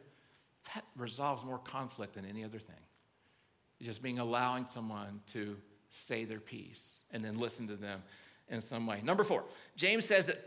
that 0.74 0.84
resolves 0.96 1.44
more 1.44 1.58
conflict 1.58 2.14
than 2.14 2.24
any 2.24 2.44
other 2.44 2.58
thing. 2.58 2.76
Just 3.82 4.02
being 4.02 4.18
allowing 4.18 4.66
someone 4.72 5.20
to 5.32 5.56
say 5.90 6.24
their 6.24 6.40
piece 6.40 6.82
and 7.10 7.24
then 7.24 7.38
listen 7.38 7.68
to 7.68 7.76
them 7.76 8.02
in 8.48 8.60
some 8.60 8.86
way. 8.86 9.00
Number 9.02 9.24
four, 9.24 9.44
James 9.76 10.06
says 10.06 10.26
that 10.26 10.38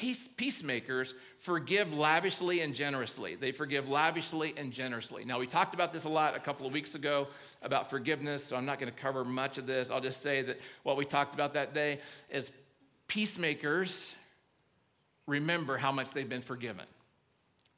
Peace, 0.00 0.28
peacemakers 0.36 1.14
forgive 1.40 1.92
lavishly 1.92 2.62
and 2.62 2.74
generously. 2.74 3.36
They 3.36 3.52
forgive 3.52 3.88
lavishly 3.88 4.54
and 4.56 4.72
generously. 4.72 5.24
Now, 5.24 5.38
we 5.38 5.46
talked 5.46 5.74
about 5.74 5.92
this 5.92 6.04
a 6.04 6.08
lot 6.08 6.34
a 6.34 6.40
couple 6.40 6.66
of 6.66 6.72
weeks 6.72 6.94
ago 6.94 7.28
about 7.62 7.90
forgiveness, 7.90 8.44
so 8.44 8.56
I'm 8.56 8.66
not 8.66 8.80
going 8.80 8.92
to 8.92 8.98
cover 8.98 9.24
much 9.24 9.56
of 9.56 9.66
this. 9.66 9.90
I'll 9.90 10.00
just 10.00 10.22
say 10.22 10.42
that 10.42 10.58
what 10.82 10.96
we 10.96 11.04
talked 11.04 11.34
about 11.34 11.54
that 11.54 11.74
day 11.74 12.00
is 12.28 12.50
peacemakers 13.06 14.12
remember 15.26 15.76
how 15.76 15.92
much 15.92 16.10
they've 16.12 16.28
been 16.28 16.42
forgiven. 16.42 16.86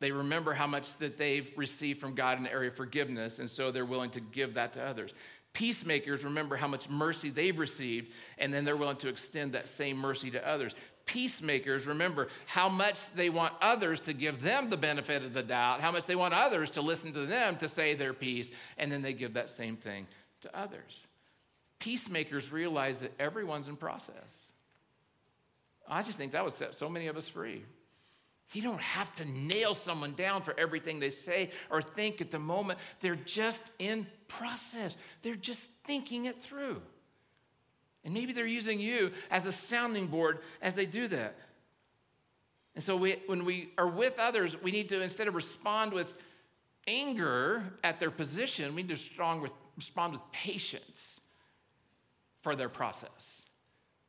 They 0.00 0.10
remember 0.10 0.54
how 0.54 0.66
much 0.66 0.86
that 0.98 1.18
they've 1.18 1.48
received 1.56 2.00
from 2.00 2.14
God 2.14 2.38
in 2.38 2.44
the 2.44 2.52
area 2.52 2.70
of 2.70 2.76
forgiveness, 2.76 3.40
and 3.40 3.48
so 3.48 3.70
they're 3.70 3.84
willing 3.84 4.10
to 4.12 4.20
give 4.20 4.54
that 4.54 4.72
to 4.74 4.82
others. 4.82 5.12
Peacemakers 5.52 6.22
remember 6.22 6.56
how 6.56 6.68
much 6.68 6.88
mercy 6.88 7.30
they've 7.30 7.58
received, 7.58 8.08
and 8.38 8.52
then 8.52 8.64
they're 8.64 8.76
willing 8.76 8.98
to 8.98 9.08
extend 9.08 9.52
that 9.52 9.68
same 9.68 9.96
mercy 9.96 10.30
to 10.30 10.48
others. 10.48 10.74
Peacemakers 11.06 11.86
remember 11.86 12.28
how 12.46 12.68
much 12.68 12.96
they 13.14 13.30
want 13.30 13.54
others 13.62 14.00
to 14.02 14.12
give 14.12 14.42
them 14.42 14.68
the 14.68 14.76
benefit 14.76 15.22
of 15.22 15.32
the 15.32 15.42
doubt, 15.42 15.80
how 15.80 15.92
much 15.92 16.04
they 16.06 16.16
want 16.16 16.34
others 16.34 16.70
to 16.70 16.80
listen 16.80 17.12
to 17.12 17.26
them 17.26 17.56
to 17.58 17.68
say 17.68 17.94
their 17.94 18.12
piece, 18.12 18.48
and 18.76 18.90
then 18.90 19.02
they 19.02 19.12
give 19.12 19.34
that 19.34 19.48
same 19.48 19.76
thing 19.76 20.06
to 20.40 20.58
others. 20.58 21.00
Peacemakers 21.78 22.50
realize 22.50 22.98
that 22.98 23.12
everyone's 23.20 23.68
in 23.68 23.76
process. 23.76 24.14
I 25.88 26.02
just 26.02 26.18
think 26.18 26.32
that 26.32 26.44
would 26.44 26.54
set 26.54 26.74
so 26.74 26.88
many 26.88 27.06
of 27.06 27.16
us 27.16 27.28
free. 27.28 27.62
You 28.52 28.62
don't 28.62 28.80
have 28.80 29.14
to 29.16 29.24
nail 29.24 29.74
someone 29.74 30.14
down 30.14 30.42
for 30.42 30.58
everything 30.58 31.00
they 31.00 31.10
say 31.10 31.50
or 31.70 31.82
think 31.82 32.20
at 32.20 32.30
the 32.30 32.38
moment. 32.38 32.78
They're 33.00 33.16
just 33.16 33.60
in 33.78 34.06
process, 34.28 34.96
they're 35.22 35.36
just 35.36 35.60
thinking 35.84 36.24
it 36.24 36.42
through. 36.42 36.80
And 38.06 38.14
maybe 38.14 38.32
they're 38.32 38.46
using 38.46 38.78
you 38.78 39.10
as 39.30 39.44
a 39.44 39.52
sounding 39.52 40.06
board 40.06 40.38
as 40.62 40.74
they 40.74 40.86
do 40.86 41.08
that. 41.08 41.34
And 42.76 42.84
so 42.84 42.96
we, 42.96 43.20
when 43.26 43.44
we 43.44 43.70
are 43.76 43.88
with 43.88 44.16
others, 44.18 44.54
we 44.62 44.70
need 44.70 44.88
to, 44.90 45.02
instead 45.02 45.26
of 45.26 45.34
respond 45.34 45.92
with 45.92 46.06
anger 46.86 47.64
at 47.82 47.98
their 47.98 48.12
position, 48.12 48.76
we 48.76 48.84
need 48.84 48.96
to 48.96 49.40
with, 49.40 49.50
respond 49.76 50.12
with 50.12 50.22
patience 50.30 51.20
for 52.42 52.54
their 52.54 52.68
process. 52.68 53.42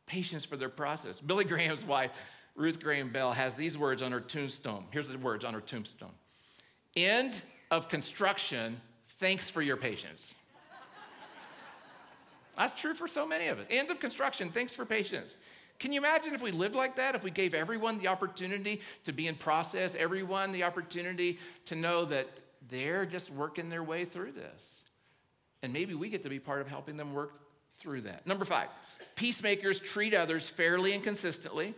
Patience 0.06 0.46
for 0.46 0.58
their 0.58 0.70
process. 0.70 1.20
Billy 1.20 1.44
Graham's 1.44 1.84
wife 1.84 2.12
Ruth 2.56 2.80
Graham 2.80 3.12
Bell 3.12 3.32
has 3.32 3.54
these 3.56 3.78
words 3.78 4.02
on 4.02 4.12
her 4.12 4.20
tombstone. 4.20 4.86
Here's 4.92 5.08
the 5.08 5.18
words 5.18 5.44
on 5.44 5.54
her 5.56 5.62
tombstone 5.62 6.14
End 6.96 7.34
of 7.72 7.90
construction, 7.90 8.80
thanks 9.20 9.50
for 9.50 9.62
your 9.62 9.78
patience. 9.78 10.36
That's 12.58 12.80
true 12.80 12.94
for 12.94 13.08
so 13.08 13.26
many 13.26 13.48
of 13.48 13.60
us. 13.60 13.68
End 13.70 13.92
of 13.92 14.00
construction, 14.00 14.52
thanks 14.52 14.74
for 14.74 14.86
patience. 14.86 15.38
Can 15.80 15.92
you 15.92 16.00
imagine 16.00 16.34
if 16.34 16.42
we 16.42 16.52
lived 16.52 16.76
like 16.76 16.96
that? 16.96 17.14
If 17.14 17.24
we 17.24 17.30
gave 17.30 17.54
everyone 17.54 18.00
the 18.00 18.08
opportunity 18.08 18.82
to 19.06 19.14
be 19.14 19.28
in 19.28 19.36
process, 19.36 19.94
everyone 19.98 20.52
the 20.52 20.64
opportunity 20.64 21.38
to 21.66 21.76
know 21.76 22.04
that 22.06 22.28
they're 22.70 23.06
just 23.06 23.30
working 23.30 23.70
their 23.70 23.84
way 23.84 24.04
through 24.04 24.32
this. 24.32 24.82
And 25.62 25.72
maybe 25.72 25.94
we 25.94 26.10
get 26.10 26.24
to 26.24 26.30
be 26.30 26.40
part 26.40 26.62
of 26.62 26.68
helping 26.68 26.98
them 26.98 27.14
work 27.14 27.34
through 27.80 28.02
that. 28.02 28.26
Number 28.26 28.44
five, 28.44 28.70
peacemakers 29.16 29.80
treat 29.80 30.16
others 30.16 30.50
fairly 30.50 30.94
and 30.94 31.04
consistently. 31.04 31.76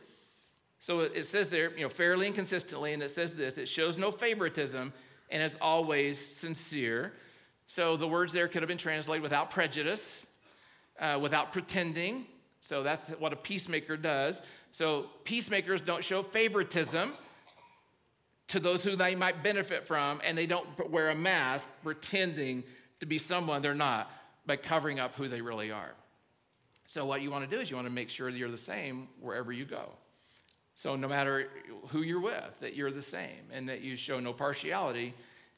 So 0.80 1.02
it 1.02 1.28
says 1.28 1.50
there, 1.50 1.76
you 1.76 1.84
know, 1.84 1.90
fairly 1.90 2.26
and 2.28 2.36
consistently, 2.36 2.94
and 2.94 3.04
it 3.04 3.12
says 3.12 3.36
this 3.36 3.58
it 3.58 3.68
shows 3.68 3.98
no 3.98 4.12
favoritism 4.12 4.94
and 5.30 5.44
is 5.44 5.52
always 5.60 6.18
sincere. 6.40 7.12
So 7.68 7.98
the 7.98 8.08
words 8.08 8.32
there 8.32 8.48
could 8.48 8.62
have 8.62 8.70
been 8.70 8.78
translated 8.78 9.22
without 9.22 9.52
prejudice, 9.52 10.02
uh, 11.00 11.20
without 11.22 11.54
pretending. 11.54 12.26
So 12.62 12.84
that's 12.84 13.04
what 13.20 13.34
a 13.34 13.36
peacemaker 13.36 13.98
does. 13.98 14.42
So 14.72 15.08
peacemakers 15.24 15.82
don't 15.82 16.04
show 16.04 16.24
favoritism 16.24 17.14
to 18.50 18.60
those 18.60 18.84
who 18.84 18.96
they 18.96 19.16
might 19.16 19.44
benefit 19.44 19.88
from, 19.88 20.22
and 20.24 20.38
they 20.38 20.46
don't 20.46 20.68
wear 20.90 21.10
a 21.10 21.16
mask 21.16 21.70
pretending 21.84 22.64
to 23.00 23.06
be 23.06 23.18
someone 23.18 23.62
they're 23.62 23.76
not 23.76 24.12
by 24.46 24.58
covering 24.58 25.00
up 25.00 25.16
who 25.16 25.28
they 25.28 25.42
really 25.42 25.72
are. 25.72 25.94
So 26.86 27.06
what 27.06 27.22
you 27.22 27.30
want 27.30 27.50
to 27.50 27.56
do 27.56 27.62
is 27.62 27.70
you 27.70 27.76
want 27.76 27.88
to 27.88 27.94
make 27.94 28.10
sure 28.10 28.32
that 28.32 28.38
you're 28.38 28.50
the 28.50 28.58
same 28.58 29.08
wherever 29.22 29.52
you 29.52 29.66
go. 29.66 29.92
So, 30.74 30.96
no 30.96 31.10
matter 31.10 31.50
who 31.90 32.04
you're 32.04 32.22
with, 32.22 32.54
that 32.62 32.74
you're 32.74 32.90
the 32.90 33.02
same 33.02 33.52
and 33.52 33.68
that 33.68 33.82
you 33.82 33.98
show 33.98 34.20
no 34.22 34.32
partiality 34.32 35.14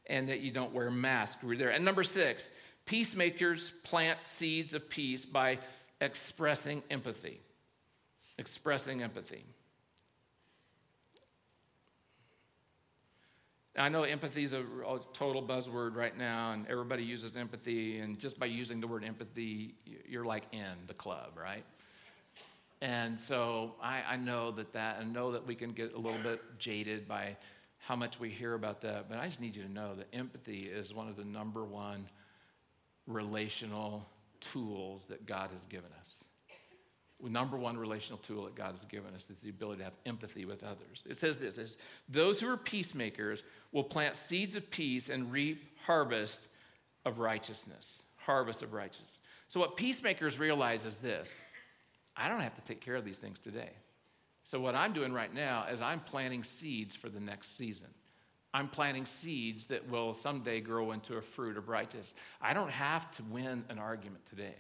and 0.08 0.28
that 0.28 0.40
you 0.40 0.52
don't 0.52 0.74
wear 0.74 0.90
masks. 0.90 1.44
We're 1.44 1.58
there. 1.58 1.70
And 1.70 1.86
number 1.86 2.04
six, 2.04 2.50
peacemakers 2.86 3.72
plant 3.84 4.20
seeds 4.38 4.74
of 4.74 4.90
peace 4.90 5.26
by 5.26 5.60
expressing 6.00 6.84
empathy. 6.90 7.40
Expressing 8.38 9.02
empathy. 9.04 9.46
Now, 13.76 13.86
I 13.86 13.90
know 13.90 14.04
empathy 14.04 14.44
is 14.44 14.52
a, 14.52 14.62
a, 14.62 15.00
total 15.14 15.42
buzzword 15.42 15.96
right 15.96 16.18
now, 16.18 16.52
and 16.52 16.68
everybody 16.68 17.04
uses 17.04 17.38
empathy, 17.38 18.00
and 18.00 18.20
just 18.20 18.38
by 18.38 18.48
using 18.48 18.82
the 18.82 18.88
word 18.88 19.06
empathy, 19.06 19.76
you're 20.10 20.26
like 20.26 20.44
in 20.52 20.74
the 20.88 20.94
club, 20.94 21.38
right? 21.38 21.64
And 22.82 23.20
so 23.20 23.76
I, 23.82 24.02
I 24.10 24.16
know 24.18 24.52
that 24.52 24.74
that, 24.74 25.00
and 25.00 25.14
know 25.14 25.32
that 25.32 25.46
we 25.46 25.56
can 25.56 25.72
get 25.72 25.94
a 25.94 25.98
little 25.98 26.22
bit 26.22 26.42
jaded 26.58 27.08
by 27.08 27.38
how 27.78 27.96
much 27.96 28.20
we 28.20 28.30
hear 28.30 28.56
about 28.56 28.82
that. 28.82 29.08
But 29.08 29.20
I 29.20 29.28
just 29.28 29.40
need 29.40 29.56
you 29.56 29.64
to 29.64 29.72
know 29.72 29.96
that 29.96 30.08
empathy 30.14 30.70
is 30.72 30.94
one 30.94 31.08
of 31.08 31.16
the 31.16 31.24
number 31.24 31.64
one 31.64 32.10
relational 33.08 34.08
tools 34.40 35.04
that 35.10 35.26
God 35.26 35.50
has 35.52 35.66
given 35.70 35.90
us. 36.00 36.24
Number 37.24 37.56
one 37.56 37.78
relational 37.78 38.18
tool 38.20 38.46
that 38.46 38.56
God 38.56 38.72
has 38.72 38.84
given 38.86 39.14
us 39.14 39.28
is 39.30 39.38
the 39.40 39.52
ability 39.52 39.80
to 39.80 39.84
have 39.84 39.94
empathy 40.08 40.46
with 40.46 40.64
others. 40.64 41.04
It 41.08 41.18
says 41.18 41.38
this: 41.38 41.60
is 41.60 41.78
those 42.10 42.40
who 42.40 42.50
are 42.50 42.58
peacemakers 42.58 43.44
will 43.72 43.84
plant 43.84 44.16
seeds 44.28 44.56
of 44.56 44.70
peace 44.72 45.10
and 45.10 45.32
reap 45.32 45.64
harvest 45.86 46.40
of 47.06 47.20
righteousness. 47.20 48.02
Harvest 48.18 48.64
of 48.64 48.74
righteousness. 48.74 49.20
So 49.50 49.60
what 49.60 49.78
peacemakers 49.78 50.40
realize 50.40 50.86
is 50.86 50.98
this 50.98 51.30
I 52.16 52.28
don't 52.28 52.42
have 52.42 52.56
to 52.56 52.62
take 52.62 52.82
care 52.82 52.96
of 52.96 53.06
these 53.06 53.18
things 53.18 53.40
today. 53.40 53.72
So, 54.44 54.60
what 54.60 54.76
I'm 54.76 54.94
doing 54.94 55.14
right 55.14 55.34
now 55.34 55.66
is 55.72 55.82
I'm 55.82 56.02
planting 56.02 56.44
seeds 56.44 56.96
for 56.96 57.10
the 57.10 57.20
next 57.20 57.58
season. 57.58 57.88
I'm 58.54 58.68
planting 58.68 59.06
seeds 59.06 59.66
that 59.68 59.88
will 59.90 60.14
someday 60.14 60.60
grow 60.60 60.92
into 60.92 61.16
a 61.18 61.22
fruit 61.22 61.58
of 61.58 61.70
righteousness. 61.70 62.14
I 62.42 62.54
don't 62.54 62.72
have 62.72 63.12
to 63.18 63.24
win 63.24 63.64
an 63.70 63.80
argument 63.80 64.26
today. 64.30 64.56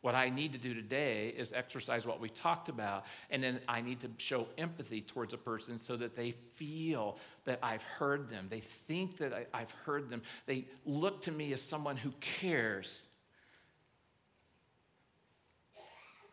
What 0.00 0.14
I 0.14 0.28
need 0.28 0.52
to 0.52 0.58
do 0.58 0.74
today 0.74 1.34
is 1.36 1.52
exercise 1.52 2.06
what 2.06 2.20
we 2.20 2.28
talked 2.28 2.68
about, 2.68 3.04
and 3.30 3.42
then 3.42 3.60
I 3.66 3.80
need 3.80 4.00
to 4.00 4.10
show 4.16 4.46
empathy 4.56 5.00
towards 5.00 5.34
a 5.34 5.38
person 5.38 5.78
so 5.78 5.96
that 5.96 6.14
they 6.14 6.34
feel 6.54 7.18
that 7.44 7.58
I've 7.62 7.82
heard 7.82 8.30
them. 8.30 8.46
They 8.48 8.60
think 8.60 9.18
that 9.18 9.32
I, 9.52 9.58
have 9.58 9.72
heard 9.84 10.08
them. 10.08 10.22
They 10.46 10.66
look 10.86 11.22
to 11.22 11.32
me 11.32 11.52
as 11.52 11.60
someone 11.60 11.96
who 11.96 12.12
cares 12.20 13.02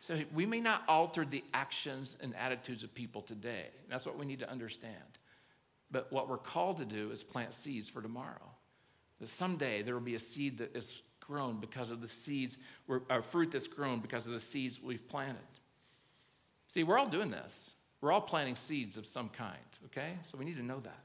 So 0.05 0.21
we 0.35 0.45
may 0.45 0.59
not 0.59 0.83
alter 0.87 1.25
the 1.25 1.43
actions 1.51 2.15
and 2.21 2.35
attitudes 2.35 2.83
of 2.83 2.93
people 2.93 3.23
today. 3.23 3.69
That's 3.89 4.05
what 4.05 4.19
we 4.19 4.25
need 4.27 4.37
to 4.37 4.49
understand. 4.49 4.93
But 5.91 6.11
what 6.11 6.27
we're 6.27 6.37
called 6.37 6.77
to 6.79 6.85
do 6.85 7.11
is 7.11 7.23
plant 7.23 7.53
seeds 7.53 7.87
for 7.87 8.01
tomorrow. 8.01 8.49
That 9.19 9.29
someday 9.29 9.81
there 9.81 9.93
will 9.93 10.01
be 10.01 10.15
a 10.15 10.19
seed 10.19 10.57
that 10.57 10.75
is 10.75 10.91
grown 11.21 11.59
because 11.59 11.89
of 11.89 12.01
the 12.01 12.07
seeds, 12.07 12.57
or 12.87 13.01
fruit 13.23 13.51
that's 13.51 13.67
grown 13.67 13.99
because 13.99 14.25
of 14.25 14.33
the 14.33 14.39
seeds 14.39 14.79
we've 14.81 15.07
planted. 15.07 15.37
See, 16.67 16.83
we're 16.83 16.97
all 16.99 17.07
doing 17.07 17.31
this. 17.31 17.71
We're 18.01 18.11
all 18.11 18.21
planting 18.21 18.55
seeds 18.55 18.97
of 18.97 19.07
some 19.07 19.29
kind, 19.29 19.57
okay? 19.85 20.17
So 20.29 20.37
we 20.37 20.45
need 20.45 20.57
to 20.57 20.63
know 20.63 20.81
that. 20.81 20.99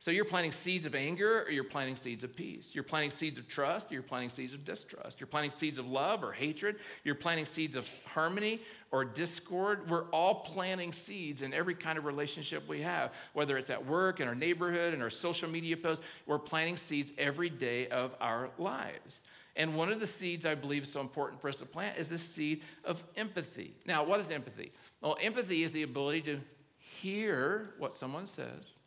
So 0.00 0.12
you're 0.12 0.24
planting 0.24 0.52
seeds 0.52 0.86
of 0.86 0.94
anger 0.94 1.42
or 1.42 1.50
you're 1.50 1.64
planting 1.64 1.96
seeds 1.96 2.22
of 2.22 2.34
peace. 2.36 2.70
You're 2.72 2.84
planting 2.84 3.10
seeds 3.10 3.36
of 3.36 3.48
trust 3.48 3.90
or 3.90 3.94
you're 3.94 4.02
planting 4.04 4.30
seeds 4.30 4.54
of 4.54 4.64
distrust. 4.64 5.18
You're 5.18 5.26
planting 5.26 5.50
seeds 5.58 5.76
of 5.76 5.88
love 5.88 6.22
or 6.22 6.32
hatred. 6.32 6.76
You're 7.02 7.16
planting 7.16 7.46
seeds 7.46 7.74
of 7.74 7.84
harmony 8.04 8.60
or 8.92 9.04
discord. 9.04 9.90
We're 9.90 10.08
all 10.10 10.36
planting 10.36 10.92
seeds 10.92 11.42
in 11.42 11.52
every 11.52 11.74
kind 11.74 11.98
of 11.98 12.04
relationship 12.04 12.68
we 12.68 12.80
have, 12.82 13.12
whether 13.32 13.58
it's 13.58 13.70
at 13.70 13.84
work, 13.84 14.20
in 14.20 14.28
our 14.28 14.36
neighborhood, 14.36 14.94
in 14.94 15.02
our 15.02 15.10
social 15.10 15.48
media 15.48 15.76
posts. 15.76 16.04
We're 16.26 16.38
planting 16.38 16.76
seeds 16.76 17.10
every 17.18 17.50
day 17.50 17.88
of 17.88 18.12
our 18.20 18.50
lives. 18.56 19.18
And 19.56 19.74
one 19.74 19.90
of 19.90 19.98
the 19.98 20.06
seeds 20.06 20.46
I 20.46 20.54
believe 20.54 20.84
is 20.84 20.92
so 20.92 21.00
important 21.00 21.40
for 21.40 21.48
us 21.48 21.56
to 21.56 21.66
plant 21.66 21.98
is 21.98 22.06
the 22.06 22.18
seed 22.18 22.62
of 22.84 23.02
empathy. 23.16 23.74
Now, 23.84 24.04
what 24.04 24.20
is 24.20 24.30
empathy? 24.30 24.70
Well, 25.00 25.16
empathy 25.20 25.64
is 25.64 25.72
the 25.72 25.82
ability 25.82 26.22
to 26.22 26.40
hear 26.78 27.70
what 27.78 27.96
someone 27.96 28.28
says 28.28 28.77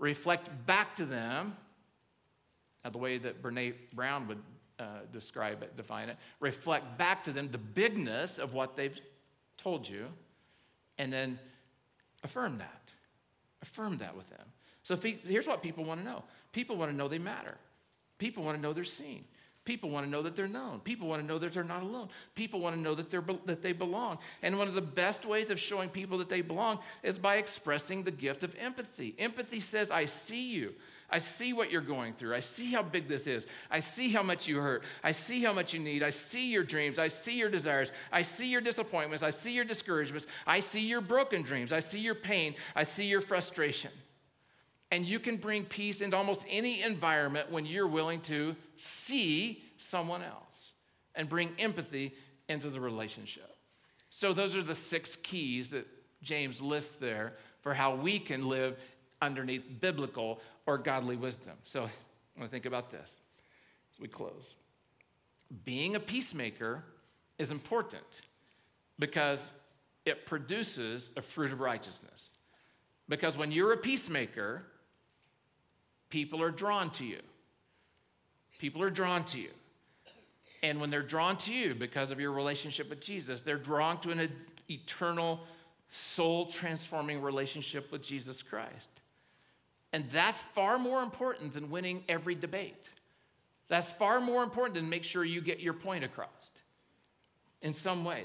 reflect 0.00 0.48
back 0.66 0.96
to 0.96 1.04
them, 1.04 1.56
now 2.82 2.90
the 2.90 2.98
way 2.98 3.18
that 3.18 3.42
Brene 3.42 3.74
Brown 3.92 4.26
would 4.26 4.42
uh, 4.80 4.84
describe 5.12 5.62
it, 5.62 5.76
define 5.76 6.08
it, 6.08 6.16
reflect 6.40 6.98
back 6.98 7.22
to 7.24 7.32
them 7.32 7.50
the 7.52 7.58
bigness 7.58 8.38
of 8.38 8.54
what 8.54 8.76
they've 8.76 8.98
told 9.58 9.86
you, 9.88 10.06
and 10.98 11.12
then 11.12 11.38
affirm 12.24 12.58
that. 12.58 12.90
Affirm 13.62 13.98
that 13.98 14.16
with 14.16 14.28
them. 14.30 14.46
So 14.82 14.96
here's 14.96 15.46
what 15.46 15.62
people 15.62 15.84
want 15.84 16.00
to 16.00 16.06
know 16.06 16.24
people 16.52 16.76
want 16.76 16.90
to 16.90 16.96
know 16.96 17.06
they 17.06 17.18
matter, 17.18 17.56
people 18.18 18.42
want 18.42 18.56
to 18.56 18.62
know 18.62 18.72
they're 18.72 18.84
seen. 18.84 19.24
People 19.70 19.90
want 19.90 20.04
to 20.04 20.10
know 20.10 20.20
that 20.22 20.34
they're 20.34 20.48
known. 20.48 20.80
People 20.80 21.06
want 21.06 21.22
to 21.22 21.28
know 21.28 21.38
that 21.38 21.54
they're 21.54 21.62
not 21.62 21.84
alone. 21.84 22.08
People 22.34 22.58
want 22.58 22.74
to 22.74 22.80
know 22.80 22.96
that, 22.96 23.08
they're, 23.08 23.22
that 23.46 23.62
they 23.62 23.70
belong. 23.70 24.18
And 24.42 24.58
one 24.58 24.66
of 24.66 24.74
the 24.74 24.80
best 24.80 25.24
ways 25.24 25.48
of 25.48 25.60
showing 25.60 25.88
people 25.90 26.18
that 26.18 26.28
they 26.28 26.40
belong 26.40 26.80
is 27.04 27.20
by 27.20 27.36
expressing 27.36 28.02
the 28.02 28.10
gift 28.10 28.42
of 28.42 28.52
empathy. 28.56 29.14
Empathy 29.16 29.60
says, 29.60 29.92
I 29.92 30.06
see 30.06 30.48
you. 30.48 30.72
I 31.08 31.20
see 31.20 31.52
what 31.52 31.70
you're 31.70 31.82
going 31.82 32.14
through. 32.14 32.34
I 32.34 32.40
see 32.40 32.72
how 32.72 32.82
big 32.82 33.06
this 33.06 33.28
is. 33.28 33.46
I 33.70 33.78
see 33.78 34.10
how 34.10 34.24
much 34.24 34.48
you 34.48 34.56
hurt. 34.56 34.82
I 35.04 35.12
see 35.12 35.40
how 35.40 35.52
much 35.52 35.72
you 35.72 35.78
need. 35.78 36.02
I 36.02 36.10
see 36.10 36.48
your 36.48 36.64
dreams. 36.64 36.98
I 36.98 37.06
see 37.06 37.36
your 37.38 37.48
desires. 37.48 37.92
I 38.10 38.22
see 38.24 38.48
your 38.48 38.60
disappointments. 38.60 39.22
I 39.22 39.30
see 39.30 39.52
your 39.52 39.64
discouragements. 39.64 40.26
I 40.48 40.58
see 40.58 40.80
your 40.80 41.00
broken 41.00 41.42
dreams. 41.42 41.72
I 41.72 41.78
see 41.78 42.00
your 42.00 42.16
pain. 42.16 42.56
I 42.74 42.82
see 42.82 43.04
your 43.04 43.20
frustration. 43.20 43.92
And 44.90 45.06
you 45.06 45.20
can 45.20 45.36
bring 45.36 45.64
peace 45.64 46.00
into 46.00 46.16
almost 46.16 46.40
any 46.48 46.82
environment 46.82 47.50
when 47.50 47.64
you're 47.64 47.86
willing 47.86 48.20
to 48.22 48.56
see 48.76 49.62
someone 49.76 50.22
else 50.22 50.72
and 51.14 51.28
bring 51.28 51.52
empathy 51.58 52.14
into 52.48 52.70
the 52.70 52.80
relationship. 52.80 53.56
So, 54.10 54.32
those 54.32 54.56
are 54.56 54.62
the 54.62 54.74
six 54.74 55.16
keys 55.22 55.70
that 55.70 55.86
James 56.22 56.60
lists 56.60 56.94
there 57.00 57.34
for 57.62 57.72
how 57.72 57.94
we 57.94 58.18
can 58.18 58.48
live 58.48 58.76
underneath 59.22 59.62
biblical 59.80 60.40
or 60.66 60.76
godly 60.78 61.16
wisdom. 61.16 61.54
So, 61.62 61.82
I 61.82 62.40
want 62.40 62.44
to 62.44 62.48
think 62.48 62.66
about 62.66 62.90
this 62.90 63.10
as 63.92 64.00
we 64.00 64.08
close. 64.08 64.54
Being 65.64 65.94
a 65.94 66.00
peacemaker 66.00 66.84
is 67.38 67.50
important 67.50 68.02
because 68.98 69.38
it 70.04 70.26
produces 70.26 71.10
a 71.16 71.22
fruit 71.22 71.52
of 71.52 71.60
righteousness. 71.60 72.30
Because 73.08 73.36
when 73.36 73.50
you're 73.50 73.72
a 73.72 73.76
peacemaker, 73.76 74.62
people 76.10 76.42
are 76.42 76.50
drawn 76.50 76.90
to 76.92 77.04
you. 77.04 77.20
People 78.58 78.82
are 78.82 78.90
drawn 78.90 79.24
to 79.26 79.38
you. 79.38 79.50
And 80.62 80.80
when 80.80 80.90
they're 80.90 81.02
drawn 81.02 81.38
to 81.38 81.52
you 81.52 81.74
because 81.74 82.10
of 82.10 82.20
your 82.20 82.32
relationship 82.32 82.90
with 82.90 83.00
Jesus, 83.00 83.40
they're 83.40 83.56
drawn 83.56 84.00
to 84.02 84.10
an 84.10 84.30
eternal, 84.68 85.40
soul 85.90 86.46
transforming 86.46 87.22
relationship 87.22 87.90
with 87.90 88.02
Jesus 88.02 88.42
Christ. 88.42 88.88
And 89.92 90.04
that's 90.12 90.38
far 90.54 90.78
more 90.78 91.02
important 91.02 91.54
than 91.54 91.70
winning 91.70 92.04
every 92.08 92.34
debate. 92.34 92.88
That's 93.68 93.90
far 93.92 94.20
more 94.20 94.42
important 94.42 94.74
than 94.74 94.88
make 94.88 95.04
sure 95.04 95.24
you 95.24 95.40
get 95.40 95.60
your 95.60 95.72
point 95.72 96.04
across 96.04 96.50
in 97.62 97.72
some 97.72 98.04
way. 98.04 98.24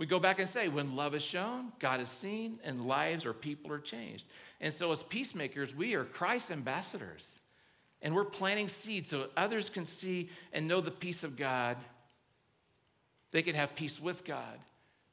We 0.00 0.06
go 0.06 0.18
back 0.18 0.38
and 0.38 0.48
say, 0.48 0.68
when 0.68 0.96
love 0.96 1.14
is 1.14 1.22
shown, 1.22 1.72
God 1.78 2.00
is 2.00 2.08
seen, 2.08 2.58
and 2.64 2.86
lives 2.86 3.26
or 3.26 3.34
people 3.34 3.70
are 3.70 3.78
changed. 3.78 4.24
And 4.58 4.72
so, 4.72 4.90
as 4.92 5.02
peacemakers, 5.02 5.74
we 5.74 5.92
are 5.92 6.06
Christ 6.06 6.50
ambassadors. 6.50 7.22
And 8.00 8.14
we're 8.14 8.24
planting 8.24 8.70
seeds 8.70 9.10
so 9.10 9.26
others 9.36 9.68
can 9.68 9.84
see 9.84 10.30
and 10.54 10.66
know 10.66 10.80
the 10.80 10.90
peace 10.90 11.22
of 11.22 11.36
God. 11.36 11.76
They 13.30 13.42
can 13.42 13.54
have 13.54 13.76
peace 13.76 14.00
with 14.00 14.24
God. 14.24 14.58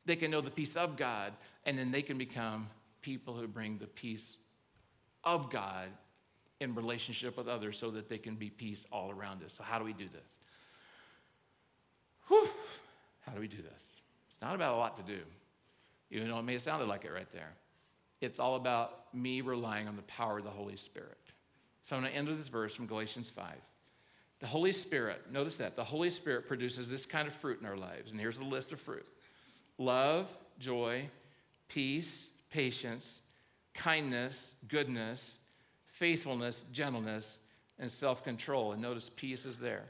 They 0.06 0.16
can 0.16 0.32
know 0.32 0.40
the 0.40 0.50
peace 0.50 0.78
of 0.78 0.96
God. 0.96 1.34
And 1.66 1.78
then 1.78 1.92
they 1.92 2.02
can 2.02 2.18
become 2.18 2.70
people 3.02 3.36
who 3.36 3.46
bring 3.46 3.78
the 3.80 3.88
peace 3.88 4.38
of 5.26 5.52
God 5.52 5.90
in 6.62 6.74
relationship 6.74 7.36
with 7.36 7.50
others 7.50 7.78
so 7.78 7.92
that 7.92 8.08
they 8.08 8.18
can 8.18 8.36
be 8.36 8.50
peace 8.50 8.86
all 8.90 9.12
around 9.12 9.44
us. 9.44 9.54
So, 9.58 9.64
how 9.64 9.80
do 9.80 9.84
we 9.84 9.92
do 9.92 10.08
this? 10.08 10.30
Whew. 12.30 12.48
How 13.26 13.34
do 13.34 13.42
we 13.42 13.50
do 13.50 13.58
this? 13.58 13.97
It's 14.38 14.44
not 14.44 14.54
about 14.54 14.76
a 14.76 14.78
lot 14.78 14.96
to 14.98 15.02
do, 15.02 15.22
even 16.12 16.30
though 16.30 16.38
it 16.38 16.44
may 16.44 16.54
have 16.54 16.62
sounded 16.62 16.88
like 16.88 17.06
it 17.06 17.12
right 17.12 17.28
there. 17.34 17.54
It's 18.22 18.38
all 18.38 18.56
about 18.56 19.12
me 19.16 19.42
relying 19.42 19.88
on 19.88 19.96
the 19.96 20.04
power 20.04 20.38
of 20.38 20.44
the 20.44 20.52
Holy 20.52 20.76
Spirit. 20.76 21.18
So 21.82 21.96
I'm 21.96 22.04
going 22.04 22.14
to 22.14 22.20
end 22.20 22.28
with 22.28 22.38
this 22.38 22.48
verse 22.48 22.76
from 22.76 22.86
Galatians 22.86 23.32
5. 23.36 23.56
The 24.40 24.46
Holy 24.46 24.74
Spirit, 24.74 25.24
notice 25.32 25.56
that, 25.56 25.76
the 25.76 25.84
Holy 25.84 26.12
Spirit 26.12 26.48
produces 26.48 26.88
this 26.88 27.04
kind 27.04 27.28
of 27.28 27.34
fruit 27.34 27.60
in 27.60 27.66
our 27.66 27.76
lives. 27.76 28.12
And 28.12 28.20
here's 28.20 28.38
the 28.38 28.44
list 28.44 28.72
of 28.72 28.80
fruit 28.80 29.08
love, 29.80 30.28
joy, 30.60 31.10
peace, 31.68 32.30
patience, 32.52 33.22
kindness, 33.74 34.52
goodness, 34.68 35.40
faithfulness, 35.94 36.64
gentleness, 36.72 37.40
and 37.80 37.92
self 37.92 38.24
control. 38.24 38.74
And 38.74 38.84
notice 38.84 39.10
peace 39.16 39.46
is 39.46 39.58
there. 39.58 39.86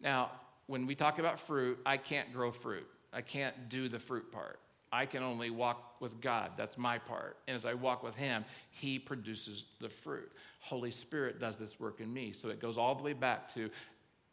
Now, 0.00 0.30
when 0.68 0.86
we 0.86 0.94
talk 0.94 1.18
about 1.18 1.40
fruit, 1.40 1.76
I 1.84 1.96
can't 1.96 2.32
grow 2.32 2.52
fruit. 2.52 2.86
I 3.14 3.20
can't 3.20 3.68
do 3.68 3.88
the 3.88 3.98
fruit 3.98 4.30
part. 4.32 4.58
I 4.92 5.06
can 5.06 5.22
only 5.22 5.50
walk 5.50 6.00
with 6.00 6.20
God. 6.20 6.52
That's 6.56 6.78
my 6.78 6.98
part. 6.98 7.38
And 7.48 7.56
as 7.56 7.64
I 7.64 7.74
walk 7.74 8.02
with 8.02 8.14
Him, 8.14 8.44
He 8.70 8.98
produces 8.98 9.66
the 9.80 9.88
fruit. 9.88 10.30
Holy 10.60 10.90
Spirit 10.90 11.40
does 11.40 11.56
this 11.56 11.80
work 11.80 12.00
in 12.00 12.12
me. 12.12 12.32
So 12.32 12.48
it 12.48 12.60
goes 12.60 12.78
all 12.78 12.94
the 12.94 13.02
way 13.02 13.12
back 13.12 13.52
to 13.54 13.70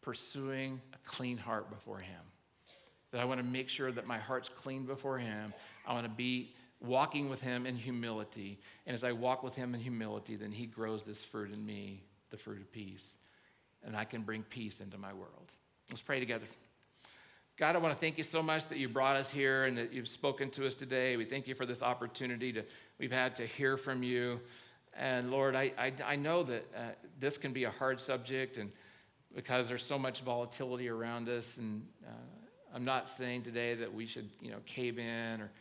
pursuing 0.01 0.79
a 0.93 0.97
clean 1.09 1.37
heart 1.37 1.69
before 1.69 1.99
Him. 1.99 2.21
That 3.11 3.21
I 3.21 3.25
want 3.25 3.39
to 3.39 3.45
make 3.45 3.69
sure 3.69 3.91
that 3.91 4.05
my 4.05 4.17
heart's 4.17 4.49
clean 4.49 4.85
before 4.85 5.17
Him. 5.17 5.53
I 5.87 5.93
want 5.93 6.05
to 6.05 6.11
be 6.11 6.53
walking 6.79 7.29
with 7.29 7.41
Him 7.41 7.65
in 7.65 7.75
humility. 7.75 8.59
And 8.85 8.93
as 8.93 9.03
I 9.03 9.11
walk 9.11 9.41
with 9.41 9.55
Him 9.55 9.73
in 9.73 9.81
humility, 9.81 10.35
then 10.35 10.51
He 10.51 10.67
grows 10.67 11.01
this 11.03 11.23
fruit 11.23 11.51
in 11.51 11.65
me, 11.65 12.03
the 12.29 12.37
fruit 12.37 12.61
of 12.61 12.71
peace. 12.71 13.13
And 13.83 13.95
I 13.97 14.05
can 14.05 14.21
bring 14.21 14.43
peace 14.43 14.79
into 14.79 14.99
my 14.99 15.11
world. 15.11 15.51
Let's 15.89 16.03
pray 16.03 16.19
together. 16.19 16.45
God, 17.61 17.75
I 17.75 17.77
want 17.77 17.93
to 17.93 18.01
thank 18.01 18.17
you 18.17 18.23
so 18.23 18.41
much 18.41 18.67
that 18.69 18.79
you 18.79 18.89
brought 18.89 19.15
us 19.15 19.29
here 19.29 19.65
and 19.65 19.77
that 19.77 19.93
you've 19.93 20.07
spoken 20.07 20.49
to 20.49 20.65
us 20.65 20.73
today. 20.73 21.15
We 21.15 21.25
thank 21.25 21.47
you 21.47 21.53
for 21.53 21.67
this 21.67 21.83
opportunity 21.83 22.51
to 22.53 22.63
we've 22.97 23.11
had 23.11 23.35
to 23.35 23.45
hear 23.45 23.77
from 23.77 24.01
you. 24.01 24.39
And 24.97 25.29
Lord, 25.29 25.55
I, 25.55 25.71
I, 25.77 25.93
I 26.03 26.15
know 26.15 26.41
that 26.41 26.65
uh, 26.75 26.79
this 27.19 27.37
can 27.37 27.53
be 27.53 27.65
a 27.65 27.69
hard 27.69 28.01
subject, 28.01 28.57
and 28.57 28.71
because 29.35 29.67
there's 29.67 29.83
so 29.85 29.99
much 29.99 30.21
volatility 30.21 30.89
around 30.89 31.29
us. 31.29 31.57
And 31.57 31.85
uh, 32.03 32.09
I'm 32.73 32.83
not 32.83 33.07
saying 33.07 33.43
today 33.43 33.75
that 33.75 33.93
we 33.93 34.07
should, 34.07 34.31
you 34.41 34.49
know, 34.49 34.57
cave 34.65 34.97
in 34.97 35.39
or 35.39 35.51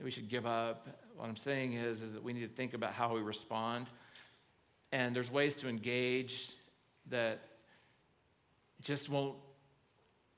we 0.00 0.12
should 0.12 0.28
give 0.28 0.46
up. 0.46 0.86
What 1.16 1.28
I'm 1.28 1.36
saying 1.36 1.72
is, 1.72 2.02
is 2.02 2.12
that 2.12 2.22
we 2.22 2.32
need 2.34 2.48
to 2.48 2.54
think 2.54 2.72
about 2.72 2.92
how 2.92 3.12
we 3.12 3.20
respond. 3.20 3.88
And 4.92 5.16
there's 5.16 5.32
ways 5.32 5.56
to 5.56 5.68
engage 5.68 6.52
that 7.10 7.40
just 8.80 9.08
won't 9.08 9.34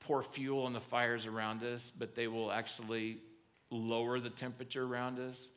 pour 0.01 0.23
fuel 0.23 0.63
on 0.63 0.73
the 0.73 0.81
fires 0.81 1.25
around 1.25 1.63
us, 1.63 1.91
but 1.97 2.15
they 2.15 2.27
will 2.27 2.51
actually 2.51 3.17
lower 3.69 4.19
the 4.19 4.29
temperature 4.29 4.83
around 4.83 5.19
us 5.19 5.47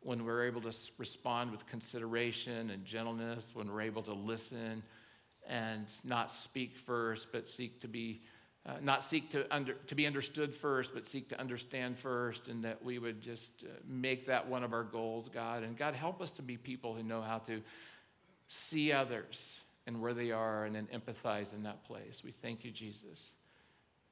when 0.00 0.24
we're 0.24 0.44
able 0.44 0.60
to 0.60 0.72
respond 0.98 1.50
with 1.50 1.66
consideration 1.66 2.70
and 2.70 2.84
gentleness, 2.84 3.44
when 3.54 3.70
we're 3.72 3.80
able 3.80 4.02
to 4.02 4.12
listen 4.12 4.82
and 5.48 5.86
not 6.04 6.30
speak 6.30 6.76
first, 6.76 7.28
but 7.32 7.48
seek 7.48 7.80
to 7.80 7.88
be. 7.88 8.22
Uh, 8.68 8.74
not 8.82 9.04
seek 9.04 9.30
to, 9.30 9.46
under, 9.54 9.74
to 9.86 9.94
be 9.94 10.08
understood 10.08 10.52
first, 10.52 10.90
but 10.92 11.06
seek 11.06 11.28
to 11.28 11.38
understand 11.38 11.96
first, 11.96 12.48
and 12.48 12.64
that 12.64 12.84
we 12.84 12.98
would 12.98 13.22
just 13.22 13.62
uh, 13.62 13.68
make 13.86 14.26
that 14.26 14.44
one 14.44 14.64
of 14.64 14.72
our 14.72 14.82
goals, 14.82 15.30
God. 15.32 15.62
And 15.62 15.78
God, 15.78 15.94
help 15.94 16.20
us 16.20 16.32
to 16.32 16.42
be 16.42 16.56
people 16.56 16.92
who 16.92 17.04
know 17.04 17.22
how 17.22 17.38
to 17.46 17.62
see 18.48 18.90
others 18.90 19.38
and 19.86 20.00
where 20.02 20.14
they 20.14 20.32
are 20.32 20.64
and 20.64 20.74
then 20.74 20.88
empathize 20.92 21.54
in 21.54 21.62
that 21.62 21.84
place. 21.84 22.22
We 22.24 22.32
thank 22.32 22.64
you, 22.64 22.72
Jesus. 22.72 23.30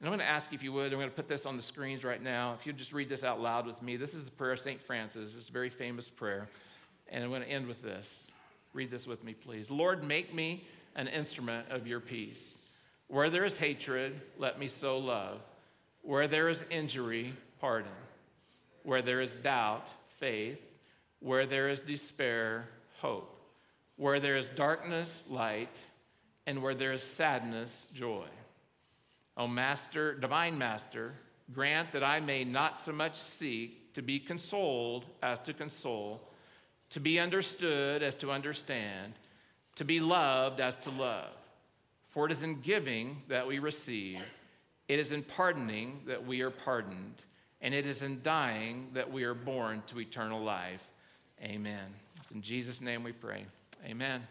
And 0.01 0.09
I'm 0.09 0.11
going 0.11 0.26
to 0.26 0.30
ask 0.30 0.51
you 0.51 0.57
if 0.57 0.62
you 0.62 0.72
would, 0.72 0.92
I'm 0.92 0.99
going 0.99 1.11
to 1.11 1.16
put 1.16 1.28
this 1.28 1.47
on 1.47 1.57
the 1.57 1.62
screens 1.62 2.05
right 2.05 2.22
now. 2.22 2.57
If 2.59 2.66
you'd 2.66 2.76
just 2.76 2.92
read 2.92 3.09
this 3.09 3.24
out 3.24 3.40
loud 3.40 3.66
with 3.66 3.80
me. 3.80 3.97
This 3.97 4.12
is 4.12 4.24
the 4.24 4.30
prayer 4.30 4.53
of 4.53 4.61
St. 4.61 4.82
Francis. 4.82 5.34
It's 5.36 5.49
a 5.49 5.53
very 5.53 5.70
famous 5.70 6.11
prayer. 6.11 6.49
And 7.09 7.22
I'm 7.22 7.30
going 7.30 7.42
to 7.42 7.49
end 7.49 7.66
with 7.66 7.82
this. 7.82 8.24
Read 8.72 8.90
this 8.90 9.07
with 9.07 9.22
me, 9.22 9.34
please. 9.34 9.70
Lord, 9.70 10.03
make 10.03 10.34
me 10.34 10.64
an 10.97 11.09
instrument 11.09 11.68
of 11.70 11.86
your 11.86 12.01
peace. 12.01 12.57
Where 13.09 13.30
there 13.30 13.45
is 13.45 13.57
hatred, 13.57 14.20
let 14.38 14.59
me 14.59 14.68
sow 14.68 14.99
love. 14.99 15.40
Where 16.03 16.26
there 16.26 16.49
is 16.49 16.59
injury, 16.70 17.32
pardon. 17.61 17.92
Where 18.82 19.01
there 19.01 19.20
is 19.20 19.30
doubt, 19.42 19.86
faith. 20.18 20.59
Where 21.20 21.47
there 21.47 21.68
is 21.68 21.80
despair, 21.80 22.66
hope. 23.01 23.30
Where 23.97 24.20
there 24.20 24.36
is 24.36 24.47
darkness, 24.57 25.22
light. 25.30 25.74
And 26.47 26.62
where 26.62 26.74
there 26.74 26.92
is 26.92 27.03
sadness, 27.03 27.86
joy. 27.95 28.26
O 29.37 29.47
Master, 29.47 30.14
Divine 30.14 30.57
Master, 30.57 31.12
grant 31.53 31.93
that 31.93 32.05
I 32.05 32.20
may 32.20 32.45
not 32.45 32.78
so 32.85 32.93
much 32.93 33.18
seek 33.18 33.95
to 33.95 34.03
be 34.03 34.18
consoled 34.18 35.05
as 35.22 35.39
to 35.41 35.53
console, 35.53 36.20
to 36.91 37.01
be 37.01 37.18
understood 37.18 38.03
as 38.03 38.14
to 38.16 38.30
understand, 38.30 39.14
to 39.76 39.85
be 39.85 40.01
loved 40.01 40.61
as 40.61 40.76
to 40.85 40.91
love. 40.91 41.32
For 42.11 42.26
it 42.26 42.32
is 42.32 42.43
in 42.43 42.61
giving 42.61 43.22
that 43.28 43.47
we 43.47 43.59
receive, 43.59 44.20
it 44.87 44.99
is 44.99 45.11
in 45.11 45.24
pardoning 45.24 46.03
that 46.07 46.24
we 46.24 46.43
are 46.43 46.51
pardoned, 46.51 47.16
and 47.61 47.74
it 47.74 47.87
is 47.87 48.03
in 48.03 48.22
dying 48.22 48.91
that 48.95 49.11
we 49.11 49.24
are 49.24 49.35
born 49.35 49.82
to 49.89 50.01
eternal 50.01 50.43
life. 50.43 50.82
Amen. 51.43 51.95
It's 52.20 52.30
in 52.30 52.43
Jesus' 52.43 52.80
name 52.80 53.03
we 53.03 53.12
pray. 53.12 53.47
Amen. 53.85 54.26